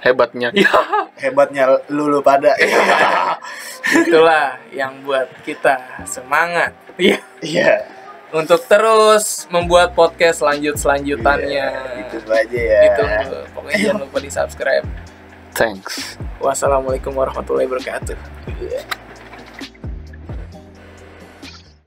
Hebatnya. 0.00 0.48
hebatnya 1.22 1.76
lu 1.88 2.08
lu 2.08 2.20
pada. 2.20 2.56
itulah 4.00 4.56
yang 4.70 5.00
buat 5.00 5.28
kita 5.40 6.04
semangat 6.04 6.72
Iya. 6.96 7.20
Iya. 7.40 7.72
untuk 8.30 8.60
terus 8.62 9.44
membuat 9.48 9.92
podcast 9.92 10.40
lanjut 10.40 10.76
selanjutannya 10.76 11.66
Itu 12.06 12.16
aja 12.26 12.60
ya. 12.60 12.80
itu 12.86 13.02
pokoknya 13.50 13.78
jangan 13.82 14.00
lupa 14.02 14.18
di 14.20 14.30
subscribe 14.30 14.84
Thanks. 15.54 16.16
wassalamualaikum 16.40 17.12
warahmatullahi 17.12 17.68
wabarakatuh 17.68 18.16